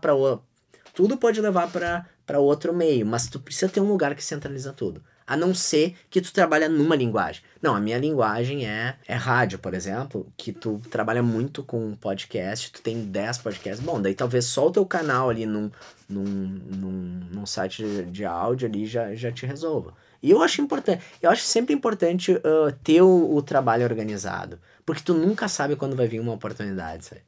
tudo 0.93 1.17
pode 1.17 1.41
levar 1.41 1.71
para 1.71 2.39
outro 2.39 2.73
meio, 2.73 3.05
mas 3.05 3.27
tu 3.27 3.39
precisa 3.39 3.71
ter 3.71 3.81
um 3.81 3.87
lugar 3.87 4.13
que 4.15 4.23
centraliza 4.23 4.71
tudo. 4.71 5.03
A 5.25 5.37
não 5.37 5.53
ser 5.53 5.95
que 6.09 6.21
tu 6.21 6.33
trabalha 6.33 6.67
numa 6.67 6.95
linguagem. 6.95 7.41
Não, 7.61 7.75
a 7.75 7.79
minha 7.79 7.97
linguagem 7.97 8.67
é, 8.67 8.97
é 9.07 9.15
rádio, 9.15 9.57
por 9.57 9.73
exemplo, 9.73 10.27
que 10.35 10.51
tu 10.51 10.81
trabalha 10.89 11.23
muito 11.23 11.63
com 11.63 11.95
podcast, 11.95 12.71
tu 12.71 12.81
tem 12.81 13.05
10 13.05 13.37
podcasts. 13.37 13.83
Bom, 13.83 14.01
daí 14.01 14.13
talvez 14.13 14.45
só 14.45 14.67
o 14.67 14.71
teu 14.71 14.85
canal 14.85 15.29
ali 15.29 15.45
num, 15.45 15.71
num, 16.09 16.23
num, 16.23 17.21
num 17.31 17.45
site 17.45 17.83
de, 17.83 18.05
de 18.05 18.25
áudio 18.25 18.67
ali 18.67 18.85
já, 18.85 19.15
já 19.15 19.31
te 19.31 19.45
resolva. 19.45 19.93
E 20.21 20.31
eu 20.31 20.41
acho 20.41 20.61
importante, 20.61 21.03
eu 21.21 21.29
acho 21.29 21.43
sempre 21.43 21.73
importante 21.73 22.31
uh, 22.31 22.71
ter 22.83 23.01
o, 23.01 23.35
o 23.35 23.41
trabalho 23.41 23.83
organizado. 23.83 24.59
Porque 24.85 25.03
tu 25.03 25.13
nunca 25.13 25.47
sabe 25.47 25.75
quando 25.75 25.95
vai 25.95 26.07
vir 26.07 26.19
uma 26.19 26.33
oportunidade, 26.33 27.05
sabe? 27.05 27.21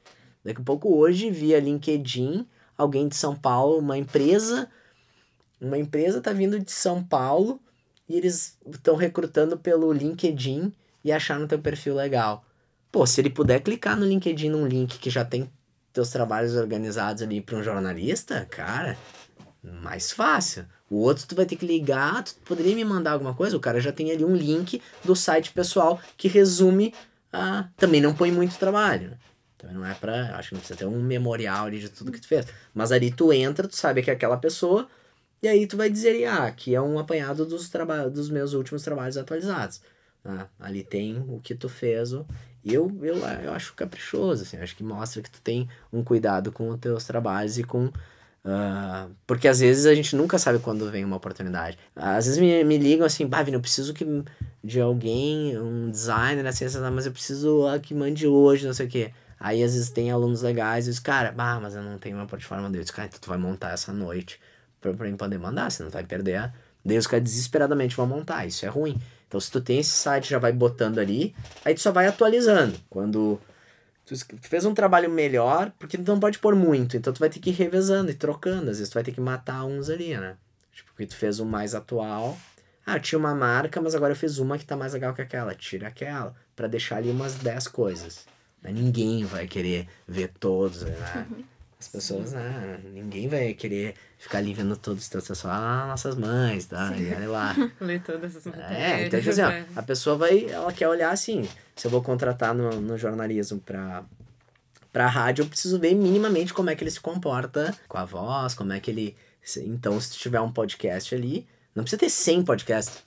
Daqui 0.44 0.62
a 0.62 0.64
pouco 0.64 0.96
hoje 0.96 1.32
via 1.32 1.60
LinkedIn, 1.60 2.48
alguém 2.78 3.08
de 3.08 3.16
São 3.16 3.36
Paulo, 3.36 3.80
uma 3.80 3.98
empresa, 3.98 4.70
uma 5.60 5.78
empresa 5.78 6.22
tá 6.22 6.32
vindo 6.32 6.60
de 6.60 6.72
São 6.72 7.04
Paulo 7.04 7.60
e 8.08 8.18
eles 8.18 8.58
estão 8.72 8.96
recrutando 8.96 9.58
pelo 9.58 9.92
LinkedIn 9.92 10.72
e 11.04 11.12
acharam 11.12 11.48
teu 11.48 11.60
perfil 11.60 11.96
legal. 11.96 12.46
Pô, 12.92 13.06
se 13.06 13.22
ele 13.22 13.30
puder 13.30 13.62
clicar 13.62 13.98
no 13.98 14.06
LinkedIn 14.06 14.50
num 14.50 14.68
link 14.68 14.98
que 15.00 15.10
já 15.10 15.26
tem 15.26 15.50
teus 15.92 16.10
trabalhos 16.10 16.56
organizados 16.56 17.24
ali 17.24 17.42
para 17.42 17.58
um 17.58 17.64
jornalista, 17.64 18.46
cara, 18.50 18.98
mais 19.64 20.12
fácil. 20.12 20.66
O 20.90 20.98
outro 20.98 21.26
tu 21.28 21.36
vai 21.36 21.46
ter 21.46 21.56
que 21.56 21.66
ligar, 21.66 22.24
tu 22.24 22.36
poderia 22.46 22.76
me 22.76 22.86
mandar 22.86 23.12
alguma 23.12 23.34
coisa? 23.34 23.58
O 23.58 23.60
cara 23.60 23.80
já 23.80 23.92
tem 23.92 24.12
ali 24.12 24.24
um 24.24 24.36
link 24.36 24.82
do 25.04 25.16
site 25.16 25.52
pessoal 25.52 26.00
que 26.16 26.28
resume 26.28 26.94
ah, 27.32 27.68
também 27.76 28.00
não 28.00 28.14
põe 28.14 28.32
muito 28.32 28.58
trabalho. 28.58 29.18
Também 29.58 29.76
não 29.76 29.86
é 29.86 29.94
pra. 29.94 30.38
Acho 30.38 30.50
que 30.50 30.56
não 30.56 30.60
precisa 30.60 30.80
ter 30.80 30.86
um 30.86 31.02
memorial 31.02 31.66
ali 31.66 31.80
de 31.80 31.90
tudo 31.90 32.12
que 32.12 32.22
tu 32.22 32.28
fez. 32.28 32.46
Mas 32.74 32.92
ali 32.92 33.12
tu 33.12 33.34
entra, 33.34 33.68
tu 33.68 33.76
sabe 33.76 34.02
que 34.02 34.12
aquela 34.12 34.38
pessoa, 34.38 34.88
e 35.46 35.48
aí 35.48 35.68
tu 35.68 35.78
vai 35.78 35.92
dizer, 35.92 36.26
ah, 36.26 36.48
aqui 36.48 36.74
é 36.74 36.82
um 36.82 36.98
apanhado 36.98 37.46
dos, 37.46 37.70
dos 38.12 38.30
meus 38.32 38.54
últimos 38.54 38.82
trabalhos 38.82 39.16
atualizados. 39.16 39.80
Ah, 40.26 40.48
ali 40.60 40.84
tem 40.84 41.24
o 41.28 41.40
que 41.40 41.54
tu 41.54 41.70
fez. 41.70 42.14
Eu, 42.14 42.26
eu, 42.66 43.18
eu 43.44 43.54
acho 43.54 43.76
caprichoso, 43.76 44.42
assim, 44.42 44.58
acho 44.58 44.76
que 44.76 44.84
mostra 44.84 45.22
que 45.22 45.30
tu 45.30 45.40
tem 45.40 45.70
um 45.94 46.04
cuidado 46.04 46.52
com 46.52 46.68
os 46.70 46.80
teus 46.80 47.06
trabalhos 47.06 47.60
e 47.60 47.64
com 47.64 47.92
Uh, 48.46 49.12
porque 49.26 49.48
às 49.48 49.60
vezes 49.60 49.88
a 49.88 49.96
gente 49.96 50.16
nunca 50.16 50.38
sabe 50.38 50.60
quando 50.60 50.92
vem 50.92 51.04
uma 51.04 51.16
oportunidade. 51.16 51.80
Às 51.96 52.28
vezes 52.28 52.40
me, 52.40 52.64
me 52.64 52.78
ligam 52.78 53.04
assim, 53.04 53.26
bah, 53.26 53.42
eu 53.42 53.60
preciso 53.60 53.92
que, 53.92 54.06
de 54.64 54.80
alguém, 54.80 55.58
um 55.58 55.90
designer, 55.90 56.46
assim, 56.46 56.66
assim, 56.66 56.78
mas 56.94 57.08
eu 57.08 57.12
preciso 57.12 57.66
ah, 57.66 57.80
que 57.80 57.96
mande 57.96 58.28
hoje, 58.28 58.68
não 58.68 58.74
sei 58.76 58.86
o 58.86 58.90
quê. 58.90 59.12
Aí 59.40 59.64
às 59.64 59.74
vezes 59.74 59.90
tem 59.90 60.12
alunos 60.12 60.44
legais 60.44 60.86
e 60.86 60.92
diz, 60.92 61.00
cara, 61.00 61.32
bah, 61.32 61.60
mas 61.60 61.74
eu 61.74 61.82
não 61.82 61.98
tenho 61.98 62.18
uma 62.18 62.28
portfólio 62.28 62.70
deles. 62.70 62.92
Cara, 62.92 63.08
então 63.08 63.20
tu 63.20 63.30
vai 63.30 63.38
montar 63.40 63.72
essa 63.72 63.92
noite 63.92 64.40
pra, 64.90 64.94
pra 64.94 65.08
mim 65.08 65.18
poder 65.18 65.38
mandar, 65.38 65.72
você 65.72 65.84
não 65.84 65.90
vai 65.90 66.04
perder. 66.04 66.52
Daí 66.84 66.98
os 66.98 67.08
caras 67.08 67.24
desesperadamente 67.24 67.96
vão 67.96 68.06
montar, 68.06 68.46
isso 68.46 68.66
é 68.66 68.70
ruim. 68.70 69.00
Então 69.28 69.40
se 69.40 69.52
tu 69.52 69.60
tem 69.60 69.80
esse 69.80 69.92
site, 69.92 70.30
já 70.30 70.40
vai 70.40 70.52
botando 70.52 71.00
ali, 71.00 71.36
aí 71.64 71.74
tu 71.74 71.82
só 71.82 71.92
vai 71.92 72.08
atualizando. 72.08 72.78
Quando 72.90 73.40
Tu 74.06 74.16
fez 74.42 74.66
um 74.66 74.74
trabalho 74.74 75.10
melhor, 75.10 75.72
porque 75.80 75.98
tu 75.98 76.04
não 76.06 76.20
pode 76.20 76.38
pôr 76.38 76.56
muito, 76.56 76.96
então 76.96 77.12
tu 77.12 77.20
vai 77.20 77.30
ter 77.30 77.40
que 77.40 77.50
ir 77.50 77.54
revezando 77.54 78.12
e 78.12 78.14
trocando. 78.14 78.70
Às 78.70 78.78
vezes 78.78 78.90
tu 78.90 78.94
vai 78.94 79.04
ter 79.04 79.12
que 79.12 79.20
matar 79.20 79.66
uns 79.66 79.90
ali, 79.90 80.16
né? 80.16 80.38
Tipo, 80.72 80.92
porque 80.92 81.08
tu 81.08 81.16
fez 81.16 81.40
um 81.40 81.46
mais 81.46 81.74
atual. 81.74 82.38
Ah, 82.86 83.00
tinha 83.00 83.18
uma 83.18 83.34
marca, 83.34 83.82
mas 83.82 83.96
agora 83.96 84.12
eu 84.12 84.16
fiz 84.16 84.38
uma 84.38 84.60
que 84.60 84.66
tá 84.66 84.78
mais 84.78 84.94
legal 84.94 85.12
que 85.16 85.24
aquela. 85.24 85.56
Tira 85.56 85.88
aquela. 85.88 86.36
para 86.56 86.68
deixar 86.68 86.98
ali 86.98 87.10
umas 87.10 87.34
10 87.34 87.68
coisas. 87.70 88.28
Ninguém 88.62 89.26
vai 89.26 89.48
querer 89.48 89.88
ver 90.08 90.32
todos, 90.40 90.84
né? 90.84 91.28
As 91.80 91.90
pessoas, 91.90 92.32
né? 92.32 92.80
Ninguém 92.86 93.28
vai 93.28 93.54
querer 93.54 93.96
ficar 94.18 94.38
ali 94.38 94.54
vendo 94.54 94.78
todos 94.78 95.04
os 95.04 95.10
teus 95.10 95.26
só 95.38 95.50
ah, 95.50 95.86
nossas 95.88 96.16
mães, 96.16 96.66
tá? 96.66 96.94
Sim. 96.94 97.04
E 97.04 97.14
olha 97.14 97.30
lá. 97.30 97.56
Ler 97.82 98.02
todas 98.02 98.36
essas 98.36 98.46
matérias. 98.46 98.80
É, 98.80 99.08
então, 99.08 99.20
tipo 99.20 99.32
assim, 99.32 99.42
ó, 99.42 99.50
é. 99.50 99.66
a 99.76 99.84
pessoa 99.84 100.18
vai, 100.18 100.46
ela 100.46 100.72
quer 100.72 100.88
olhar 100.88 101.12
assim, 101.12 101.48
se 101.76 101.86
eu 101.86 101.92
vou 101.92 102.02
contratar 102.02 102.56
no, 102.56 102.82
no 102.82 102.98
jornalismo 102.98 103.60
pra, 103.60 104.06
pra 104.92 105.08
rádio, 105.08 105.44
eu 105.44 105.48
preciso 105.48 105.78
ver 105.78 105.94
minimamente 105.94 106.54
como 106.54 106.70
é 106.70 106.76
que 106.76 106.84
ele 106.84 106.92
se 106.92 107.00
comporta 107.00 107.76
com 107.88 107.98
a 107.98 108.06
voz, 108.06 108.54
como 108.54 108.74
é 108.74 108.80
que 108.80 108.90
ele... 108.90 109.16
Então, 109.58 110.00
se 110.02 110.18
tiver 110.18 110.42
um 110.42 110.52
podcast 110.52 111.14
ali, 111.14 111.46
não 111.76 111.84
precisa 111.84 112.00
ter 112.00 112.10
100 112.10 112.46
podcasts. 112.46 113.04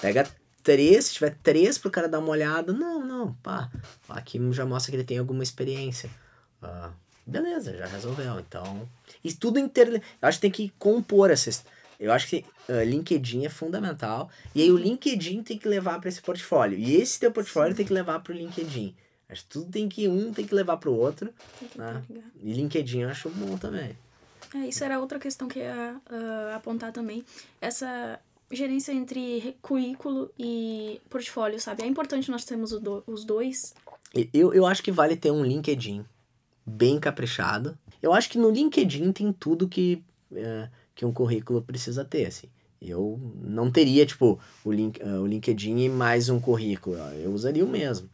Pega 0.00 0.26
três, 0.64 1.04
se 1.04 1.14
tiver 1.14 1.36
três 1.44 1.78
pro 1.78 1.92
cara 1.92 2.08
dar 2.08 2.18
uma 2.18 2.30
olhada, 2.30 2.72
não, 2.72 3.04
não, 3.04 3.34
pá. 3.34 3.70
Aqui 4.08 4.40
já 4.50 4.66
mostra 4.66 4.90
que 4.90 4.96
ele 4.96 5.04
tem 5.04 5.18
alguma 5.18 5.44
experiência. 5.44 6.10
Uh, 6.60 6.90
beleza, 7.26 7.76
já 7.76 7.86
resolveu. 7.86 8.38
Então. 8.40 8.88
E 9.22 9.32
tudo 9.32 9.58
inter. 9.58 9.94
Eu 9.94 10.28
acho 10.28 10.38
que 10.38 10.42
tem 10.42 10.50
que 10.50 10.72
compor 10.78 11.30
essas. 11.30 11.64
Eu 11.98 12.12
acho 12.12 12.28
que 12.28 12.44
uh, 12.68 12.84
LinkedIn 12.84 13.44
é 13.44 13.48
fundamental. 13.48 14.30
E 14.54 14.62
aí 14.62 14.70
o 14.70 14.76
LinkedIn 14.76 15.42
tem 15.42 15.58
que 15.58 15.66
levar 15.66 15.98
para 15.98 16.08
esse 16.08 16.20
portfólio. 16.20 16.78
E 16.78 16.96
esse 16.96 17.18
teu 17.18 17.32
portfólio 17.32 17.72
Sim. 17.72 17.78
tem 17.78 17.86
que 17.86 17.92
levar 17.92 18.20
para 18.20 18.32
o 18.32 18.36
LinkedIn. 18.36 18.94
Acho 19.28 19.42
que 19.42 19.48
tudo 19.48 19.70
tem 19.70 19.88
que 19.88 20.06
um 20.06 20.32
tem 20.32 20.46
que 20.46 20.54
levar 20.54 20.76
para 20.76 20.90
o 20.90 20.96
outro. 20.96 21.32
Né? 21.74 22.02
E 22.42 22.52
LinkedIn 22.52 23.00
eu 23.00 23.08
acho 23.08 23.28
bom 23.30 23.56
também. 23.56 23.96
É, 24.54 24.68
isso 24.68 24.84
era 24.84 25.00
outra 25.00 25.18
questão 25.18 25.48
que 25.48 25.58
eu 25.58 25.64
ia 25.64 25.96
uh, 26.10 26.54
apontar 26.54 26.92
também. 26.92 27.24
Essa 27.60 28.20
gerência 28.50 28.92
entre 28.92 29.56
currículo 29.60 30.30
e 30.38 31.00
portfólio, 31.10 31.58
sabe? 31.58 31.82
É 31.82 31.86
importante 31.86 32.30
nós 32.30 32.44
termos 32.44 32.70
do, 32.70 33.02
os 33.06 33.24
dois. 33.24 33.74
Eu, 34.32 34.54
eu 34.54 34.64
acho 34.64 34.82
que 34.82 34.92
vale 34.92 35.16
ter 35.16 35.32
um 35.32 35.44
LinkedIn 35.44 36.04
bem 36.66 36.98
caprichado. 36.98 37.78
Eu 38.02 38.12
acho 38.12 38.28
que 38.28 38.38
no 38.38 38.50
LinkedIn 38.50 39.12
tem 39.12 39.32
tudo 39.32 39.68
que, 39.68 40.02
é, 40.34 40.68
que 40.94 41.06
um 41.06 41.12
currículo 41.12 41.62
precisa 41.62 42.04
ter, 42.04 42.26
assim. 42.26 42.48
Eu 42.82 43.18
não 43.40 43.70
teria, 43.70 44.04
tipo, 44.04 44.38
o, 44.64 44.72
link, 44.72 45.00
uh, 45.02 45.22
o 45.22 45.26
LinkedIn 45.26 45.78
e 45.78 45.88
mais 45.88 46.28
um 46.28 46.38
currículo. 46.38 46.96
Eu 46.96 47.32
usaria 47.32 47.64
o 47.64 47.68
mesmo. 47.68 48.08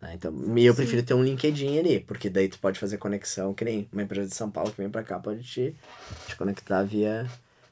Né? 0.00 0.14
Então, 0.14 0.32
eu 0.32 0.72
Sim. 0.72 0.76
prefiro 0.76 1.02
ter 1.02 1.14
um 1.14 1.22
LinkedIn 1.22 1.78
ali, 1.78 2.00
porque 2.00 2.30
daí 2.30 2.48
tu 2.48 2.58
pode 2.58 2.78
fazer 2.78 2.96
conexão, 2.96 3.52
que 3.52 3.64
nem 3.64 3.88
uma 3.92 4.02
empresa 4.02 4.28
de 4.28 4.34
São 4.34 4.50
Paulo 4.50 4.70
que 4.70 4.78
vem 4.78 4.88
pra 4.88 5.02
cá 5.02 5.18
pode 5.18 5.42
te, 5.42 5.74
te 6.26 6.36
conectar 6.36 6.82
via... 6.82 7.28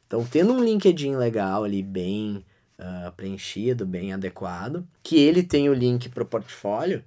Então, 0.07 0.25
tendo 0.25 0.53
um 0.53 0.63
LinkedIn 0.63 1.17
legal 1.17 1.65
ali, 1.65 1.83
bem 1.83 2.45
uh, 2.79 3.11
preenchido, 3.13 3.87
bem 3.87 4.13
adequado, 4.13 4.87
que 5.03 5.17
ele 5.17 5.43
tem 5.43 5.69
o 5.71 5.75
link 5.75 6.11
pro 6.11 6.27
portfólio, 6.27 7.03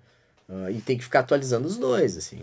uh, 0.50 0.70
e 0.72 0.82
tem 0.82 0.98
que 0.98 1.04
ficar 1.04 1.20
atualizando 1.20 1.68
os 1.68 1.78
dois, 1.78 2.18
assim 2.18 2.42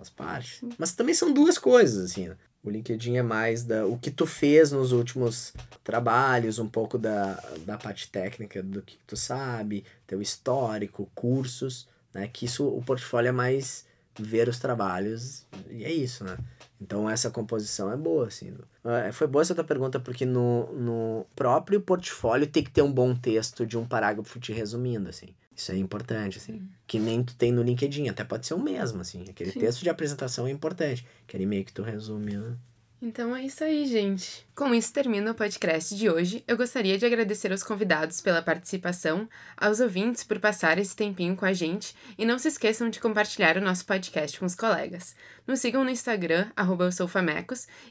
faz 0.00 0.10
parte. 0.10 0.66
Mas 0.78 0.92
também 0.92 1.14
são 1.14 1.32
duas 1.32 1.58
coisas, 1.58 2.10
assim. 2.10 2.28
Né? 2.28 2.36
O 2.62 2.70
LinkedIn 2.70 3.16
é 3.16 3.22
mais 3.22 3.64
da, 3.64 3.86
o 3.86 3.98
que 3.98 4.10
tu 4.10 4.26
fez 4.26 4.72
nos 4.72 4.92
últimos 4.92 5.52
trabalhos, 5.84 6.58
um 6.58 6.68
pouco 6.68 6.98
da, 6.98 7.34
da 7.64 7.78
parte 7.78 8.10
técnica 8.10 8.62
do 8.62 8.82
que 8.82 8.98
tu 9.06 9.16
sabe, 9.16 9.84
teu 10.06 10.20
histórico, 10.20 11.10
cursos, 11.14 11.88
né? 12.12 12.28
Que 12.28 12.44
isso, 12.44 12.66
o 12.66 12.82
portfólio 12.82 13.28
é 13.28 13.32
mais 13.32 13.86
ver 14.18 14.48
os 14.48 14.58
trabalhos 14.58 15.46
e 15.70 15.84
é 15.84 15.92
isso, 15.92 16.24
né? 16.24 16.36
Então 16.80 17.08
essa 17.08 17.30
composição 17.30 17.90
é 17.92 17.96
boa, 17.96 18.26
assim. 18.26 18.50
Uh, 18.50 19.12
foi 19.12 19.26
boa 19.26 19.42
essa 19.42 19.54
tua 19.54 19.64
pergunta, 19.64 20.00
porque 20.00 20.26
no, 20.26 20.72
no 20.72 21.26
próprio 21.36 21.80
portfólio 21.80 22.46
tem 22.46 22.62
que 22.62 22.70
ter 22.70 22.82
um 22.82 22.92
bom 22.92 23.14
texto 23.14 23.66
de 23.66 23.78
um 23.78 23.86
parágrafo 23.86 24.38
te 24.40 24.52
resumindo, 24.52 25.08
assim. 25.08 25.34
Isso 25.60 25.72
é 25.72 25.76
importante, 25.76 26.38
assim. 26.38 26.66
Que 26.86 26.98
nem 26.98 27.22
tu 27.22 27.36
tem 27.36 27.52
no 27.52 27.62
LinkedIn, 27.62 28.08
até 28.08 28.24
pode 28.24 28.46
ser 28.46 28.54
o 28.54 28.58
mesmo, 28.58 29.02
assim. 29.02 29.24
Aquele 29.28 29.52
Sim. 29.52 29.60
texto 29.60 29.82
de 29.82 29.90
apresentação 29.90 30.46
é 30.46 30.50
importante. 30.50 31.06
Aquele 31.28 31.44
meio 31.44 31.66
que 31.66 31.72
tu 31.72 31.82
resume, 31.82 32.38
né? 32.38 32.56
Então 33.02 33.34
é 33.34 33.42
isso 33.44 33.64
aí, 33.64 33.86
gente. 33.86 34.46
Com 34.54 34.74
isso 34.74 34.92
termina 34.92 35.30
o 35.30 35.34
podcast 35.34 35.96
de 35.96 36.10
hoje. 36.10 36.44
Eu 36.46 36.54
gostaria 36.54 36.98
de 36.98 37.06
agradecer 37.06 37.50
aos 37.50 37.62
convidados 37.62 38.20
pela 38.20 38.42
participação, 38.42 39.26
aos 39.56 39.80
ouvintes 39.80 40.22
por 40.22 40.38
passar 40.38 40.78
esse 40.78 40.94
tempinho 40.94 41.34
com 41.34 41.46
a 41.46 41.52
gente 41.54 41.96
e 42.18 42.26
não 42.26 42.38
se 42.38 42.48
esqueçam 42.48 42.90
de 42.90 43.00
compartilhar 43.00 43.56
o 43.56 43.60
nosso 43.62 43.86
podcast 43.86 44.38
com 44.38 44.44
os 44.44 44.54
colegas. 44.54 45.16
Nos 45.46 45.60
sigam 45.60 45.82
no 45.82 45.90
Instagram, 45.90 46.50
arroba 46.54 46.90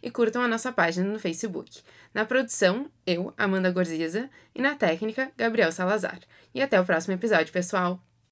e 0.03 0.11
curtam 0.11 0.43
a 0.43 0.47
nossa 0.47 0.71
página 0.71 1.11
no 1.11 1.17
Facebook. 1.17 1.81
Na 2.13 2.23
produção, 2.23 2.91
eu, 3.05 3.33
Amanda 3.35 3.71
Gorziza, 3.71 4.29
e 4.53 4.61
na 4.61 4.75
técnica, 4.75 5.31
Gabriel 5.35 5.71
Salazar. 5.71 6.19
E 6.53 6.61
até 6.61 6.79
o 6.79 6.85
próximo 6.85 7.15
episódio, 7.15 7.51
pessoal! 7.51 8.08